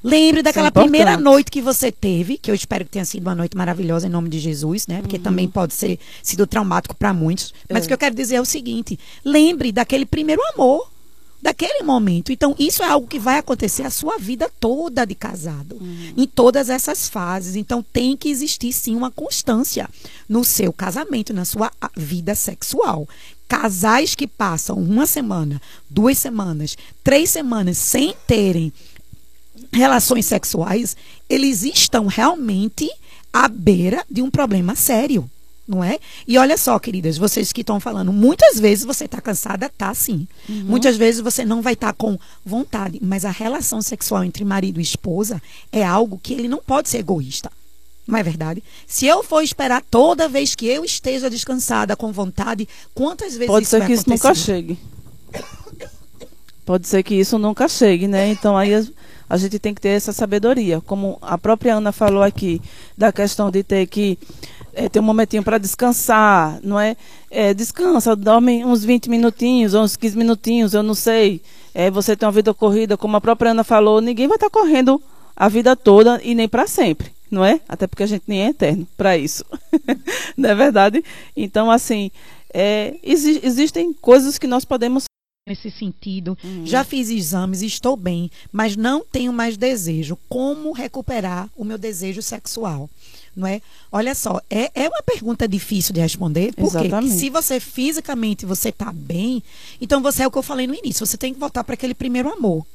Lembre 0.00 0.44
daquela 0.44 0.68
é 0.68 0.70
primeira 0.70 1.16
noite 1.16 1.50
que 1.50 1.60
você 1.60 1.90
teve, 1.90 2.38
que 2.38 2.48
eu 2.48 2.54
espero 2.54 2.84
que 2.84 2.90
tenha 2.92 3.04
sido 3.04 3.22
uma 3.22 3.34
noite 3.34 3.56
maravilhosa 3.56 4.06
em 4.06 4.10
nome 4.10 4.28
de 4.28 4.38
Jesus, 4.38 4.86
né? 4.86 5.00
Porque 5.00 5.16
uhum. 5.16 5.22
também 5.22 5.48
pode 5.48 5.74
ser 5.74 5.98
sido 6.22 6.46
traumático 6.46 6.94
para 6.94 7.12
muitos. 7.12 7.52
Mas 7.68 7.82
é. 7.82 7.84
o 7.84 7.88
que 7.88 7.94
eu 7.94 7.98
quero 7.98 8.14
dizer 8.14 8.36
é 8.36 8.40
o 8.40 8.44
seguinte: 8.44 8.96
lembre 9.24 9.72
daquele 9.72 10.06
primeiro 10.06 10.40
amor 10.54 10.88
daquele 11.40 11.82
momento. 11.82 12.32
Então, 12.32 12.54
isso 12.58 12.82
é 12.82 12.88
algo 12.88 13.06
que 13.06 13.18
vai 13.18 13.38
acontecer 13.38 13.82
a 13.82 13.90
sua 13.90 14.18
vida 14.18 14.50
toda 14.60 15.04
de 15.04 15.14
casado, 15.14 15.76
uhum. 15.80 16.12
em 16.16 16.26
todas 16.26 16.68
essas 16.68 17.08
fases. 17.08 17.56
Então, 17.56 17.84
tem 17.92 18.16
que 18.16 18.28
existir 18.28 18.72
sim 18.72 18.94
uma 18.94 19.10
constância 19.10 19.88
no 20.28 20.44
seu 20.44 20.72
casamento, 20.72 21.32
na 21.32 21.44
sua 21.44 21.70
vida 21.96 22.34
sexual. 22.34 23.08
Casais 23.48 24.14
que 24.14 24.26
passam 24.26 24.76
uma 24.76 25.06
semana, 25.06 25.60
duas 25.88 26.18
semanas, 26.18 26.76
três 27.02 27.30
semanas 27.30 27.78
sem 27.78 28.14
terem 28.26 28.72
relações 29.72 30.26
sexuais, 30.26 30.96
eles 31.28 31.62
estão 31.62 32.06
realmente 32.06 32.90
à 33.32 33.48
beira 33.48 34.04
de 34.10 34.22
um 34.22 34.30
problema 34.30 34.74
sério 34.74 35.28
não 35.68 35.84
é? 35.84 35.98
E 36.26 36.38
olha 36.38 36.56
só, 36.56 36.78
queridas, 36.78 37.18
vocês 37.18 37.52
que 37.52 37.60
estão 37.60 37.78
falando, 37.78 38.10
muitas 38.10 38.58
vezes 38.58 38.84
você 38.84 39.04
está 39.04 39.20
cansada, 39.20 39.70
tá 39.76 39.92
sim. 39.92 40.26
Uhum. 40.48 40.64
Muitas 40.64 40.96
vezes 40.96 41.20
você 41.20 41.44
não 41.44 41.60
vai 41.60 41.74
estar 41.74 41.88
tá 41.88 41.92
com 41.92 42.18
vontade, 42.44 42.98
mas 43.02 43.26
a 43.26 43.30
relação 43.30 43.82
sexual 43.82 44.24
entre 44.24 44.44
marido 44.44 44.80
e 44.80 44.82
esposa 44.82 45.42
é 45.70 45.84
algo 45.84 46.18
que 46.22 46.32
ele 46.32 46.48
não 46.48 46.58
pode 46.58 46.88
ser 46.88 46.98
egoísta. 46.98 47.52
Não 48.06 48.18
é 48.18 48.22
verdade? 48.22 48.62
Se 48.86 49.04
eu 49.04 49.22
for 49.22 49.42
esperar 49.42 49.82
toda 49.90 50.30
vez 50.30 50.54
que 50.54 50.66
eu 50.66 50.82
esteja 50.82 51.28
descansada, 51.28 51.94
com 51.94 52.10
vontade, 52.10 52.66
quantas 52.94 53.34
vezes 53.34 53.48
Pode 53.48 53.64
isso 53.64 53.70
ser 53.70 53.84
que 53.84 53.92
isso 53.92 54.02
acontecer? 54.02 54.28
nunca 54.28 54.34
chegue. 54.34 54.78
Pode 56.64 56.88
ser 56.88 57.02
que 57.02 57.14
isso 57.14 57.38
nunca 57.38 57.68
chegue, 57.68 58.08
né? 58.08 58.30
Então 58.30 58.56
aí 58.56 58.74
a, 58.74 58.82
a 59.28 59.36
gente 59.36 59.58
tem 59.58 59.74
que 59.74 59.80
ter 59.82 59.90
essa 59.90 60.14
sabedoria. 60.14 60.80
Como 60.80 61.18
a 61.20 61.36
própria 61.36 61.74
Ana 61.74 61.92
falou 61.92 62.22
aqui, 62.22 62.62
da 62.96 63.12
questão 63.12 63.50
de 63.50 63.62
ter 63.62 63.86
que 63.86 64.18
é, 64.72 64.88
ter 64.88 65.00
um 65.00 65.02
momentinho 65.02 65.42
para 65.42 65.58
descansar, 65.58 66.58
não 66.62 66.78
é? 66.78 66.96
é? 67.30 67.52
Descansa, 67.54 68.14
dorme 68.14 68.64
uns 68.64 68.84
20 68.84 69.08
minutinhos, 69.10 69.74
uns 69.74 69.96
15 69.96 70.16
minutinhos, 70.16 70.74
eu 70.74 70.82
não 70.82 70.94
sei. 70.94 71.40
É, 71.74 71.90
você 71.90 72.16
tem 72.16 72.26
uma 72.26 72.32
vida 72.32 72.52
corrida, 72.54 72.96
como 72.96 73.16
a 73.16 73.20
própria 73.20 73.50
Ana 73.50 73.64
falou, 73.64 74.00
ninguém 74.00 74.26
vai 74.26 74.36
estar 74.36 74.50
correndo 74.50 75.00
a 75.36 75.48
vida 75.48 75.76
toda 75.76 76.20
e 76.22 76.34
nem 76.34 76.48
para 76.48 76.66
sempre, 76.66 77.12
não 77.30 77.44
é? 77.44 77.60
Até 77.68 77.86
porque 77.86 78.02
a 78.02 78.06
gente 78.06 78.24
nem 78.26 78.42
é 78.42 78.48
eterno 78.48 78.86
para 78.96 79.16
isso, 79.16 79.44
não 80.36 80.50
é 80.50 80.54
verdade? 80.54 81.04
Então, 81.36 81.70
assim, 81.70 82.10
é, 82.52 82.96
exi 83.02 83.40
existem 83.42 83.92
coisas 83.92 84.38
que 84.38 84.46
nós 84.46 84.64
podemos 84.64 85.04
nesse 85.48 85.70
sentido. 85.70 86.36
Uhum. 86.44 86.66
Já 86.66 86.84
fiz 86.84 87.08
exames, 87.08 87.62
estou 87.62 87.96
bem, 87.96 88.30
mas 88.52 88.76
não 88.76 89.04
tenho 89.04 89.32
mais 89.32 89.56
desejo. 89.56 90.18
Como 90.28 90.72
recuperar 90.72 91.48
o 91.56 91.64
meu 91.64 91.78
desejo 91.78 92.20
sexual? 92.20 92.88
Não 93.38 93.46
é? 93.46 93.62
Olha 93.92 94.16
só, 94.16 94.40
é, 94.50 94.68
é 94.74 94.88
uma 94.88 95.00
pergunta 95.00 95.46
difícil 95.46 95.94
de 95.94 96.00
responder, 96.00 96.52
porque 96.56 96.90
se 97.08 97.30
você 97.30 97.60
fisicamente 97.60 98.44
você 98.44 98.70
está 98.70 98.92
bem, 98.92 99.44
então 99.80 100.02
você 100.02 100.24
é 100.24 100.26
o 100.26 100.30
que 100.30 100.38
eu 100.38 100.42
falei 100.42 100.66
no 100.66 100.74
início, 100.74 101.06
você 101.06 101.16
tem 101.16 101.32
que 101.32 101.38
voltar 101.38 101.62
para 101.62 101.74
aquele 101.74 101.94
primeiro 101.94 102.32
amor, 102.32 102.66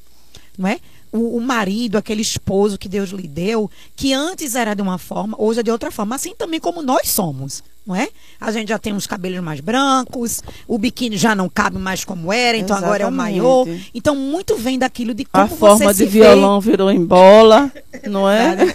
não 0.58 0.70
é? 0.70 0.80
O, 1.12 1.36
o, 1.36 1.42
marido, 1.42 1.98
aquele 1.98 2.22
esposo 2.22 2.78
que 2.78 2.88
Deus 2.88 3.10
lhe 3.10 3.28
deu, 3.28 3.70
que 3.94 4.14
antes 4.14 4.56
era 4.56 4.74
de 4.74 4.82
uma 4.82 4.98
forma, 4.98 5.36
hoje 5.38 5.60
é 5.60 5.64
de 5.64 5.70
outra 5.70 5.92
forma, 5.92 6.16
assim 6.16 6.34
também 6.34 6.62
como 6.62 6.82
nós 6.82 7.10
somos 7.10 7.62
não 7.86 7.96
é? 7.96 8.08
A 8.40 8.52
gente 8.52 8.70
já 8.70 8.80
tem 8.80 8.94
uns 8.94 9.06
cabelos 9.06 9.40
mais 9.42 9.60
brancos, 9.60 10.42
o 10.68 10.78
biquíni 10.78 11.18
já 11.18 11.36
não 11.36 11.50
cabe 11.50 11.78
mais 11.78 12.04
como 12.06 12.32
era, 12.32 12.58
então 12.58 12.78
Exatamente. 12.78 12.86
agora 12.86 13.04
é 13.04 13.08
o 13.08 13.12
maiô. 13.12 13.68
Então 13.94 14.16
muito 14.16 14.56
vem 14.58 14.80
daquilo 14.80 15.14
de 15.14 15.26
como 15.26 15.44
A 15.44 15.48
forma 15.48 15.94
de 15.94 16.06
violão 16.06 16.60
vê. 16.62 16.72
virou 16.72 16.90
em 16.92 17.04
bola, 17.04 17.72
não 18.10 18.30
é? 18.30 18.56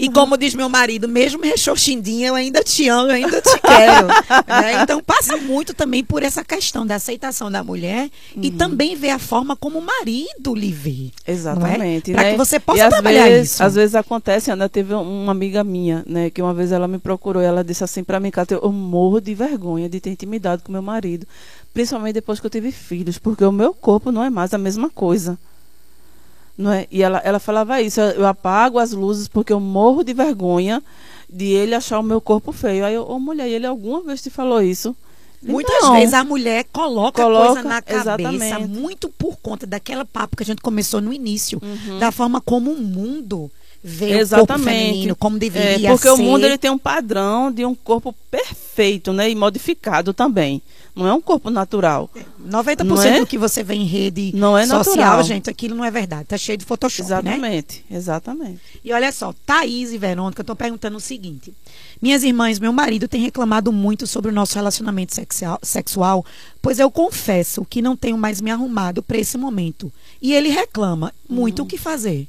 E 0.00 0.08
como 0.08 0.38
diz 0.38 0.54
meu 0.54 0.66
marido, 0.66 1.06
mesmo 1.06 1.42
rechonchindinha, 1.42 2.28
eu 2.28 2.34
ainda 2.34 2.64
te 2.64 2.88
amo, 2.88 3.10
eu 3.10 3.16
ainda 3.16 3.38
te 3.42 3.60
quero. 3.60 4.06
né? 4.48 4.82
Então 4.82 5.02
passa 5.02 5.36
muito 5.36 5.74
também 5.74 6.02
por 6.02 6.22
essa 6.22 6.42
questão 6.42 6.86
da 6.86 6.94
aceitação 6.94 7.50
da 7.50 7.62
mulher 7.62 8.08
uhum. 8.34 8.42
e 8.42 8.50
também 8.50 8.96
ver 8.96 9.10
a 9.10 9.18
forma 9.18 9.54
como 9.54 9.78
o 9.78 9.84
marido 9.84 10.54
lhe 10.54 10.72
vê. 10.72 11.10
É? 11.26 11.32
Exatamente. 11.32 12.12
É? 12.12 12.14
Para 12.14 12.22
né? 12.22 12.30
que 12.30 12.38
você 12.38 12.58
possa 12.58 12.86
e 12.86 12.88
trabalhar 12.88 13.28
vezes, 13.28 13.52
isso. 13.52 13.62
Às 13.62 13.74
vezes 13.74 13.94
acontece, 13.94 14.50
Ana, 14.50 14.70
teve 14.70 14.94
uma 14.94 15.32
amiga 15.32 15.62
minha, 15.62 16.02
né, 16.06 16.30
que 16.30 16.40
uma 16.40 16.54
vez 16.54 16.72
ela 16.72 16.88
me 16.88 16.98
procurou 16.98 17.42
e 17.42 17.44
ela 17.44 17.62
disse 17.62 17.84
assim 17.84 18.02
para 18.02 18.18
mim, 18.18 18.30
Cátia, 18.30 18.54
eu 18.54 18.72
morro 18.72 19.20
de 19.20 19.34
vergonha 19.34 19.86
de 19.86 20.00
ter 20.00 20.08
intimidade 20.08 20.62
com 20.62 20.72
meu 20.72 20.80
marido. 20.80 21.26
Principalmente 21.74 22.14
depois 22.14 22.40
que 22.40 22.46
eu 22.46 22.50
tive 22.50 22.72
filhos, 22.72 23.18
porque 23.18 23.44
o 23.44 23.52
meu 23.52 23.74
corpo 23.74 24.10
não 24.10 24.24
é 24.24 24.30
mais 24.30 24.54
a 24.54 24.58
mesma 24.58 24.88
coisa. 24.88 25.38
Não 26.60 26.70
é? 26.72 26.86
E 26.90 27.02
ela, 27.02 27.18
ela 27.24 27.38
falava 27.38 27.80
isso, 27.80 28.00
eu 28.00 28.26
apago 28.26 28.78
as 28.78 28.92
luzes 28.92 29.26
porque 29.26 29.52
eu 29.52 29.58
morro 29.60 30.04
de 30.04 30.12
vergonha 30.12 30.82
de 31.28 31.46
ele 31.46 31.74
achar 31.74 31.98
o 31.98 32.02
meu 32.02 32.20
corpo 32.20 32.52
feio. 32.52 32.84
Aí 32.84 32.94
eu, 32.94 33.02
ô 33.02 33.14
oh, 33.14 33.18
mulher, 33.18 33.48
ele 33.48 33.66
alguma 33.66 34.02
vez 34.02 34.20
te 34.20 34.28
falou 34.28 34.60
isso? 34.62 34.94
Muitas 35.42 35.88
vezes 35.92 36.12
a 36.12 36.22
mulher 36.22 36.66
coloca, 36.70 37.22
Coloca, 37.22 37.46
coisa 37.46 37.62
na 37.66 37.80
cabeça 37.80 38.02
exatamente. 38.02 38.68
muito 38.68 39.08
por 39.08 39.38
conta 39.38 39.66
daquela 39.66 40.04
papo 40.04 40.36
que 40.36 40.42
a 40.42 40.46
gente 40.46 40.60
começou 40.60 41.00
no 41.00 41.14
início, 41.14 41.58
Uhum. 41.62 41.98
da 41.98 42.12
forma 42.12 42.42
como 42.42 42.70
o 42.72 42.76
mundo 42.76 43.50
vê 43.82 44.04
o 44.04 44.08
corpo 44.08 44.20
Exatamente. 44.20 44.78
feminino, 44.88 45.16
como 45.16 45.36
É, 45.36 45.40
deveria 45.40 45.90
porque 45.92 46.08
ser. 46.08 46.12
o 46.12 46.18
mundo 46.18 46.44
ele 46.44 46.58
tem 46.58 46.70
um 46.70 46.76
padrão 46.76 47.50
de 47.50 47.64
um 47.64 47.74
corpo 47.74 48.14
perfeito, 48.30 49.14
né? 49.14 49.30
E 49.30 49.34
modificado 49.34 50.12
também. 50.12 50.60
Não 51.00 51.08
é 51.08 51.14
um 51.14 51.20
corpo 51.20 51.50
natural. 51.50 52.08
90% 52.46 52.84
Não 52.84 53.02
é? 53.02 53.18
do 53.20 53.26
que 53.26 53.36
você 53.38 53.62
vê 53.62 53.74
em 53.74 53.84
rede 53.84 54.32
Não 54.34 54.56
é 54.56 54.66
social, 54.66 54.96
natural. 54.96 55.22
gente, 55.24 55.48
aquilo 55.50 55.74
não 55.74 55.84
é 55.84 55.90
verdade. 55.90 56.24
Tá 56.26 56.36
cheio 56.38 56.58
de 56.58 56.64
Photoshop, 56.64 57.08
né? 57.10 57.16
Exatamente, 57.34 57.84
exatamente. 57.90 58.60
E 58.84 58.92
olha 58.92 59.10
só, 59.12 59.32
Thaís 59.46 59.92
e 59.92 59.98
Verônica 59.98 60.42
estão 60.42 60.54
perguntando 60.56 60.96
o 60.96 61.00
seguinte. 61.00 61.52
Minhas 62.00 62.22
irmãs, 62.22 62.58
meu 62.58 62.72
marido 62.72 63.08
tem 63.08 63.20
reclamado 63.20 63.72
muito 63.72 64.06
sobre 64.06 64.30
o 64.30 64.34
nosso 64.34 64.54
relacionamento 64.54 65.14
sexual, 65.14 65.58
sexual, 65.62 66.24
pois 66.62 66.78
eu 66.78 66.90
confesso 66.90 67.64
que 67.68 67.82
não 67.82 67.96
tenho 67.96 68.16
mais 68.18 68.40
me 68.40 68.50
arrumado 68.50 69.02
para 69.02 69.18
esse 69.18 69.36
momento. 69.38 69.92
E 70.20 70.32
ele 70.32 70.48
reclama 70.48 71.12
muito 71.28 71.60
Uhum. 71.60 71.64
o 71.64 71.68
que 71.68 71.78
fazer. 71.78 72.26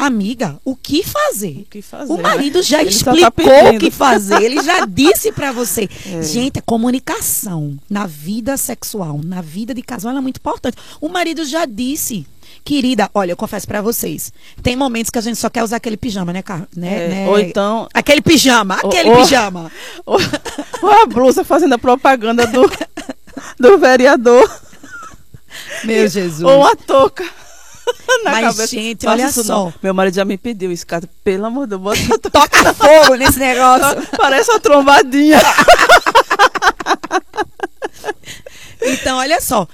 Amiga, 0.00 0.58
o 0.64 0.74
que 0.74 1.02
fazer? 1.04 1.58
O 1.62 1.64
que 1.66 1.82
fazer? 1.82 2.12
O 2.12 2.16
né? 2.16 2.22
marido 2.22 2.62
já 2.62 2.80
Ele 2.80 2.90
só 2.90 3.12
explicou 3.12 3.48
tá 3.64 3.70
o 3.70 3.78
que 3.78 3.90
fazer, 3.92 4.42
ele 4.42 4.62
já 4.62 4.86
disse 4.86 5.30
pra 5.32 5.52
você. 5.52 5.88
É. 6.06 6.22
Gente, 6.22 6.58
a 6.58 6.62
comunicação 6.62 7.76
na 7.88 8.06
vida 8.06 8.56
sexual, 8.56 9.20
na 9.22 9.40
vida 9.42 9.74
de 9.74 9.82
casal, 9.82 10.10
ela 10.10 10.20
é 10.20 10.22
muito 10.22 10.38
importante. 10.38 10.76
O 11.00 11.08
marido 11.08 11.44
já 11.44 11.66
disse. 11.66 12.26
Querida, 12.64 13.08
olha, 13.14 13.32
eu 13.32 13.36
confesso 13.36 13.66
pra 13.66 13.80
vocês. 13.80 14.32
Tem 14.62 14.74
momentos 14.76 15.08
que 15.08 15.18
a 15.18 15.22
gente 15.22 15.38
só 15.38 15.48
quer 15.48 15.62
usar 15.62 15.76
aquele 15.76 15.96
pijama, 15.96 16.32
né, 16.32 16.42
Car... 16.42 16.66
né, 16.76 17.04
É, 17.04 17.08
né? 17.08 17.28
Ou 17.28 17.38
então, 17.38 17.88
Aquele 17.94 18.20
pijama, 18.20 18.74
aquele 18.74 19.08
ou- 19.10 19.16
pijama. 19.16 19.70
ou, 20.04 20.18
ou 20.82 20.90
a 20.90 21.06
blusa 21.06 21.44
fazendo 21.44 21.74
a 21.74 21.78
propaganda 21.78 22.46
do, 22.46 22.70
do 23.58 23.78
vereador. 23.78 24.50
Meu 25.84 26.06
Jesus. 26.10 26.42
Ou 26.42 26.64
a 26.66 26.74
touca. 26.76 27.24
Na 28.24 28.32
Mas, 28.32 28.44
cabeça. 28.44 28.66
gente, 28.66 29.06
olha 29.06 29.26
isso 29.26 29.44
só. 29.44 29.64
não. 29.64 29.74
Meu 29.82 29.94
marido 29.94 30.14
já 30.14 30.24
me 30.24 30.36
pediu 30.36 30.70
isso, 30.70 30.86
cara. 30.86 31.08
Pelo 31.24 31.46
amor 31.46 31.66
de 31.66 31.70
Deus, 31.70 31.80
bota. 31.80 32.00
Toca 32.30 32.74
fogo 32.74 33.14
nesse 33.14 33.38
negócio. 33.38 34.06
Parece 34.16 34.50
uma 34.50 34.60
trombadinha. 34.60 35.38
Então, 38.82 39.18
olha 39.18 39.40
só. 39.40 39.66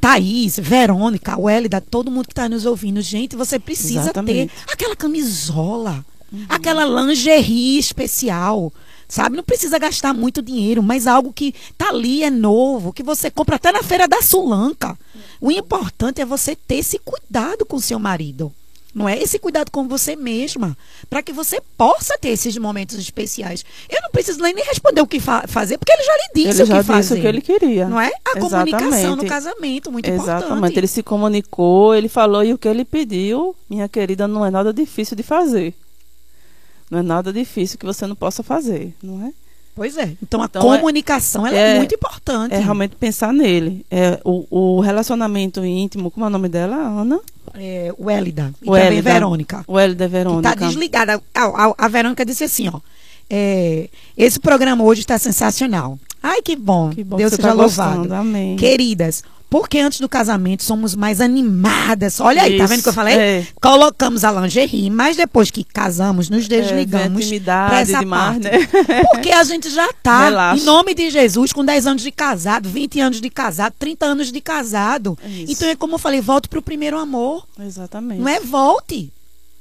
Thaís, 0.00 0.58
Verônica, 0.58 1.38
Wélida, 1.38 1.80
todo 1.80 2.10
mundo 2.10 2.26
que 2.26 2.32
está 2.32 2.48
nos 2.48 2.66
ouvindo, 2.66 3.00
gente, 3.00 3.34
você 3.34 3.58
precisa 3.58 4.00
Exatamente. 4.00 4.52
ter 4.52 4.72
aquela 4.72 4.94
camisola, 4.94 6.04
aquela 6.48 6.84
lingerie 6.84 7.78
especial. 7.78 8.72
Sabe? 9.08 9.36
Não 9.36 9.44
precisa 9.44 9.78
gastar 9.78 10.12
muito 10.12 10.42
dinheiro, 10.42 10.82
mas 10.82 11.06
algo 11.06 11.32
que 11.32 11.54
tá 11.78 11.90
ali 11.90 12.24
é 12.24 12.30
novo, 12.30 12.92
que 12.92 13.04
você 13.04 13.30
compra 13.30 13.54
até 13.54 13.70
na 13.70 13.82
feira 13.82 14.08
da 14.08 14.20
Sulanca. 14.20 14.98
O 15.40 15.50
importante 15.50 16.20
é 16.20 16.24
você 16.24 16.54
ter 16.56 16.76
esse 16.76 16.98
cuidado 16.98 17.64
com 17.66 17.76
o 17.76 17.80
seu 17.80 17.98
marido. 17.98 18.52
Não 18.94 19.06
é 19.06 19.20
esse 19.22 19.38
cuidado 19.38 19.70
com 19.70 19.86
você 19.86 20.16
mesma, 20.16 20.74
para 21.10 21.22
que 21.22 21.30
você 21.30 21.60
possa 21.76 22.16
ter 22.16 22.30
esses 22.30 22.56
momentos 22.56 22.96
especiais. 22.98 23.62
Eu 23.90 24.00
não 24.00 24.10
preciso 24.10 24.40
nem 24.40 24.54
responder 24.54 25.02
o 25.02 25.06
que 25.06 25.20
fa- 25.20 25.44
fazer, 25.46 25.76
porque 25.76 25.92
ele 25.92 26.02
já 26.02 26.12
lhe 26.14 26.28
disse 26.34 26.48
ele 26.48 26.62
o 26.62 26.66
já 26.66 26.74
que 26.76 26.80
disse 26.80 26.92
fazer. 27.08 27.18
o 27.18 27.20
que 27.20 27.26
ele 27.26 27.40
queria. 27.42 27.88
Não 27.90 28.00
é? 28.00 28.10
A 28.24 28.40
comunicação 28.40 28.88
no 28.88 28.96
Exatamente. 28.96 29.28
casamento, 29.28 29.92
muito 29.92 30.08
Exatamente. 30.08 30.44
importante. 30.46 30.78
Ele 30.78 30.86
se 30.86 31.02
comunicou, 31.02 31.94
ele 31.94 32.08
falou 32.08 32.42
e 32.42 32.54
o 32.54 32.58
que 32.58 32.66
ele 32.66 32.86
pediu, 32.86 33.54
minha 33.68 33.86
querida, 33.86 34.26
não 34.26 34.46
é 34.46 34.50
nada 34.50 34.72
difícil 34.72 35.14
de 35.14 35.22
fazer. 35.22 35.74
Não 36.90 37.00
é 37.00 37.02
nada 37.02 37.30
difícil 37.30 37.78
que 37.78 37.84
você 37.84 38.06
não 38.06 38.16
possa 38.16 38.42
fazer, 38.42 38.94
não 39.02 39.26
é? 39.26 39.32
Pois 39.76 39.96
é. 39.98 40.12
Então 40.22 40.40
a 40.42 40.46
Então, 40.46 40.74
é- 40.74 40.78
comunicação 40.78 41.46
é, 41.46 41.74
é- 41.74 41.76
muito 41.76 41.94
importante. 41.94 42.54
É 42.54 42.58
realmente 42.58 42.96
pensar 42.96 43.32
nele. 43.32 43.84
É 43.90 44.18
o, 44.24 44.46
o 44.76 44.80
relacionamento 44.80 45.62
íntimo, 45.64 46.10
como 46.10 46.24
é 46.24 46.28
o 46.28 46.32
nome 46.32 46.48
dela? 46.48 46.74
Ana? 46.76 47.20
É, 47.54 47.94
o 47.98 48.10
Hélida 48.10 48.52
e 48.62 48.68
O 48.68 48.72
também. 48.72 49.00
Verônica. 49.02 49.64
Que 49.66 50.08
Verônica. 50.08 50.48
tá 50.48 50.54
desligada. 50.66 51.22
A, 51.34 51.44
a- 51.44 51.74
a 51.78 51.88
Verônica 51.88 52.24
disse 52.24 52.42
assim, 52.44 52.68
ó. 52.72 52.80
é, 53.30 53.88
esse 54.16 54.40
programa 54.40 54.82
hoje 54.82 55.02
está 55.02 55.18
sensacional. 55.18 55.98
Ai, 56.22 56.40
que 56.42 56.56
bom. 56.56 56.90
Que 56.90 57.04
bom 57.04 57.16
Deus 57.18 57.30
que 57.30 57.36
seja 57.36 57.48
tá 57.48 57.54
louvado. 57.54 57.96
gostando. 57.98 58.14
Amém. 58.14 58.56
Queridas, 58.56 59.22
porque 59.48 59.78
antes 59.78 60.00
do 60.00 60.08
casamento 60.08 60.62
somos 60.64 60.94
mais 60.94 61.20
animadas. 61.20 62.20
Olha 62.20 62.42
aí, 62.42 62.58
tá 62.58 62.64
Isso, 62.64 62.68
vendo 62.68 62.80
o 62.80 62.82
que 62.82 62.88
eu 62.88 62.92
falei? 62.92 63.14
é. 63.16 63.46
Colocamos 63.60 64.24
a 64.24 64.32
lingerie, 64.32 64.90
mas 64.90 65.16
depois 65.16 65.50
que 65.50 65.62
casamos, 65.64 66.28
nos 66.28 66.44
É, 66.46 66.48
desligamos 66.48 67.22
intimidade 67.24 67.70
pra 67.70 67.80
essa 67.80 67.98
demais, 68.00 68.42
parte. 68.42 68.56
né? 68.56 69.04
Porque 69.12 69.30
a 69.30 69.44
gente 69.44 69.70
já 69.70 69.92
tá, 70.02 70.24
Relaxa. 70.24 70.62
em 70.62 70.64
nome 70.64 70.94
de 70.94 71.10
Jesus, 71.10 71.52
com 71.52 71.64
10 71.64 71.86
anos 71.86 72.02
de 72.02 72.10
casado, 72.10 72.68
20 72.68 73.00
anos 73.00 73.20
de 73.20 73.30
casado, 73.30 73.74
30 73.78 74.04
anos 74.06 74.32
de 74.32 74.40
casado. 74.40 75.16
Isso. 75.24 75.52
Então 75.52 75.68
é 75.68 75.76
como 75.76 75.94
eu 75.94 75.98
falei, 75.98 76.20
volte 76.20 76.48
pro 76.48 76.60
primeiro 76.60 76.98
amor. 76.98 77.46
Exatamente. 77.60 78.20
Não 78.20 78.28
é 78.28 78.40
volte. 78.40 79.12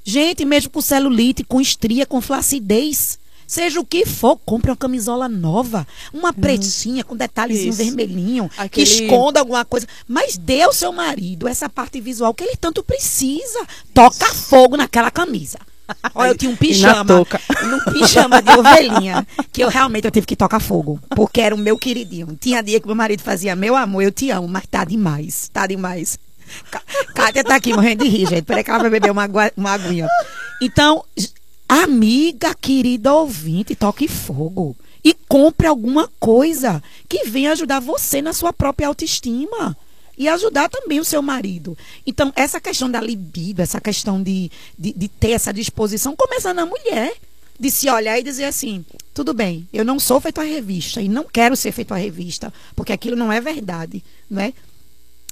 Gente, 0.03 0.45
mesmo 0.45 0.69
com 0.69 0.81
celulite, 0.81 1.43
com 1.43 1.59
estria, 1.59 2.05
com 2.05 2.21
flacidez. 2.21 3.17
Seja 3.47 3.79
o 3.79 3.85
que 3.85 4.05
for, 4.05 4.37
compre 4.45 4.71
uma 4.71 4.77
camisola 4.77 5.29
nova, 5.29 5.87
uma 6.13 6.33
pretinha 6.33 7.03
com 7.03 7.15
detalhezinho. 7.15 7.69
Isso. 7.69 7.77
vermelhinho, 7.77 8.49
Aquele- 8.57 8.69
que 8.69 8.81
esconda 8.81 9.39
alguma 9.39 9.63
coisa. 9.63 9.87
Mas 10.07 10.37
dê 10.37 10.61
ao 10.63 10.73
seu 10.73 10.91
marido 10.91 11.47
essa 11.47 11.69
parte 11.69 11.99
visual 12.01 12.33
que 12.33 12.43
ele 12.43 12.55
tanto 12.55 12.83
precisa. 12.83 13.65
Toca 13.93 14.25
fogo 14.33 14.75
naquela 14.77 15.11
camisa. 15.11 15.59
Olha, 16.15 16.29
eu 16.29 16.35
tinha 16.37 16.49
um 16.49 16.55
pijama, 16.57 17.05
um 17.21 17.93
pijama 17.93 18.41
de 18.41 18.49
ovelhinha, 18.57 19.27
que 19.53 19.63
eu 19.63 19.69
realmente 19.69 20.05
eu 20.05 20.11
tive 20.11 20.25
que 20.25 20.35
tocar 20.35 20.59
fogo, 20.59 20.99
porque 21.15 21.39
era 21.39 21.53
o 21.53 21.57
meu 21.57 21.77
queridinho. 21.77 22.35
Tinha 22.41 22.63
dia 22.63 22.79
que 22.79 22.87
meu 22.87 22.95
marido 22.95 23.21
fazia, 23.21 23.55
meu 23.55 23.75
amor, 23.75 24.01
eu 24.01 24.11
te 24.11 24.31
amo, 24.31 24.47
mas 24.47 24.63
tá 24.65 24.83
demais, 24.83 25.47
tá 25.53 25.67
demais. 25.67 26.17
Kátia 27.13 27.43
tá 27.43 27.55
aqui 27.55 27.73
morrendo 27.73 28.03
de 28.03 28.09
rir, 28.09 28.27
gente. 28.27 28.43
Peraí 28.43 28.63
que 28.63 28.69
ela 28.69 28.79
vai 28.79 28.89
beber 28.89 29.11
uma, 29.11 29.27
uma 29.55 29.71
aguinha. 29.71 30.07
Então, 30.61 31.03
amiga 31.67 32.53
querida 32.53 33.13
ouvinte, 33.13 33.75
toque 33.75 34.07
fogo. 34.07 34.75
E 35.03 35.13
compre 35.27 35.67
alguma 35.67 36.09
coisa 36.19 36.81
que 37.07 37.25
venha 37.25 37.51
ajudar 37.51 37.79
você 37.79 38.21
na 38.21 38.33
sua 38.33 38.51
própria 38.51 38.87
autoestima 38.87 39.77
e 40.17 40.27
ajudar 40.27 40.69
também 40.69 40.99
o 40.99 41.05
seu 41.05 41.21
marido. 41.21 41.77
Então, 42.05 42.31
essa 42.35 42.59
questão 42.59 42.89
da 42.89 43.01
libido, 43.01 43.61
essa 43.61 43.79
questão 43.79 44.21
de, 44.21 44.51
de, 44.77 44.93
de, 44.93 45.07
ter 45.07 45.31
essa 45.31 45.53
disposição, 45.53 46.15
começa 46.15 46.53
na 46.53 46.65
mulher. 46.65 47.13
De 47.57 47.71
se 47.71 47.89
olhar 47.89 48.19
e 48.19 48.23
dizer 48.23 48.43
assim: 48.43 48.83
tudo 49.13 49.33
bem, 49.33 49.65
eu 49.71 49.85
não 49.85 49.97
sou 49.97 50.19
feito 50.19 50.41
a 50.41 50.43
revista 50.43 51.01
e 51.01 51.07
não 51.07 51.23
quero 51.23 51.55
ser 51.55 51.71
feito 51.71 51.93
a 51.93 51.97
revista, 51.97 52.53
porque 52.75 52.91
aquilo 52.91 53.15
não 53.15 53.31
é 53.31 53.39
verdade, 53.39 54.03
não 54.29 54.41
é? 54.41 54.51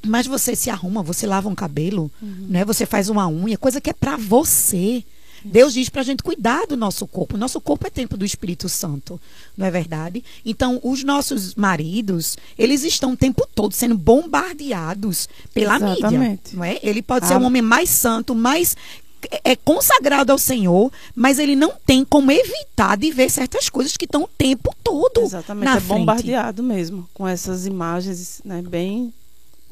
Mas 0.05 0.25
você 0.25 0.55
se 0.55 0.69
arruma, 0.69 1.03
você 1.03 1.27
lava 1.27 1.49
um 1.49 1.55
cabelo, 1.55 2.09
uhum. 2.21 2.47
né? 2.49 2.63
Você 2.63 2.85
faz 2.85 3.09
uma 3.09 3.27
unha, 3.27 3.57
coisa 3.57 3.81
que 3.81 3.89
é 3.89 3.93
para 3.93 4.15
você. 4.15 5.03
Deus 5.43 5.73
diz 5.73 5.89
para 5.89 6.01
a 6.01 6.05
gente 6.05 6.23
cuidar 6.23 6.65
do 6.67 6.77
nosso 6.77 7.05
corpo. 7.07 7.37
Nosso 7.37 7.59
corpo 7.59 7.87
é 7.87 7.89
templo 7.89 8.17
do 8.17 8.25
Espírito 8.25 8.69
Santo, 8.69 9.19
não 9.57 9.65
é 9.65 9.71
verdade? 9.71 10.23
Então, 10.45 10.79
os 10.83 11.03
nossos 11.03 11.55
maridos, 11.55 12.37
eles 12.57 12.83
estão 12.83 13.13
o 13.13 13.17
tempo 13.17 13.47
todo 13.53 13.73
sendo 13.73 13.97
bombardeados 13.97 15.27
pela 15.53 15.75
Exatamente. 15.75 16.13
mídia, 16.13 16.39
não 16.53 16.63
é? 16.63 16.79
Ele 16.81 17.01
pode 17.01 17.25
ah. 17.25 17.27
ser 17.29 17.37
o 17.37 17.43
homem 17.43 17.61
mais 17.61 17.89
santo, 17.89 18.33
mais 18.33 18.75
é, 19.31 19.51
é 19.51 19.55
consagrado 19.55 20.31
ao 20.31 20.37
Senhor, 20.37 20.91
mas 21.15 21.39
ele 21.39 21.55
não 21.55 21.73
tem 21.85 22.03
como 22.03 22.31
evitar 22.31 22.97
de 22.97 23.11
ver 23.11 23.29
certas 23.29 23.69
coisas 23.69 23.95
que 23.95 24.05
estão 24.05 24.23
o 24.23 24.27
tempo 24.27 24.73
todo. 24.83 25.21
Exatamente, 25.21 25.65
na 25.65 25.77
é 25.77 25.79
frente. 25.79 25.99
bombardeado 25.99 26.63
mesmo 26.63 27.07
com 27.13 27.27
essas 27.27 27.65
imagens, 27.65 28.41
né, 28.43 28.61
bem 28.61 29.13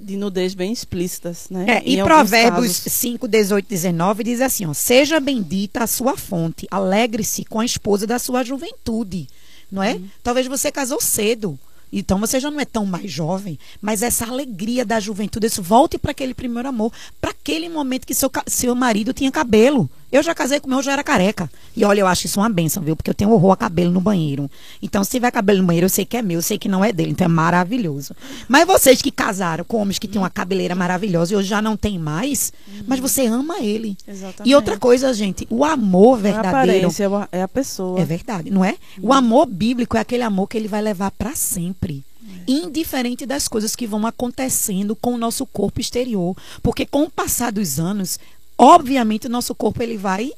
de 0.02 0.18
nudez 0.18 0.54
bem 0.54 0.72
explícitas, 0.72 1.48
né? 1.50 1.66
É, 1.68 1.84
e 1.86 2.02
Provérbios 2.04 2.80
casos. 2.80 2.94
5, 2.94 3.28
18, 3.28 3.68
19 3.68 4.24
diz 4.24 4.42
assim: 4.42 4.66
ó, 4.66 4.74
Seja 4.74 5.20
bendita 5.20 5.84
a 5.84 5.88
sua 5.88 6.18
fonte, 6.18 6.68
alegre-se 6.72 7.46
com 7.46 7.60
a 7.60 7.66
esposa 7.66 8.08
da 8.08 8.20
sua 8.20 8.44
juventude. 8.44 9.28
Não 9.72 9.82
é? 9.82 9.96
Hum. 9.96 10.08
Talvez 10.24 10.48
você 10.48 10.72
casou 10.72 11.00
cedo. 11.00 11.58
Então 11.94 12.20
você 12.20 12.40
já 12.40 12.50
não 12.50 12.60
é 12.60 12.66
tão 12.66 12.86
mais 12.86 13.12
jovem, 13.12 13.60
mas 13.82 14.02
essa 14.02 14.26
alegria 14.26 14.86
da 14.86 15.00
juventude, 15.00 15.48
isso 15.48 15.62
volte 15.62 15.98
para 15.98 16.12
aquele 16.12 16.34
primeiro 16.34 16.70
amor, 16.70 16.92
para 17.20 17.32
aquele 17.32 17.68
momento 17.68 18.08
que 18.08 18.14
seu, 18.14 18.32
seu 18.48 18.74
marido 18.74 19.14
tinha 19.14 19.32
cabelo. 19.32 19.90
Eu 20.12 20.22
já 20.22 20.36
casei 20.36 20.60
com 20.60 20.68
o 20.68 20.70
meu, 20.70 20.82
já 20.82 20.92
era 20.92 21.04
careca. 21.04 21.50
E 21.76 21.86
olha, 21.86 22.02
eu 22.02 22.08
acho 22.08 22.26
isso 22.26 22.40
uma 22.40 22.50
benção, 22.50 22.84
viu? 22.84 22.96
Porque 22.96 23.10
eu 23.10 23.14
tenho 23.14 23.32
horror 23.32 23.52
a 23.52 23.56
cabelo 23.56 23.92
no 23.92 24.02
banheiro. 24.02 24.50
Então, 24.82 25.04
se 25.04 25.12
tiver 25.12 25.32
cabelo 25.32 25.60
no 25.60 25.66
banheiro, 25.66 25.86
eu 25.86 25.90
sei 25.90 26.06
que 26.06 26.18
é 26.18 26.22
meu, 26.22 26.40
eu 26.40 26.42
sei 26.42 26.58
que 26.58 26.68
não 26.68 26.84
é 26.84 26.92
dele. 26.92 27.12
Então 27.12 27.26
é 27.26 27.30
maravilhoso. 27.30 28.14
Mas 28.48 28.68
vocês 28.68 29.02
que 29.02 29.12
casaram 29.12 29.64
com 29.64 29.78
homens 29.78 30.00
que 30.00 30.08
têm 30.08 30.22
uma 30.22 30.30
cabeleira 30.30 30.76
maravilhosa 30.76 31.34
e 31.34 31.38
hoje 31.38 31.48
já 31.48 31.62
não 31.62 31.78
tem 31.78 31.98
mais, 31.98 32.52
uhum. 32.68 32.84
mas 32.88 33.00
você 33.00 33.26
ama 33.26 33.60
ele. 33.60 33.98
Exatamente. 34.08 34.50
E 34.50 34.56
outra 34.56 34.78
coisa, 34.78 35.14
gente, 35.14 35.48
o 35.50 35.64
amor 35.64 36.18
verdadeiro. 36.18 36.90
É 36.90 37.06
a, 37.06 37.30
é 37.40 37.42
a 37.44 37.48
pessoa. 37.48 38.00
É 38.00 38.06
verdade, 38.06 38.52
não 38.52 38.66
é? 38.66 38.76
Uhum. 38.98 39.10
O 39.10 39.14
amor 39.14 39.46
bíblico 39.46 39.96
é 39.96 40.02
aquele 40.02 40.24
amor 40.24 40.48
que 40.48 40.58
ele 40.58 40.68
vai 40.68 40.82
levar 40.82 41.12
para 41.12 41.36
sempre 41.36 42.04
é. 42.48 42.52
indiferente 42.52 43.26
das 43.26 43.48
coisas 43.48 43.76
que 43.76 43.88
vão 43.88 44.06
acontecendo 44.06 44.96
com 44.96 45.14
o 45.14 45.18
nosso 45.18 45.46
corpo 45.46 45.82
exterior, 45.82 46.36
porque 46.62 46.86
com 46.86 47.04
o 47.04 47.10
passar 47.10 47.52
dos 47.52 47.80
anos, 47.80 48.20
obviamente 48.62 49.28
o 49.28 49.30
nosso 49.30 49.54
corpo 49.56 49.82
ele 49.82 49.98
vai 49.98 50.32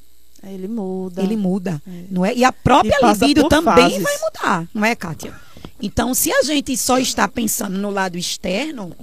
ele 0.45 0.67
muda. 0.67 1.21
Ele 1.21 1.38
muda, 1.38 1.82
é. 1.88 2.03
não 2.11 2.26
é? 2.26 2.36
E 2.36 2.43
a 2.43 2.51
própria 2.51 2.97
e 3.01 3.13
libido 3.13 3.47
também 3.47 3.76
fases. 3.76 4.03
vai 4.03 4.17
mudar, 4.19 4.67
não 4.74 4.84
é, 4.84 4.93
Kátia? 4.93 5.34
Então, 5.82 6.13
se 6.13 6.32
a 6.32 6.41
gente 6.43 6.76
só 6.76 6.97
está 6.97 7.28
pensando 7.28 7.78
no 7.78 7.89
lado 7.89 8.17
externo, 8.17 8.93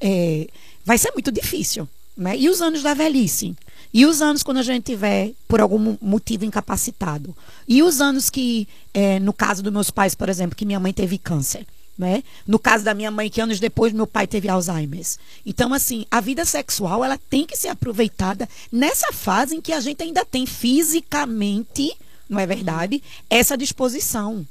é, 0.00 0.46
vai 0.84 0.98
ser 0.98 1.10
muito 1.12 1.32
difícil, 1.32 1.88
né? 2.16 2.36
E 2.36 2.48
os 2.48 2.60
anos 2.60 2.82
da 2.82 2.94
velhice? 2.94 3.56
E 3.92 4.06
os 4.06 4.22
anos 4.22 4.42
quando 4.42 4.58
a 4.58 4.62
gente 4.62 4.84
tiver, 4.84 5.32
por 5.46 5.60
algum 5.60 5.96
motivo, 6.00 6.44
incapacitado? 6.44 7.36
E 7.68 7.82
os 7.82 8.00
anos 8.00 8.30
que, 8.30 8.68
é, 8.94 9.18
no 9.18 9.32
caso 9.32 9.62
dos 9.62 9.72
meus 9.72 9.90
pais, 9.90 10.14
por 10.14 10.28
exemplo, 10.28 10.56
que 10.56 10.64
minha 10.64 10.80
mãe 10.80 10.92
teve 10.92 11.18
câncer? 11.18 11.66
Né? 11.96 12.24
No 12.46 12.58
caso 12.58 12.84
da 12.84 12.94
minha 12.94 13.10
mãe, 13.10 13.28
que 13.28 13.40
anos 13.40 13.60
depois 13.60 13.92
meu 13.92 14.06
pai 14.06 14.26
teve 14.26 14.48
Alzheimer. 14.48 15.06
Então, 15.44 15.74
assim, 15.74 16.06
a 16.10 16.20
vida 16.20 16.44
sexual 16.44 17.04
ela 17.04 17.18
tem 17.28 17.46
que 17.46 17.56
ser 17.56 17.68
aproveitada 17.68 18.48
nessa 18.70 19.12
fase 19.12 19.56
em 19.56 19.60
que 19.60 19.72
a 19.72 19.80
gente 19.80 20.02
ainda 20.02 20.24
tem 20.24 20.46
fisicamente, 20.46 21.94
não 22.28 22.40
é 22.40 22.46
verdade, 22.46 23.02
essa 23.28 23.58
disposição. 23.58 24.46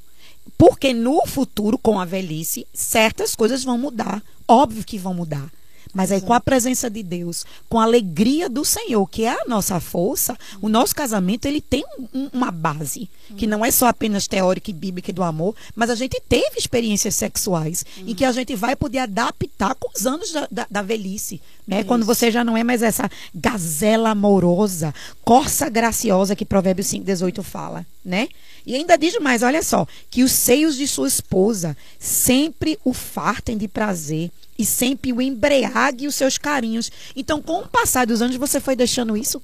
Porque 0.57 0.93
no 0.93 1.25
futuro, 1.25 1.77
com 1.77 1.99
a 1.99 2.05
velhice, 2.05 2.67
certas 2.73 3.35
coisas 3.35 3.63
vão 3.63 3.77
mudar. 3.77 4.21
Óbvio 4.47 4.83
que 4.83 4.97
vão 4.97 5.13
mudar. 5.13 5.49
Mas 5.93 6.11
aí, 6.11 6.21
com 6.21 6.33
a 6.33 6.39
presença 6.39 6.89
de 6.89 7.03
Deus, 7.03 7.45
com 7.67 7.79
a 7.79 7.83
alegria 7.83 8.49
do 8.49 8.63
Senhor, 8.63 9.05
que 9.07 9.23
é 9.23 9.29
a 9.29 9.45
nossa 9.47 9.79
força, 9.79 10.37
o 10.61 10.69
nosso 10.69 10.95
casamento 10.95 11.45
ele 11.45 11.59
tem 11.61 11.83
um, 12.13 12.29
uma 12.31 12.51
base, 12.51 13.09
que 13.35 13.45
não 13.45 13.63
é 13.63 13.71
só 13.71 13.87
apenas 13.87 14.27
teórica 14.27 14.69
e 14.69 14.73
bíblica 14.73 15.11
do 15.11 15.23
amor, 15.23 15.55
mas 15.75 15.89
a 15.89 15.95
gente 15.95 16.21
teve 16.27 16.57
experiências 16.57 17.15
sexuais 17.15 17.85
uhum. 17.97 18.09
em 18.09 18.15
que 18.15 18.23
a 18.23 18.31
gente 18.31 18.55
vai 18.55 18.75
poder 18.75 18.99
adaptar 18.99 19.75
com 19.75 19.89
os 19.93 20.07
anos 20.07 20.31
da, 20.31 20.47
da, 20.49 20.67
da 20.69 20.81
velhice. 20.81 21.41
Né? 21.67 21.83
Quando 21.83 22.05
você 22.05 22.31
já 22.31 22.43
não 22.43 22.57
é 22.57 22.63
mais 22.63 22.81
essa 22.81 23.09
gazela 23.33 24.09
amorosa, 24.09 24.93
corça 25.23 25.69
graciosa 25.69 26.35
que 26.35 26.45
Provérbios 26.45 26.87
5,18 26.87 27.43
fala, 27.43 27.85
né? 28.03 28.27
E 28.65 28.75
ainda 28.75 28.97
diz 28.97 29.17
mais, 29.19 29.41
olha 29.41 29.63
só, 29.63 29.87
que 30.09 30.23
os 30.23 30.31
seios 30.31 30.75
de 30.75 30.87
sua 30.87 31.07
esposa 31.07 31.75
sempre 31.99 32.77
o 32.83 32.93
fartem 32.93 33.57
de 33.57 33.67
prazer 33.67 34.31
e 34.57 34.65
sempre 34.65 35.13
o 35.13 35.21
embriague 35.21 36.07
os 36.07 36.15
seus 36.15 36.37
carinhos. 36.37 36.91
Então, 37.15 37.41
com 37.41 37.59
o 37.59 37.67
passar 37.67 38.05
dos 38.05 38.21
anos, 38.21 38.35
você 38.35 38.59
foi 38.59 38.75
deixando 38.75 39.17
isso? 39.17 39.41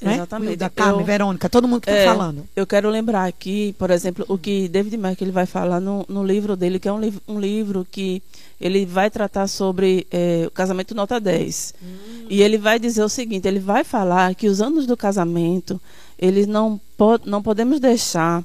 Né? 0.00 0.14
Exatamente. 0.14 0.56
Da 0.56 0.70
Carmen, 0.70 1.00
eu, 1.00 1.06
Verônica, 1.06 1.48
todo 1.48 1.68
mundo 1.68 1.82
que 1.82 1.90
está 1.90 2.00
é, 2.00 2.06
falando. 2.06 2.48
Eu 2.56 2.66
quero 2.66 2.88
lembrar 2.88 3.26
aqui, 3.26 3.74
por 3.78 3.90
exemplo, 3.90 4.24
o 4.28 4.38
que 4.38 4.68
David 4.68 4.96
Mack 4.96 5.20
ele 5.20 5.30
vai 5.30 5.46
falar 5.46 5.80
no, 5.80 6.06
no 6.08 6.24
livro 6.24 6.56
dele, 6.56 6.78
que 6.78 6.88
é 6.88 6.92
um, 6.92 7.00
livro, 7.00 7.20
um 7.28 7.38
livro 7.38 7.86
que 7.90 8.22
ele 8.60 8.86
vai 8.86 9.10
tratar 9.10 9.46
sobre 9.46 10.06
é, 10.10 10.44
o 10.46 10.50
casamento 10.50 10.94
nota 10.94 11.20
10. 11.20 11.74
Hum. 11.82 11.86
E 12.30 12.42
ele 12.42 12.56
vai 12.56 12.78
dizer 12.78 13.04
o 13.04 13.08
seguinte, 13.08 13.46
ele 13.46 13.60
vai 13.60 13.84
falar 13.84 14.34
que 14.34 14.48
os 14.48 14.60
anos 14.62 14.86
do 14.86 14.96
casamento, 14.96 15.80
eles 16.18 16.46
não, 16.46 16.80
pod 16.96 17.28
não 17.28 17.42
podemos 17.42 17.78
deixar 17.78 18.42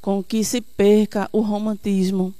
com 0.00 0.22
que 0.22 0.44
se 0.44 0.60
perca 0.60 1.28
o 1.32 1.40
romantismo, 1.40 2.34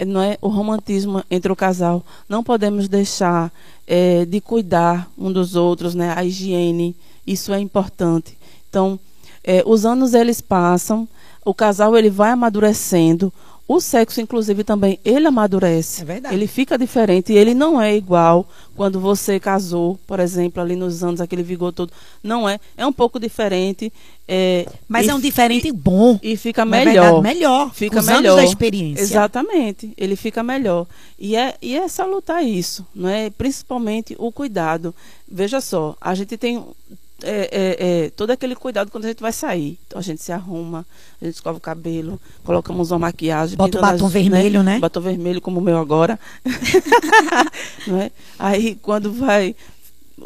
Amém. 0.00 0.14
não 0.14 0.22
é 0.22 0.38
o 0.40 0.48
romantismo 0.48 1.22
entre 1.30 1.50
o 1.50 1.56
casal. 1.56 2.04
Não 2.28 2.42
podemos 2.42 2.88
deixar 2.88 3.52
é, 3.86 4.24
de 4.24 4.40
cuidar 4.40 5.10
um 5.16 5.32
dos 5.32 5.54
outros, 5.54 5.94
né? 5.94 6.12
A 6.16 6.24
higiene, 6.24 6.96
isso 7.26 7.52
é 7.52 7.60
importante. 7.60 8.36
Então, 8.68 8.98
é, 9.42 9.62
os 9.66 9.86
anos 9.86 10.14
eles 10.14 10.40
passam, 10.40 11.08
o 11.44 11.54
casal 11.54 11.96
ele 11.96 12.10
vai 12.10 12.30
amadurecendo, 12.30 13.32
o 13.68 13.80
sexo, 13.80 14.20
inclusive, 14.20 14.62
também, 14.62 15.00
ele 15.04 15.26
amadurece. 15.26 16.02
É 16.02 16.04
verdade. 16.04 16.34
Ele 16.34 16.46
fica 16.46 16.78
diferente. 16.78 17.32
E 17.32 17.36
ele 17.36 17.52
não 17.52 17.80
é 17.80 17.96
igual 17.96 18.48
quando 18.76 19.00
você 19.00 19.40
casou, 19.40 19.98
por 20.06 20.20
exemplo, 20.20 20.62
ali 20.62 20.76
nos 20.76 21.02
anos, 21.02 21.20
aquele 21.20 21.42
vigor 21.42 21.72
todo. 21.72 21.92
Não 22.22 22.48
é. 22.48 22.60
É 22.76 22.86
um 22.86 22.92
pouco 22.92 23.18
diferente. 23.18 23.92
É, 24.28 24.66
Mas 24.86 25.08
é 25.08 25.14
um 25.14 25.18
diferente 25.18 25.72
bom. 25.72 26.16
E 26.22 26.36
fica 26.36 26.64
melhor. 26.64 26.92
Verdade, 26.92 27.22
melhor. 27.22 27.74
Fica 27.74 28.02
melhor. 28.02 28.18
Anos 28.18 28.36
da 28.36 28.44
experiência. 28.44 29.02
Exatamente. 29.02 29.92
Ele 29.96 30.14
fica 30.14 30.44
melhor. 30.44 30.86
E 31.18 31.34
é, 31.34 31.56
e 31.60 31.76
é 31.76 31.88
salutar 31.88 32.44
isso, 32.44 32.86
não 32.94 33.08
é? 33.08 33.30
Principalmente 33.30 34.14
o 34.18 34.30
cuidado. 34.30 34.94
Veja 35.28 35.60
só, 35.60 35.96
a 36.00 36.14
gente 36.14 36.36
tem 36.36 36.62
é, 37.22 37.48
é, 37.50 38.04
é, 38.04 38.10
todo 38.10 38.30
aquele 38.30 38.54
cuidado 38.54 38.90
quando 38.90 39.04
a 39.06 39.08
gente 39.08 39.20
vai 39.20 39.32
sair. 39.32 39.78
Então 39.86 39.98
a 39.98 40.02
gente 40.02 40.22
se 40.22 40.32
arruma, 40.32 40.86
a 41.20 41.24
gente 41.24 41.34
escova 41.34 41.56
o 41.58 41.60
cabelo, 41.60 42.20
colocamos 42.44 42.90
uma 42.90 42.98
maquiagem. 42.98 43.56
Bota 43.56 43.78
o 43.78 43.80
batom 43.80 44.06
as, 44.06 44.12
vermelho, 44.12 44.62
né? 44.62 44.74
né? 44.74 44.80
Batom 44.80 45.00
vermelho, 45.00 45.40
como 45.40 45.60
o 45.60 45.62
meu 45.62 45.78
agora. 45.78 46.18
não 47.86 48.00
é? 48.00 48.10
Aí 48.38 48.76
quando 48.76 49.12
vai 49.12 49.56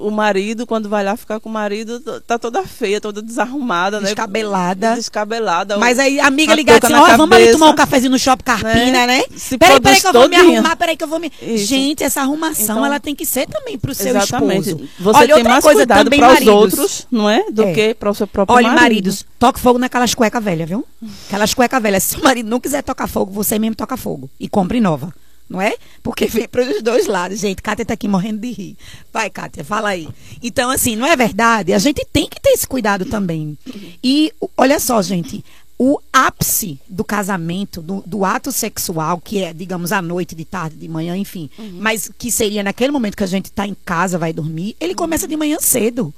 o 0.01 0.11
marido, 0.11 0.67
quando 0.67 0.89
vai 0.89 1.05
lá 1.05 1.17
ficar 1.17 1.39
com 1.39 1.49
o 1.49 1.53
marido, 1.53 2.01
tá 2.23 2.39
toda 2.39 2.63
feia, 2.65 3.01
toda 3.01 3.21
desarrumada, 3.21 4.01
Descabelada. 4.01 4.91
né? 4.91 4.97
Descabelada. 4.97 5.79
Mas 5.79 5.99
aí 5.99 6.19
amiga 6.19 6.55
liga 6.55 6.79
assim, 6.83 6.95
ó, 6.95 7.05
oh, 7.05 7.17
vamos 7.17 7.37
ali 7.37 7.53
tomar 7.53 7.71
um 7.71 7.75
cafezinho 7.75 8.11
no 8.11 8.19
Shopping 8.19 8.45
Carpina, 8.45 9.07
né? 9.07 9.19
né? 9.19 9.25
Se 9.37 9.59
peraí, 9.59 9.81
peraí 9.81 10.01
que 10.01 10.07
eu 10.07 10.13
vou 10.13 10.29
me 10.29 10.37
arrumar, 10.37 10.77
peraí 10.77 10.97
que 10.97 11.05
eu 11.05 11.09
vou 11.09 11.21
me... 11.21 11.31
Isso. 11.43 11.67
Gente, 11.67 12.03
essa 12.03 12.23
arrumação, 12.23 12.77
então, 12.77 12.87
ela 12.87 12.99
tem 12.99 13.15
que 13.15 13.27
ser 13.27 13.47
também 13.47 13.79
pro 13.79 13.95
seu 13.95 14.17
exatamente. 14.17 14.71
esposo. 14.71 14.89
Você 14.99 15.19
Olha, 15.19 15.35
tem 15.35 15.45
mais 15.45 15.65
cuidado 15.65 16.11
para 16.11 16.33
os 16.33 16.47
outros, 16.47 17.07
não 17.11 17.29
é? 17.29 17.45
Do 17.51 17.63
é. 17.63 17.73
que 17.73 17.95
para 17.95 18.11
o 18.11 18.15
seu 18.15 18.27
próprio 18.27 18.57
Olha, 18.57 18.69
marido. 18.69 18.83
maridos, 18.83 19.27
toque 19.39 19.61
fogo 19.61 19.79
naquelas 19.79 20.15
cuecas 20.15 20.43
velhas, 20.43 20.69
viu? 20.69 20.87
Aquelas 21.29 21.53
cuecas 21.53 21.83
velhas. 21.83 22.03
Se 22.05 22.17
o 22.17 22.25
marido 22.25 22.49
não 22.49 22.59
quiser 22.59 22.83
tocar 22.83 23.07
fogo, 23.07 23.33
você 23.33 23.59
mesmo 23.59 23.77
toca 23.77 23.97
fogo. 23.97 24.31
E 24.41 24.49
compre 24.49 24.81
nova 24.81 25.13
não 25.51 25.61
é? 25.61 25.75
Porque 26.01 26.27
vem 26.27 26.49
para 26.49 26.63
os 26.63 26.81
dois 26.81 27.09
lados. 27.09 27.41
Gente, 27.41 27.61
Kátia 27.61 27.83
está 27.83 27.95
aqui 27.95 28.07
morrendo 28.07 28.41
de 28.41 28.53
rir. 28.53 28.77
Vai, 29.13 29.29
Kátia, 29.29 29.65
fala 29.65 29.89
aí. 29.89 30.09
Então, 30.41 30.71
assim, 30.71 30.95
não 30.95 31.05
é 31.05 31.17
verdade? 31.17 31.73
A 31.73 31.79
gente 31.79 32.07
tem 32.13 32.29
que 32.29 32.41
ter 32.41 32.51
esse 32.51 32.67
cuidado 32.67 33.05
também. 33.05 33.59
E 34.03 34.33
olha 34.57 34.79
só, 34.79 35.03
gente, 35.03 35.45
o 35.77 35.99
ápice 36.13 36.79
do 36.89 37.03
casamento, 37.03 37.83
do, 37.83 38.05
do, 38.07 38.25
ato 38.25 38.53
sexual, 38.53 39.19
que 39.19 39.43
é, 39.43 39.53
digamos, 39.53 39.91
à 39.91 40.01
noite, 40.01 40.37
de 40.37 40.45
tarde, 40.45 40.77
de 40.77 40.87
manhã, 40.87 41.17
enfim, 41.17 41.51
uhum. 41.59 41.79
mas 41.81 42.09
que 42.17 42.31
seria 42.31 42.63
naquele 42.63 42.93
momento 42.93 43.17
que 43.17 43.25
a 43.25 43.27
gente 43.27 43.47
está 43.47 43.67
em 43.67 43.75
casa, 43.85 44.19
vai 44.19 44.33
dormir, 44.33 44.77
ele 44.79 44.95
começa 44.95 45.27
de 45.27 45.37
manhã 45.37 45.57
cedo. 45.59 46.15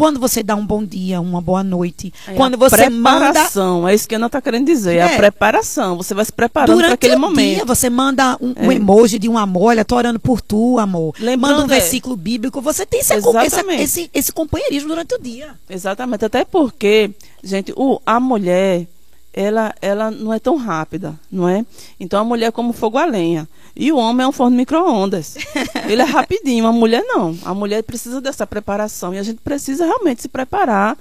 Quando 0.00 0.18
você 0.18 0.42
dá 0.42 0.56
um 0.56 0.64
bom 0.64 0.82
dia, 0.82 1.20
uma 1.20 1.42
boa 1.42 1.62
noite. 1.62 2.10
É 2.26 2.32
quando 2.32 2.56
você 2.56 2.74
preparação, 2.74 3.80
manda... 3.80 3.92
é 3.92 3.94
isso 3.94 4.08
que 4.08 4.14
eu 4.14 4.18
não 4.18 4.28
está 4.28 4.40
querendo 4.40 4.64
dizer. 4.64 4.96
É. 4.96 5.02
a 5.02 5.16
preparação. 5.18 5.98
Você 5.98 6.14
vai 6.14 6.24
se 6.24 6.32
preparando 6.32 6.78
para 6.78 6.94
aquele 6.94 7.16
momento. 7.16 7.56
Dia, 7.56 7.64
você 7.66 7.90
manda 7.90 8.34
um, 8.40 8.54
é. 8.56 8.66
um, 8.66 8.72
emoji 8.72 9.18
de 9.18 9.28
um 9.28 9.36
amor. 9.36 9.64
Olha, 9.64 9.84
tô 9.84 9.96
orando 9.96 10.18
por 10.18 10.40
tu, 10.40 10.78
amor. 10.78 11.14
Lembrando, 11.18 11.40
manda 11.40 11.60
um 11.60 11.76
é. 11.76 11.78
versículo 11.78 12.16
bíblico. 12.16 12.62
Você 12.62 12.86
tem 12.86 13.00
esse, 13.00 13.12
esse, 13.12 13.60
esse, 13.72 14.10
esse 14.14 14.32
companheirismo 14.32 14.88
durante 14.88 15.14
o 15.14 15.18
dia. 15.18 15.50
Exatamente. 15.68 16.24
Até 16.24 16.46
porque, 16.46 17.10
gente, 17.44 17.70
o, 17.76 18.00
a 18.06 18.18
mulher 18.18 18.86
ela, 19.32 19.74
ela 19.80 20.10
não 20.10 20.32
é 20.32 20.38
tão 20.38 20.56
rápida, 20.56 21.18
não 21.30 21.48
é? 21.48 21.64
Então 21.98 22.20
a 22.20 22.24
mulher 22.24 22.46
é 22.46 22.50
como 22.50 22.72
fogo 22.72 22.98
a 22.98 23.04
lenha. 23.04 23.48
E 23.74 23.92
o 23.92 23.96
homem 23.96 24.24
é 24.24 24.28
um 24.28 24.32
forno 24.32 24.56
micro-ondas. 24.56 25.36
Ele 25.88 26.02
é 26.02 26.04
rapidinho, 26.04 26.66
a 26.66 26.72
mulher 26.72 27.02
não. 27.04 27.36
A 27.44 27.54
mulher 27.54 27.82
precisa 27.82 28.20
dessa 28.20 28.46
preparação. 28.46 29.14
E 29.14 29.18
a 29.18 29.22
gente 29.22 29.40
precisa 29.40 29.84
realmente 29.84 30.22
se 30.22 30.28
preparar 30.28 30.98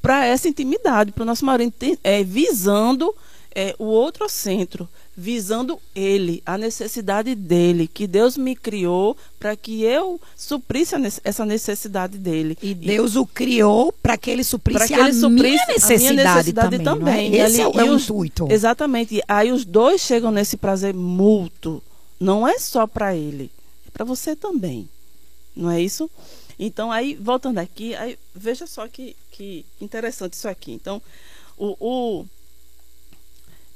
para 0.00 0.24
essa 0.24 0.48
intimidade, 0.48 1.12
para 1.12 1.22
o 1.22 1.26
nosso 1.26 1.44
marido, 1.44 1.72
é, 2.02 2.22
visando 2.22 3.14
é, 3.54 3.74
o 3.78 3.84
outro 3.84 4.28
centro, 4.28 4.88
visando 5.16 5.78
ele, 5.94 6.42
a 6.44 6.56
necessidade 6.56 7.34
dele, 7.34 7.86
que 7.86 8.06
Deus 8.06 8.36
me 8.36 8.56
criou 8.56 9.16
para 9.38 9.54
que 9.54 9.82
eu 9.82 10.20
suprisse 10.36 10.94
essa 11.22 11.44
necessidade 11.44 12.16
dele. 12.16 12.56
E 12.62 12.74
Deus 12.74 13.14
e, 13.14 13.18
o 13.18 13.26
criou 13.26 13.92
para 13.92 14.16
que 14.16 14.30
ele 14.30 14.42
suprisse, 14.42 14.86
que 14.86 14.94
ele 14.94 15.02
a, 15.02 15.12
suprisse 15.12 15.42
minha 15.42 15.66
necessidade 15.66 15.94
a 15.94 16.12
minha 16.12 16.24
necessidade 16.24 16.78
também. 16.78 17.30
também. 17.30 17.40
É? 17.40 17.46
Esse 17.46 17.60
é, 17.60 17.64
é 17.64 17.84
o 17.84 17.94
intuito. 17.94 18.48
Exatamente. 18.50 19.16
E 19.16 19.22
aí 19.28 19.52
os 19.52 19.64
dois 19.64 20.00
chegam 20.00 20.30
nesse 20.30 20.56
prazer 20.56 20.94
mútuo. 20.94 21.82
Não 22.18 22.46
é 22.46 22.58
só 22.58 22.86
para 22.86 23.14
ele, 23.14 23.50
é 23.86 23.90
para 23.90 24.04
você 24.04 24.34
também. 24.34 24.88
Não 25.54 25.70
é 25.70 25.80
isso? 25.80 26.10
Então, 26.58 26.90
aí, 26.90 27.16
voltando 27.20 27.58
aqui, 27.58 27.94
aí, 27.96 28.16
veja 28.34 28.66
só 28.66 28.86
que, 28.86 29.16
que 29.32 29.66
interessante 29.80 30.34
isso 30.34 30.48
aqui. 30.48 30.72
Então, 30.72 31.02
o, 31.58 31.76
o 31.80 32.26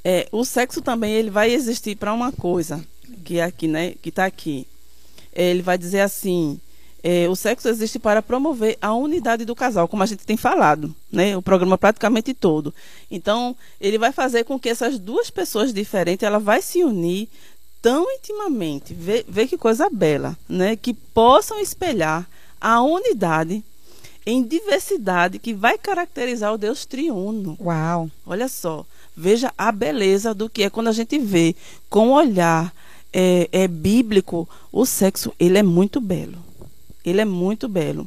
é, 0.09 0.29
o 0.31 0.45
sexo 0.45 0.81
também 0.81 1.15
ele 1.15 1.31
vai 1.31 1.53
existir 1.53 1.97
para 1.97 2.13
uma 2.13 2.31
coisa 2.31 2.87
que 3.25 3.41
é 3.41 3.43
aqui, 3.43 3.67
né? 3.67 3.95
Que 4.01 4.11
está 4.11 4.25
aqui. 4.25 4.65
É, 5.33 5.51
ele 5.51 5.63
vai 5.63 5.77
dizer 5.77 5.99
assim: 5.99 6.61
é, 7.03 7.29
o 7.29 7.35
sexo 7.35 7.69
existe 7.69 7.99
para 7.99 8.23
promover 8.23 8.79
a 8.81 8.95
unidade 8.95 9.45
do 9.45 9.57
casal, 9.57 9.89
como 9.89 10.05
a 10.05 10.07
gente 10.07 10.25
tem 10.25 10.37
falado, 10.37 10.95
né? 11.11 11.37
O 11.37 11.43
programa 11.43 11.77
praticamente 11.77 12.33
todo. 12.33 12.73
Então, 13.11 13.57
ele 13.81 13.99
vai 13.99 14.13
fazer 14.13 14.45
com 14.45 14.61
que 14.61 14.69
essas 14.69 14.97
duas 14.97 15.29
pessoas 15.29 15.73
diferentes, 15.75 16.23
ela 16.25 16.39
vai 16.39 16.63
se 16.63 16.85
unir 16.85 17.29
tão 17.83 18.09
intimamente, 18.13 18.95
vê, 18.95 19.25
vê 19.29 19.45
que 19.49 19.59
coisa 19.59 19.91
bela, 19.91 20.39
né? 20.49 20.77
Que 20.77 20.95
possam 20.95 21.59
espelhar 21.59 22.31
a 22.61 22.81
unidade 22.81 23.61
em 24.25 24.41
diversidade 24.41 25.41
que 25.41 25.53
vai 25.53 25.77
caracterizar 25.77 26.55
o 26.55 26.59
Deus 26.59 26.87
triuno. 26.87 27.59
Uau! 27.61 28.09
Olha 28.25 28.47
só. 28.47 28.87
Veja 29.17 29.53
a 29.57 29.73
beleza 29.73 30.35
do 30.35 30.49
que 30.49 30.63
é 30.63 30.71
quando 30.71 30.89
a 30.89 30.93
gente 30.93 31.19
vê 31.19 31.57
com 31.89 32.09
o 32.09 32.13
olhar 32.13 32.73
é, 33.13 33.49
é 33.51 33.67
bíblico, 33.67 34.47
o 34.71 34.85
sexo, 34.85 35.33
ele 35.41 35.57
é 35.57 35.63
muito 35.63 36.01
belo. 36.01 36.37
Ele 37.05 37.21
é 37.21 37.25
muito 37.25 37.67
belo. 37.67 38.07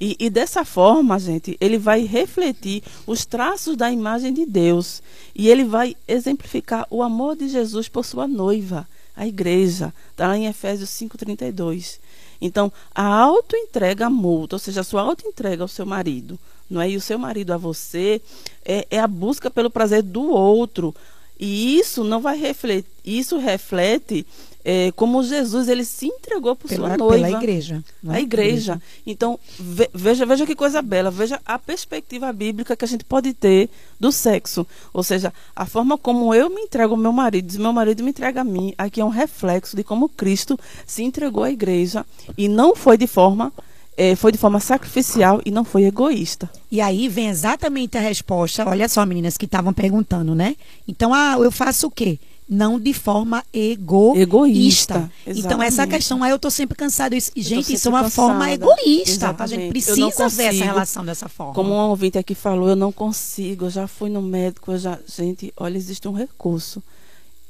E, 0.00 0.16
e, 0.18 0.30
dessa 0.30 0.64
forma, 0.64 1.18
gente, 1.18 1.56
ele 1.60 1.78
vai 1.78 2.04
refletir 2.04 2.82
os 3.06 3.24
traços 3.24 3.76
da 3.76 3.90
imagem 3.90 4.32
de 4.32 4.46
Deus. 4.46 5.02
E 5.34 5.48
ele 5.48 5.64
vai 5.64 5.96
exemplificar 6.08 6.86
o 6.90 7.02
amor 7.02 7.36
de 7.36 7.48
Jesus 7.48 7.88
por 7.88 8.04
sua 8.04 8.26
noiva, 8.26 8.88
a 9.14 9.26
igreja. 9.26 9.92
Está 10.10 10.28
lá 10.28 10.36
em 10.36 10.46
Efésios 10.46 10.90
5,32. 10.90 11.98
Então, 12.40 12.72
a 12.94 13.04
auto-entrega 13.04 14.10
mútua, 14.10 14.56
ou 14.56 14.60
seja, 14.60 14.82
a 14.82 14.84
sua 14.84 15.02
auto-entrega 15.02 15.62
ao 15.62 15.68
seu 15.68 15.86
marido, 15.86 16.38
não 16.68 16.80
é? 16.80 16.90
E 16.90 16.96
o 16.96 17.00
seu 17.00 17.18
marido 17.18 17.52
a 17.52 17.56
você 17.56 18.20
é, 18.64 18.86
é 18.90 19.00
a 19.00 19.06
busca 19.06 19.50
pelo 19.50 19.70
prazer 19.70 20.02
do 20.02 20.30
outro. 20.30 20.94
E 21.38 21.78
isso 21.78 22.02
não 22.02 22.20
vai 22.20 22.38
refletir, 22.38 22.90
isso 23.04 23.36
reflete 23.38 24.26
é, 24.68 24.90
como 24.96 25.22
Jesus 25.22 25.68
ele 25.68 25.84
se 25.84 26.06
entregou 26.06 26.56
por 26.56 26.68
pela, 26.68 26.88
sua 26.88 26.96
noiva. 26.96 27.24
Pela 27.24 27.38
igreja. 27.38 27.84
É? 28.04 28.10
A 28.10 28.20
igreja. 28.20 28.82
Então, 29.06 29.38
ve, 29.56 29.88
veja, 29.94 30.26
veja 30.26 30.44
que 30.44 30.56
coisa 30.56 30.82
bela, 30.82 31.08
veja 31.08 31.40
a 31.46 31.56
perspectiva 31.56 32.32
bíblica 32.32 32.74
que 32.74 32.84
a 32.84 32.88
gente 32.88 33.04
pode 33.04 33.32
ter 33.32 33.70
do 34.00 34.10
sexo. 34.10 34.66
Ou 34.92 35.04
seja, 35.04 35.32
a 35.54 35.66
forma 35.66 35.96
como 35.96 36.34
eu 36.34 36.50
me 36.50 36.62
entrego 36.62 36.94
ao 36.94 37.00
meu 37.00 37.12
marido, 37.12 37.54
e 37.54 37.58
meu 37.60 37.72
marido 37.72 38.02
me 38.02 38.10
entrega 38.10 38.40
a 38.40 38.44
mim, 38.44 38.74
aqui 38.76 39.00
é 39.00 39.04
um 39.04 39.08
reflexo 39.08 39.76
de 39.76 39.84
como 39.84 40.08
Cristo 40.08 40.58
se 40.84 41.04
entregou 41.04 41.44
à 41.44 41.50
igreja 41.52 42.04
e 42.36 42.48
não 42.48 42.74
foi 42.74 42.98
de 42.98 43.06
forma 43.06 43.52
é, 43.96 44.14
foi 44.14 44.30
de 44.30 44.38
forma 44.38 44.60
sacrificial 44.60 45.40
e 45.44 45.50
não 45.50 45.64
foi 45.64 45.84
egoísta. 45.84 46.50
E 46.70 46.80
aí 46.80 47.08
vem 47.08 47.28
exatamente 47.28 47.96
a 47.96 48.00
resposta. 48.00 48.68
Olha 48.68 48.88
só, 48.88 49.04
meninas 49.06 49.38
que 49.38 49.46
estavam 49.46 49.72
perguntando, 49.72 50.34
né? 50.34 50.54
Então, 50.86 51.14
ah, 51.14 51.36
eu 51.38 51.50
faço 51.50 51.86
o 51.86 51.90
quê? 51.90 52.18
Não 52.48 52.78
de 52.78 52.92
forma 52.92 53.42
egoísta. 53.52 55.10
egoísta 55.26 55.48
então, 55.48 55.60
essa 55.60 55.84
questão 55.84 56.22
aí 56.22 56.30
eu 56.30 56.38
tô 56.38 56.48
sempre 56.48 56.76
cansada. 56.76 57.16
Gente, 57.34 57.72
isso 57.72 57.88
é 57.88 57.90
uma 57.90 58.02
cansada. 58.02 58.28
forma 58.28 58.52
egoísta. 58.52 59.10
Exatamente. 59.10 59.42
A 59.42 59.58
gente 59.58 59.70
precisa 59.70 60.12
consigo, 60.12 60.30
ver 60.30 60.54
essa 60.54 60.64
relação 60.64 61.04
dessa 61.04 61.28
forma. 61.28 61.54
Como 61.54 61.72
um 61.72 61.88
ouvinte 61.88 62.18
aqui 62.18 62.36
falou, 62.36 62.68
eu 62.68 62.76
não 62.76 62.92
consigo, 62.92 63.64
eu 63.64 63.70
já 63.70 63.88
fui 63.88 64.10
no 64.10 64.22
médico, 64.22 64.72
eu 64.72 64.78
já. 64.78 64.98
Gente, 65.08 65.52
olha, 65.56 65.76
existe 65.76 66.06
um 66.06 66.12
recurso 66.12 66.80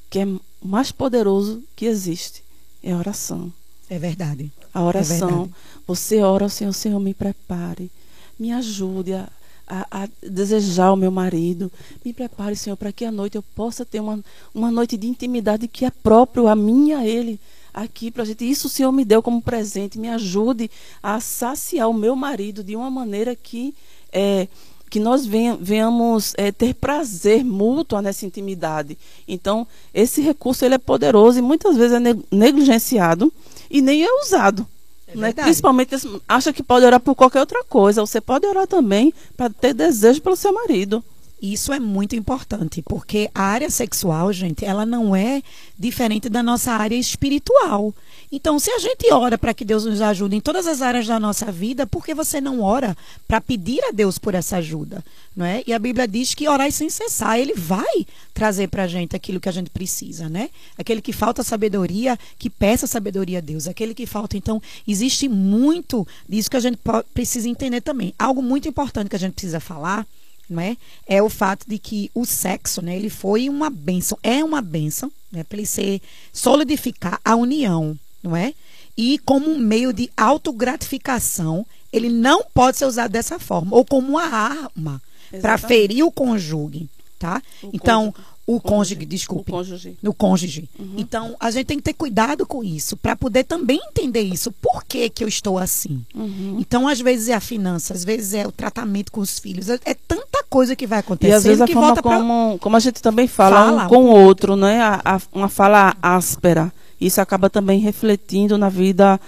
que 0.08 0.20
é 0.20 0.28
mais 0.64 0.90
poderoso 0.92 1.62
que 1.74 1.84
existe. 1.84 2.42
É 2.82 2.92
a 2.92 2.96
oração. 2.96 3.52
É 3.90 3.98
verdade. 3.98 4.50
A 4.76 4.82
oração. 4.82 5.48
É. 5.50 5.80
Você 5.86 6.20
ora 6.20 6.44
ao 6.44 6.50
Senhor, 6.50 6.74
Senhor, 6.74 7.00
me 7.00 7.14
prepare, 7.14 7.90
me 8.38 8.52
ajude 8.52 9.14
a, 9.14 9.26
a, 9.66 10.02
a, 10.02 10.08
desejar 10.22 10.92
o 10.92 10.96
meu 10.96 11.10
marido. 11.10 11.72
Me 12.04 12.12
prepare, 12.12 12.54
Senhor, 12.54 12.76
para 12.76 12.92
que 12.92 13.06
à 13.06 13.10
noite 13.10 13.36
eu 13.36 13.42
possa 13.42 13.86
ter 13.86 14.00
uma, 14.00 14.22
uma 14.54 14.70
noite 14.70 14.98
de 14.98 15.06
intimidade 15.06 15.66
que 15.66 15.86
é 15.86 15.90
próprio 15.90 16.46
a 16.46 16.54
mim 16.54 16.88
e 16.88 16.92
a 16.92 17.06
Ele 17.06 17.40
aqui 17.72 18.10
para 18.10 18.22
a 18.22 18.26
gente. 18.26 18.46
Isso 18.46 18.66
o 18.66 18.70
Senhor 18.70 18.92
me 18.92 19.02
deu 19.02 19.22
como 19.22 19.40
presente. 19.40 19.98
Me 19.98 20.10
ajude 20.10 20.70
a 21.02 21.20
saciar 21.20 21.88
o 21.88 21.94
meu 21.94 22.14
marido 22.14 22.62
de 22.62 22.76
uma 22.76 22.90
maneira 22.90 23.34
que 23.34 23.74
é, 24.12 24.46
que 24.90 25.00
nós 25.00 25.24
venhamos 25.24 26.34
é, 26.36 26.52
ter 26.52 26.74
prazer 26.74 27.42
mútuo 27.42 28.02
nessa 28.02 28.26
intimidade. 28.26 28.98
Então, 29.26 29.66
esse 29.94 30.20
recurso 30.20 30.66
ele 30.66 30.74
é 30.74 30.78
poderoso 30.78 31.38
e 31.38 31.42
muitas 31.42 31.78
vezes 31.78 31.94
é 31.94 32.14
negligenciado 32.30 33.32
e 33.70 33.80
nem 33.82 34.04
é 34.04 34.12
usado. 34.22 34.66
É 35.06 35.16
né? 35.16 35.32
Principalmente 35.32 35.94
acha 36.28 36.52
que 36.52 36.62
pode 36.62 36.84
orar 36.84 37.00
por 37.00 37.14
qualquer 37.14 37.40
outra 37.40 37.62
coisa. 37.64 38.00
Você 38.00 38.20
pode 38.20 38.46
orar 38.46 38.66
também 38.66 39.12
para 39.36 39.50
ter 39.50 39.72
desejo 39.72 40.20
pelo 40.20 40.36
seu 40.36 40.52
marido. 40.52 41.02
Isso 41.40 41.70
é 41.70 41.78
muito 41.78 42.16
importante, 42.16 42.80
porque 42.80 43.30
a 43.34 43.42
área 43.42 43.68
sexual, 43.68 44.32
gente, 44.32 44.64
ela 44.64 44.86
não 44.86 45.14
é 45.14 45.42
diferente 45.78 46.30
da 46.30 46.42
nossa 46.42 46.72
área 46.72 46.96
espiritual. 46.96 47.94
Então, 48.32 48.58
se 48.58 48.70
a 48.70 48.78
gente 48.78 49.12
ora 49.12 49.36
para 49.36 49.52
que 49.52 49.64
Deus 49.64 49.84
nos 49.84 50.00
ajude 50.00 50.34
em 50.34 50.40
todas 50.40 50.66
as 50.66 50.80
áreas 50.80 51.06
da 51.06 51.20
nossa 51.20 51.52
vida, 51.52 51.86
por 51.86 52.04
que 52.04 52.14
você 52.14 52.40
não 52.40 52.62
ora 52.62 52.96
para 53.28 53.38
pedir 53.38 53.84
a 53.84 53.92
Deus 53.92 54.18
por 54.18 54.34
essa 54.34 54.56
ajuda? 54.56 55.04
Não 55.36 55.44
é? 55.44 55.62
E 55.66 55.74
a 55.74 55.78
Bíblia 55.78 56.08
diz 56.08 56.34
que 56.34 56.48
orar 56.48 56.72
sem 56.72 56.88
cessar, 56.88 57.38
Ele 57.38 57.52
vai 57.52 58.06
trazer 58.32 58.68
para 58.68 58.84
a 58.84 58.88
gente 58.88 59.14
aquilo 59.14 59.38
que 59.38 59.48
a 59.48 59.52
gente 59.52 59.68
precisa, 59.68 60.30
né? 60.30 60.48
Aquele 60.78 61.02
que 61.02 61.12
falta 61.12 61.42
sabedoria, 61.42 62.18
que 62.38 62.48
peça 62.48 62.86
sabedoria 62.86 63.38
a 63.38 63.42
Deus. 63.42 63.68
Aquele 63.68 63.94
que 63.94 64.06
falta, 64.06 64.38
então, 64.38 64.60
existe 64.88 65.28
muito 65.28 66.08
disso 66.26 66.50
que 66.50 66.56
a 66.56 66.60
gente 66.60 66.78
precisa 67.12 67.46
entender 67.46 67.82
também. 67.82 68.14
Algo 68.18 68.42
muito 68.42 68.66
importante 68.66 69.10
que 69.10 69.16
a 69.16 69.18
gente 69.18 69.34
precisa 69.34 69.60
falar 69.60 70.06
não 70.48 70.60
é? 70.60 70.76
É 71.06 71.22
o 71.22 71.28
fato 71.28 71.68
de 71.68 71.78
que 71.78 72.10
o 72.14 72.24
sexo, 72.24 72.82
né, 72.82 72.96
ele 72.96 73.10
foi 73.10 73.48
uma 73.48 73.68
bênção, 73.70 74.18
é 74.22 74.42
uma 74.44 74.62
bênção, 74.62 75.10
né, 75.30 75.44
para 75.44 75.58
ele 75.58 75.66
ser 75.66 76.00
solidificar 76.32 77.20
a 77.24 77.34
união, 77.34 77.98
não 78.22 78.36
é? 78.36 78.54
E 78.96 79.18
como 79.18 79.50
um 79.50 79.58
meio 79.58 79.92
de 79.92 80.10
autogratificação, 80.16 81.66
ele 81.92 82.08
não 82.08 82.44
pode 82.54 82.78
ser 82.78 82.86
usado 82.86 83.10
dessa 83.10 83.38
forma, 83.38 83.76
ou 83.76 83.84
como 83.84 84.08
uma 84.08 84.24
arma 84.24 85.02
para 85.40 85.58
ferir 85.58 86.04
o 86.04 86.10
cônjuge, 86.10 86.88
tá? 87.18 87.42
O 87.62 87.70
então, 87.72 88.12
cônjuge. 88.12 88.36
O 88.46 88.60
cônjuge, 88.60 89.06
desculpe. 89.06 89.50
O 89.50 89.54
cônjuge. 89.54 89.98
No 90.00 90.14
cônjuge. 90.14 90.68
Uhum. 90.78 90.94
Então, 90.96 91.36
a 91.40 91.50
gente 91.50 91.66
tem 91.66 91.78
que 91.78 91.82
ter 91.82 91.94
cuidado 91.94 92.46
com 92.46 92.62
isso, 92.62 92.96
para 92.96 93.16
poder 93.16 93.42
também 93.42 93.80
entender 93.88 94.22
isso. 94.22 94.52
Por 94.52 94.84
que, 94.84 95.10
que 95.10 95.24
eu 95.24 95.28
estou 95.28 95.58
assim? 95.58 96.04
Uhum. 96.14 96.56
Então, 96.60 96.86
às 96.86 97.00
vezes 97.00 97.28
é 97.28 97.34
a 97.34 97.40
finança, 97.40 97.92
às 97.92 98.04
vezes 98.04 98.34
é 98.34 98.46
o 98.46 98.52
tratamento 98.52 99.10
com 99.10 99.20
os 99.20 99.40
filhos. 99.40 99.68
É, 99.68 99.80
é 99.84 99.94
tanta 99.94 100.25
coisa 100.56 100.74
que 100.74 100.86
vai 100.86 101.00
acontecer. 101.00 101.30
E 101.30 101.34
às 101.34 101.44
vezes 101.44 101.60
a 101.60 101.66
forma 101.66 102.02
como, 102.02 102.50
pra... 102.52 102.58
como 102.60 102.76
a 102.76 102.80
gente 102.80 103.02
também 103.02 103.28
fala, 103.28 103.56
fala 103.56 103.84
um 103.84 103.88
com 103.88 104.04
o 104.06 104.10
outro, 104.10 104.56
né? 104.56 104.80
A, 104.80 105.00
a, 105.04 105.20
uma 105.30 105.50
fala 105.50 105.94
áspera. 106.00 106.72
Isso 106.98 107.20
acaba 107.20 107.50
também 107.50 107.78
refletindo 107.78 108.56
na 108.56 108.70
vida 108.70 109.20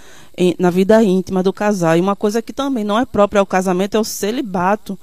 na 0.59 0.71
vida 0.71 1.03
íntima 1.03 1.43
do 1.43 1.53
casal. 1.53 1.97
E 1.99 2.01
uma 2.01 2.17
coisa 2.17 2.41
que 2.41 2.53
também 2.53 2.83
não 2.83 2.99
é 2.99 3.05
própria 3.05 3.41
ao 3.41 3.47
casamento 3.47 3.97
é 3.97 4.01
o 4.01 4.05
celibato 4.05 4.99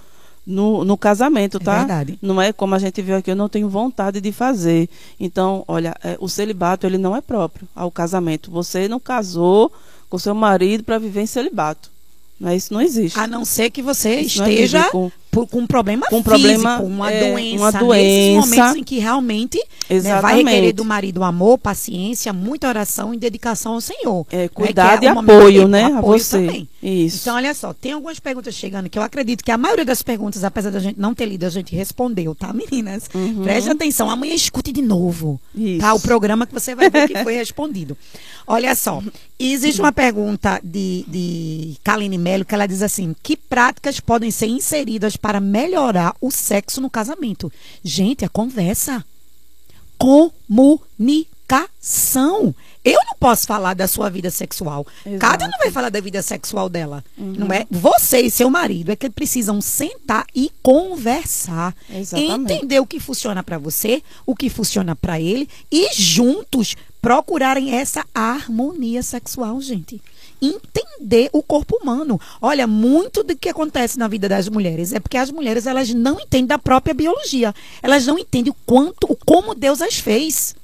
no, 0.47 0.83
no 0.83 0.97
casamento, 0.97 1.57
É 1.57 1.59
tá? 1.59 1.77
verdade. 1.79 2.17
Não 2.21 2.41
é 2.41 2.51
como 2.51 2.73
a 2.73 2.79
gente 2.79 3.01
viu 3.03 3.17
aqui, 3.17 3.29
eu 3.29 3.35
não 3.35 3.49
tenho 3.49 3.69
vontade 3.69 4.19
de 4.19 4.31
fazer. 4.31 4.89
Então, 5.19 5.63
olha, 5.67 5.95
é, 6.03 6.17
o 6.19 6.27
celibato 6.27 6.87
ele 6.87 6.97
não 6.97 7.15
é 7.15 7.21
próprio 7.21 7.67
ao 7.75 7.91
casamento. 7.91 8.49
Você 8.49 8.87
não 8.87 8.99
casou 8.99 9.71
com 10.09 10.17
seu 10.17 10.33
marido 10.33 10.83
para 10.83 10.97
viver 10.97 11.21
em 11.21 11.27
celibato. 11.27 11.93
Não 12.39 12.49
é 12.49 12.55
isso 12.55 12.73
não 12.73 12.81
existe. 12.81 13.17
A 13.19 13.27
não 13.27 13.45
ser 13.45 13.69
que 13.69 13.81
você 13.81 14.19
Isso 14.21 14.43
é 14.43 14.49
esteja 14.49 14.79
bíblico. 14.79 15.11
Por- 15.35 15.47
com 15.47 15.59
um 15.59 15.67
problema 15.67 16.07
Com 16.07 16.17
um 16.19 16.23
físico, 16.23 16.29
problema, 16.39 16.79
uma 16.81 17.11
é, 17.11 17.31
doença. 17.31 17.63
uma 17.63 17.71
doença. 17.71 18.47
momentos 18.47 18.75
em 18.77 18.83
que 18.83 18.99
realmente 18.99 19.61
né, 19.89 20.21
vai 20.21 20.37
requerer 20.37 20.73
do 20.73 20.83
marido 20.85 21.23
amor, 21.23 21.57
paciência, 21.57 22.31
muita 22.33 22.67
oração 22.67 23.13
e 23.13 23.17
dedicação 23.17 23.73
ao 23.73 23.81
Senhor. 23.81 24.25
É, 24.31 24.43
né, 24.43 24.47
cuidado 24.47 24.99
que 25.01 25.05
é 25.07 25.09
e 25.13 25.17
apoio, 25.17 25.67
né? 25.67 25.83
A 25.83 25.99
apoio 25.99 26.19
você. 26.19 26.37
também. 26.39 26.67
Isso. 26.81 27.19
Então, 27.21 27.35
olha 27.35 27.53
só, 27.53 27.73
tem 27.73 27.91
algumas 27.93 28.19
perguntas 28.19 28.53
chegando 28.55 28.89
que 28.89 28.97
eu 28.97 29.03
acredito 29.03 29.43
que 29.43 29.51
a 29.51 29.57
maioria 29.57 29.85
das 29.85 30.01
perguntas, 30.01 30.43
apesar 30.43 30.69
da 30.71 30.79
gente 30.79 30.99
não 30.99 31.13
ter 31.13 31.25
lido, 31.25 31.45
a 31.45 31.49
gente 31.49 31.75
respondeu, 31.75 32.33
tá, 32.35 32.53
meninas? 32.53 33.09
Preste 33.43 33.69
atenção, 33.69 34.09
amanhã 34.09 34.33
escute 34.33 34.71
de 34.71 34.81
novo, 34.81 35.39
Uhum. 35.55 35.65
Isso. 35.67 35.79
tá? 35.81 35.93
O 35.93 35.99
programa 35.99 36.45
que 36.45 36.53
você 36.53 36.73
vai 36.75 36.89
ver 36.89 37.07
que 37.07 37.23
foi 37.23 37.33
respondido. 37.35 37.97
Olha 38.47 38.75
só, 38.75 39.01
existe 39.39 39.81
uma 39.81 39.91
pergunta 39.91 40.61
de, 40.63 41.05
de 41.07 41.77
Kaline 41.83 42.17
Melo 42.17 42.45
que 42.45 42.55
ela 42.55 42.67
diz 42.67 42.81
assim, 42.81 43.15
que 43.21 43.35
práticas 43.35 43.99
podem 43.99 44.31
ser 44.31 44.47
inseridas 44.47 45.17
para 45.17 45.39
melhorar 45.39 46.15
o 46.21 46.31
sexo 46.31 46.79
no 46.79 46.89
casamento? 46.89 47.51
Gente, 47.83 48.23
a 48.23 48.29
conversa 48.29 49.05
comunicação. 51.45 52.53
Eu 52.83 52.99
não 53.07 53.15
posso 53.19 53.47
falar 53.47 53.73
da 53.73 53.87
sua 53.87 54.09
vida 54.09 54.29
sexual. 54.29 54.85
Exato. 55.05 55.19
Cada 55.19 55.47
não 55.47 55.57
vai 55.57 55.71
falar 55.71 55.89
da 55.89 55.99
vida 55.99 56.21
sexual 56.21 56.69
dela. 56.69 57.03
Não 57.17 57.51
é? 57.51 57.65
Você 57.69 58.21
e 58.21 58.31
seu 58.31 58.49
marido 58.49 58.91
é 58.91 58.95
que 58.95 59.09
precisam 59.09 59.59
sentar 59.59 60.25
e 60.35 60.51
conversar. 60.61 61.75
Exatamente. 61.89 62.53
Entender 62.53 62.79
o 62.79 62.85
que 62.85 62.99
funciona 62.99 63.41
para 63.41 63.57
você, 63.57 64.03
o 64.25 64.35
que 64.35 64.49
funciona 64.49 64.95
para 64.95 65.19
ele 65.19 65.49
e 65.71 65.93
juntos 65.93 66.75
procurarem 67.01 67.75
essa 67.75 68.05
harmonia 68.13 69.01
sexual, 69.01 69.59
gente. 69.61 70.01
Entender 70.39 71.29
o 71.33 71.41
corpo 71.41 71.77
humano. 71.81 72.19
Olha, 72.39 72.67
muito 72.67 73.23
do 73.23 73.35
que 73.35 73.49
acontece 73.49 73.97
na 73.97 74.07
vida 74.07 74.29
das 74.29 74.47
mulheres 74.47 74.93
é 74.93 74.99
porque 74.99 75.17
as 75.17 75.31
mulheres 75.31 75.65
elas 75.65 75.91
não 75.91 76.19
entendem 76.19 76.47
da 76.47 76.59
própria 76.59 76.93
biologia. 76.93 77.53
Elas 77.81 78.05
não 78.05 78.19
entendem 78.19 78.51
o 78.51 78.55
quanto, 78.65 79.11
o 79.11 79.15
como 79.15 79.55
Deus 79.55 79.81
as 79.81 79.95
fez 79.95 80.55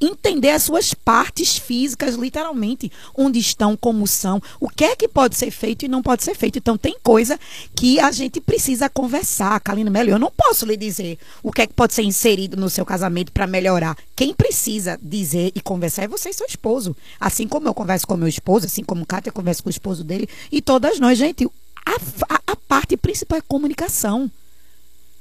entender 0.00 0.50
as 0.50 0.62
suas 0.62 0.92
partes 0.92 1.56
físicas, 1.56 2.14
literalmente, 2.14 2.90
onde 3.16 3.38
estão, 3.38 3.76
como 3.76 4.06
são, 4.06 4.40
o 4.60 4.68
que 4.68 4.84
é 4.84 4.96
que 4.96 5.08
pode 5.08 5.36
ser 5.36 5.50
feito 5.50 5.84
e 5.84 5.88
não 5.88 6.02
pode 6.02 6.22
ser 6.22 6.34
feito. 6.34 6.58
Então, 6.58 6.76
tem 6.76 6.96
coisa 7.02 7.38
que 7.74 7.98
a 8.00 8.12
gente 8.12 8.40
precisa 8.40 8.88
conversar. 8.88 9.58
Kalina 9.60 9.90
Mello, 9.90 10.10
eu 10.10 10.18
não 10.18 10.30
posso 10.30 10.66
lhe 10.66 10.76
dizer 10.76 11.18
o 11.42 11.52
que 11.52 11.62
é 11.62 11.66
que 11.66 11.74
pode 11.74 11.94
ser 11.94 12.02
inserido 12.02 12.56
no 12.56 12.68
seu 12.68 12.84
casamento 12.84 13.32
para 13.32 13.46
melhorar. 13.46 13.96
Quem 14.14 14.34
precisa 14.34 14.98
dizer 15.02 15.52
e 15.54 15.60
conversar 15.60 16.04
é 16.04 16.08
você 16.08 16.30
e 16.30 16.34
seu 16.34 16.46
esposo. 16.46 16.96
Assim 17.20 17.48
como 17.48 17.68
eu 17.68 17.74
converso 17.74 18.06
com 18.06 18.16
meu 18.16 18.28
esposo, 18.28 18.66
assim 18.66 18.84
como 18.84 19.06
Kátia 19.06 19.32
conversa 19.32 19.62
com 19.62 19.68
o 19.68 19.70
esposo 19.70 20.04
dele 20.04 20.28
e 20.50 20.60
todas 20.60 20.98
nós, 20.98 21.18
gente. 21.18 21.48
A, 21.88 22.34
a, 22.34 22.40
a 22.48 22.56
parte 22.56 22.96
principal 22.96 23.38
é 23.38 23.42
comunicação 23.42 24.28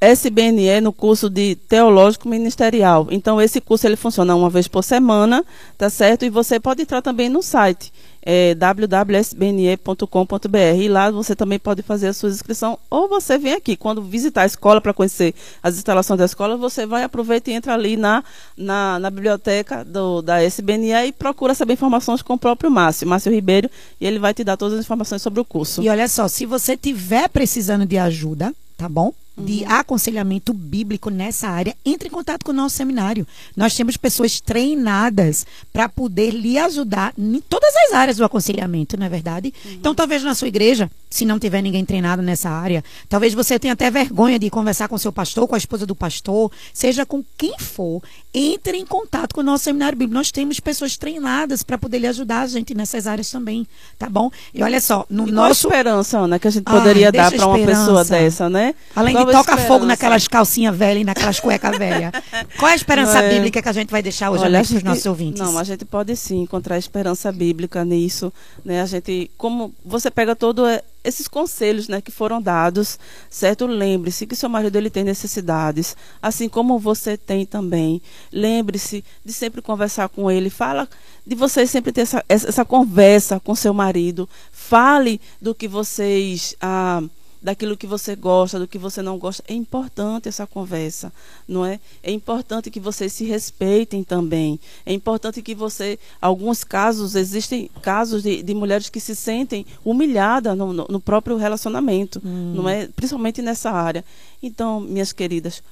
SBNE 0.00 0.80
no 0.82 0.92
curso 0.92 1.30
de 1.30 1.56
Teológico 1.56 2.28
Ministerial. 2.28 3.08
Então, 3.10 3.40
esse 3.40 3.60
curso 3.60 3.86
ele 3.86 3.96
funciona 3.96 4.34
uma 4.34 4.50
vez 4.50 4.68
por 4.68 4.84
semana, 4.84 5.44
tá 5.78 5.88
certo? 5.88 6.24
E 6.24 6.30
você 6.30 6.60
pode 6.60 6.82
entrar 6.82 7.00
também 7.00 7.28
no 7.28 7.42
site 7.42 7.92
é, 8.28 8.56
www.sbne.com.br 8.56 10.58
e 10.76 10.88
lá 10.88 11.12
você 11.12 11.36
também 11.36 11.60
pode 11.60 11.80
fazer 11.82 12.08
a 12.08 12.12
sua 12.12 12.28
inscrição. 12.28 12.76
Ou 12.90 13.08
você 13.08 13.38
vem 13.38 13.52
aqui 13.52 13.76
quando 13.76 14.02
visitar 14.02 14.42
a 14.42 14.46
escola 14.46 14.80
para 14.80 14.92
conhecer 14.92 15.32
as 15.62 15.76
instalações 15.76 16.18
da 16.18 16.24
escola 16.24 16.56
você 16.56 16.84
vai 16.84 17.04
aproveitar 17.04 17.52
e 17.52 17.54
entra 17.54 17.74
ali 17.74 17.96
na, 17.96 18.24
na, 18.56 18.98
na 18.98 19.10
biblioteca 19.10 19.84
do, 19.84 20.22
da 20.22 20.42
SBNE 20.42 21.06
e 21.06 21.12
procura 21.12 21.54
saber 21.54 21.74
informações 21.74 22.20
com 22.20 22.34
o 22.34 22.38
próprio 22.38 22.68
Márcio 22.68 23.06
Márcio 23.06 23.30
Ribeiro 23.30 23.70
e 24.00 24.06
ele 24.06 24.18
vai 24.18 24.34
te 24.34 24.42
dar 24.42 24.56
todas 24.56 24.78
as 24.78 24.84
informações 24.84 25.22
sobre 25.22 25.38
o 25.38 25.44
curso. 25.44 25.80
E 25.80 25.88
olha 25.88 26.08
só, 26.08 26.26
se 26.26 26.44
você 26.44 26.76
tiver 26.76 27.28
precisando 27.28 27.86
de 27.86 27.96
ajuda, 27.96 28.52
tá 28.76 28.88
bom? 28.88 29.12
De 29.38 29.64
Uhum. 29.64 29.70
aconselhamento 29.70 30.52
bíblico 30.54 31.10
nessa 31.10 31.48
área, 31.48 31.76
entre 31.84 32.08
em 32.08 32.10
contato 32.10 32.44
com 32.44 32.52
o 32.52 32.54
nosso 32.54 32.76
seminário. 32.76 33.26
Nós 33.54 33.74
temos 33.74 33.96
pessoas 33.96 34.40
treinadas 34.40 35.46
para 35.72 35.88
poder 35.88 36.30
lhe 36.30 36.58
ajudar 36.58 37.12
em 37.18 37.40
todas 37.46 37.72
as 37.86 37.92
áreas 37.92 38.16
do 38.16 38.24
aconselhamento, 38.24 38.96
não 38.96 39.06
é 39.06 39.08
verdade? 39.08 39.52
Uhum. 39.64 39.72
Então, 39.72 39.94
talvez 39.94 40.22
na 40.22 40.34
sua 40.34 40.48
igreja, 40.48 40.90
se 41.10 41.24
não 41.24 41.38
tiver 41.38 41.60
ninguém 41.62 41.84
treinado 41.84 42.22
nessa 42.22 42.48
área, 42.48 42.82
talvez 43.08 43.34
você 43.34 43.58
tenha 43.58 43.74
até 43.74 43.90
vergonha 43.90 44.38
de 44.38 44.48
conversar 44.48 44.88
com 44.88 44.96
seu 44.96 45.12
pastor, 45.12 45.46
com 45.46 45.54
a 45.54 45.58
esposa 45.58 45.84
do 45.84 45.94
pastor, 45.94 46.50
seja 46.72 47.04
com 47.04 47.22
quem 47.36 47.58
for, 47.58 48.02
entre 48.32 48.78
em 48.78 48.86
contato 48.86 49.34
com 49.34 49.40
o 49.40 49.44
nosso 49.44 49.64
seminário 49.64 49.96
bíblico. 49.98 50.14
Nós 50.14 50.30
temos 50.30 50.60
pessoas 50.60 50.96
treinadas 50.96 51.62
para 51.62 51.76
poder 51.78 51.98
lhe 51.98 52.06
ajudar 52.06 52.40
a 52.40 52.46
gente 52.46 52.74
nessas 52.74 53.06
áreas 53.06 53.30
também, 53.30 53.66
tá 53.98 54.08
bom? 54.08 54.30
E 54.54 54.62
olha 54.62 54.80
só, 54.80 55.06
no 55.10 55.28
E 55.28 55.32
nosso 55.32 55.68
esperança, 55.68 56.18
Ana, 56.18 56.38
que 56.38 56.48
a 56.48 56.50
gente 56.50 56.64
Ai, 56.66 56.78
poderia 56.78 57.12
dar 57.12 57.30
deixa 57.30 57.44
para 57.44 57.54
uma 57.54 57.66
pessoa 57.66 58.04
dessa, 58.04 58.48
né? 58.48 58.74
Além 58.94 59.14
de 59.16 59.25
a 59.30 59.32
tocar 59.32 59.56
fogo 59.56 59.62
esperança? 59.62 59.86
naquelas 59.86 60.28
calcinhas 60.28 60.76
velhas 60.76 61.02
e 61.02 61.04
naquelas 61.04 61.40
cuecas 61.40 61.76
velhas. 61.78 62.12
Qual 62.58 62.68
é 62.68 62.72
a 62.72 62.76
esperança 62.76 63.20
é? 63.20 63.34
bíblica 63.34 63.62
que 63.62 63.68
a 63.68 63.72
gente 63.72 63.90
vai 63.90 64.02
deixar 64.02 64.30
hoje 64.30 64.44
para 64.44 64.60
os 64.60 64.82
nossos 64.82 65.06
ouvintes? 65.06 65.40
Não, 65.40 65.58
a 65.58 65.64
gente 65.64 65.84
pode 65.84 66.14
sim 66.16 66.42
encontrar 66.42 66.78
esperança 66.78 67.30
bíblica 67.32 67.84
nisso, 67.84 68.32
né? 68.64 68.82
A 68.82 68.86
gente, 68.86 69.30
como 69.36 69.74
você 69.84 70.10
pega 70.10 70.34
todo 70.34 70.64
esses 71.06 71.28
conselhos, 71.28 71.86
né, 71.86 72.00
que 72.00 72.10
foram 72.10 72.42
dados, 72.42 72.98
certo? 73.30 73.66
Lembre-se 73.66 74.26
que 74.26 74.34
seu 74.34 74.48
marido 74.48 74.76
ele 74.76 74.90
tem 74.90 75.04
necessidades, 75.04 75.96
assim 76.20 76.48
como 76.48 76.78
você 76.78 77.16
tem 77.16 77.46
também. 77.46 78.02
Lembre-se 78.32 79.04
de 79.24 79.32
sempre 79.32 79.62
conversar 79.62 80.08
com 80.08 80.28
ele, 80.30 80.50
fala 80.50 80.88
de 81.24 81.34
vocês 81.36 81.70
sempre 81.70 81.92
ter 81.92 82.02
essa, 82.02 82.24
essa, 82.28 82.48
essa 82.48 82.64
conversa 82.64 83.38
com 83.40 83.54
seu 83.54 83.72
marido, 83.72 84.28
fale 84.50 85.20
do 85.40 85.54
que 85.54 85.68
vocês 85.68 86.56
ah, 86.60 87.02
daquilo 87.40 87.76
que 87.76 87.86
você 87.86 88.16
gosta, 88.16 88.58
do 88.58 88.66
que 88.66 88.78
você 88.78 89.02
não 89.02 89.18
gosta. 89.18 89.42
É 89.46 89.54
importante 89.54 90.28
essa 90.28 90.46
conversa, 90.46 91.12
não 91.46 91.64
é? 91.64 91.78
É 92.02 92.10
importante 92.10 92.70
que 92.70 92.80
vocês 92.80 93.12
se 93.12 93.24
respeitem 93.24 94.02
também. 94.02 94.58
É 94.84 94.92
importante 94.92 95.40
que 95.42 95.54
você, 95.54 95.98
alguns 96.20 96.64
casos, 96.64 97.14
existem 97.14 97.70
casos 97.82 98.22
de, 98.22 98.42
de 98.42 98.54
mulheres 98.54 98.88
que 98.88 98.98
se 99.00 99.14
sentem 99.14 99.64
humilhadas 99.84 100.56
no, 100.56 100.72
no- 100.72 100.86
no 100.88 101.00
próprio 101.00 101.36
relacionamento, 101.36 102.20
não 102.24 102.68
é? 102.68 102.86
Principalmente 102.88 103.40
nessa 103.42 103.70
área. 103.70 104.04
Então, 104.42 104.80
minhas 104.80 105.12
queridas, 105.12 105.62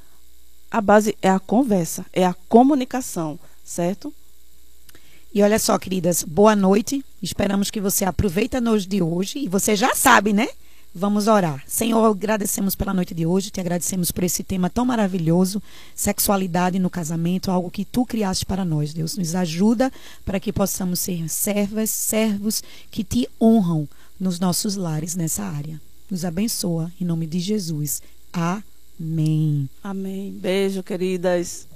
a 0.70 0.80
base 0.80 1.16
é 1.22 1.28
a 1.28 1.38
conversa, 1.40 2.04
é 2.12 2.24
a 2.24 2.34
comunicação, 2.48 3.38
certo? 3.64 4.12
E 5.32 5.42
olha 5.42 5.58
só, 5.58 5.76
queridas, 5.78 6.22
boa 6.22 6.54
noite. 6.54 7.04
Esperamos 7.20 7.68
que 7.70 7.80
você 7.80 8.04
aproveite 8.04 8.56
a 8.56 8.60
noite 8.60 8.86
de 8.86 9.02
hoje. 9.02 9.40
E 9.40 9.48
você 9.48 9.74
já 9.74 9.92
sabe, 9.94 10.32
né? 10.32 10.46
Vamos 10.96 11.26
orar. 11.26 11.64
Senhor, 11.66 12.04
agradecemos 12.08 12.76
pela 12.76 12.94
noite 12.94 13.12
de 13.12 13.26
hoje, 13.26 13.50
te 13.50 13.60
agradecemos 13.60 14.12
por 14.12 14.22
esse 14.22 14.44
tema 14.44 14.70
tão 14.70 14.84
maravilhoso, 14.84 15.60
sexualidade 15.92 16.78
no 16.78 16.88
casamento, 16.88 17.50
algo 17.50 17.68
que 17.68 17.84
tu 17.84 18.06
criaste 18.06 18.46
para 18.46 18.64
nós, 18.64 18.94
Deus. 18.94 19.16
Nos 19.16 19.34
ajuda 19.34 19.92
para 20.24 20.38
que 20.38 20.52
possamos 20.52 21.00
ser 21.00 21.28
servas, 21.28 21.90
servos 21.90 22.62
que 22.92 23.02
te 23.02 23.28
honram 23.40 23.88
nos 24.20 24.38
nossos 24.38 24.76
lares 24.76 25.16
nessa 25.16 25.42
área. 25.42 25.80
Nos 26.08 26.24
abençoa, 26.24 26.92
em 27.00 27.04
nome 27.04 27.26
de 27.26 27.40
Jesus. 27.40 28.00
Amém. 28.32 29.68
Amém. 29.82 30.30
Beijo, 30.30 30.80
queridas. 30.80 31.66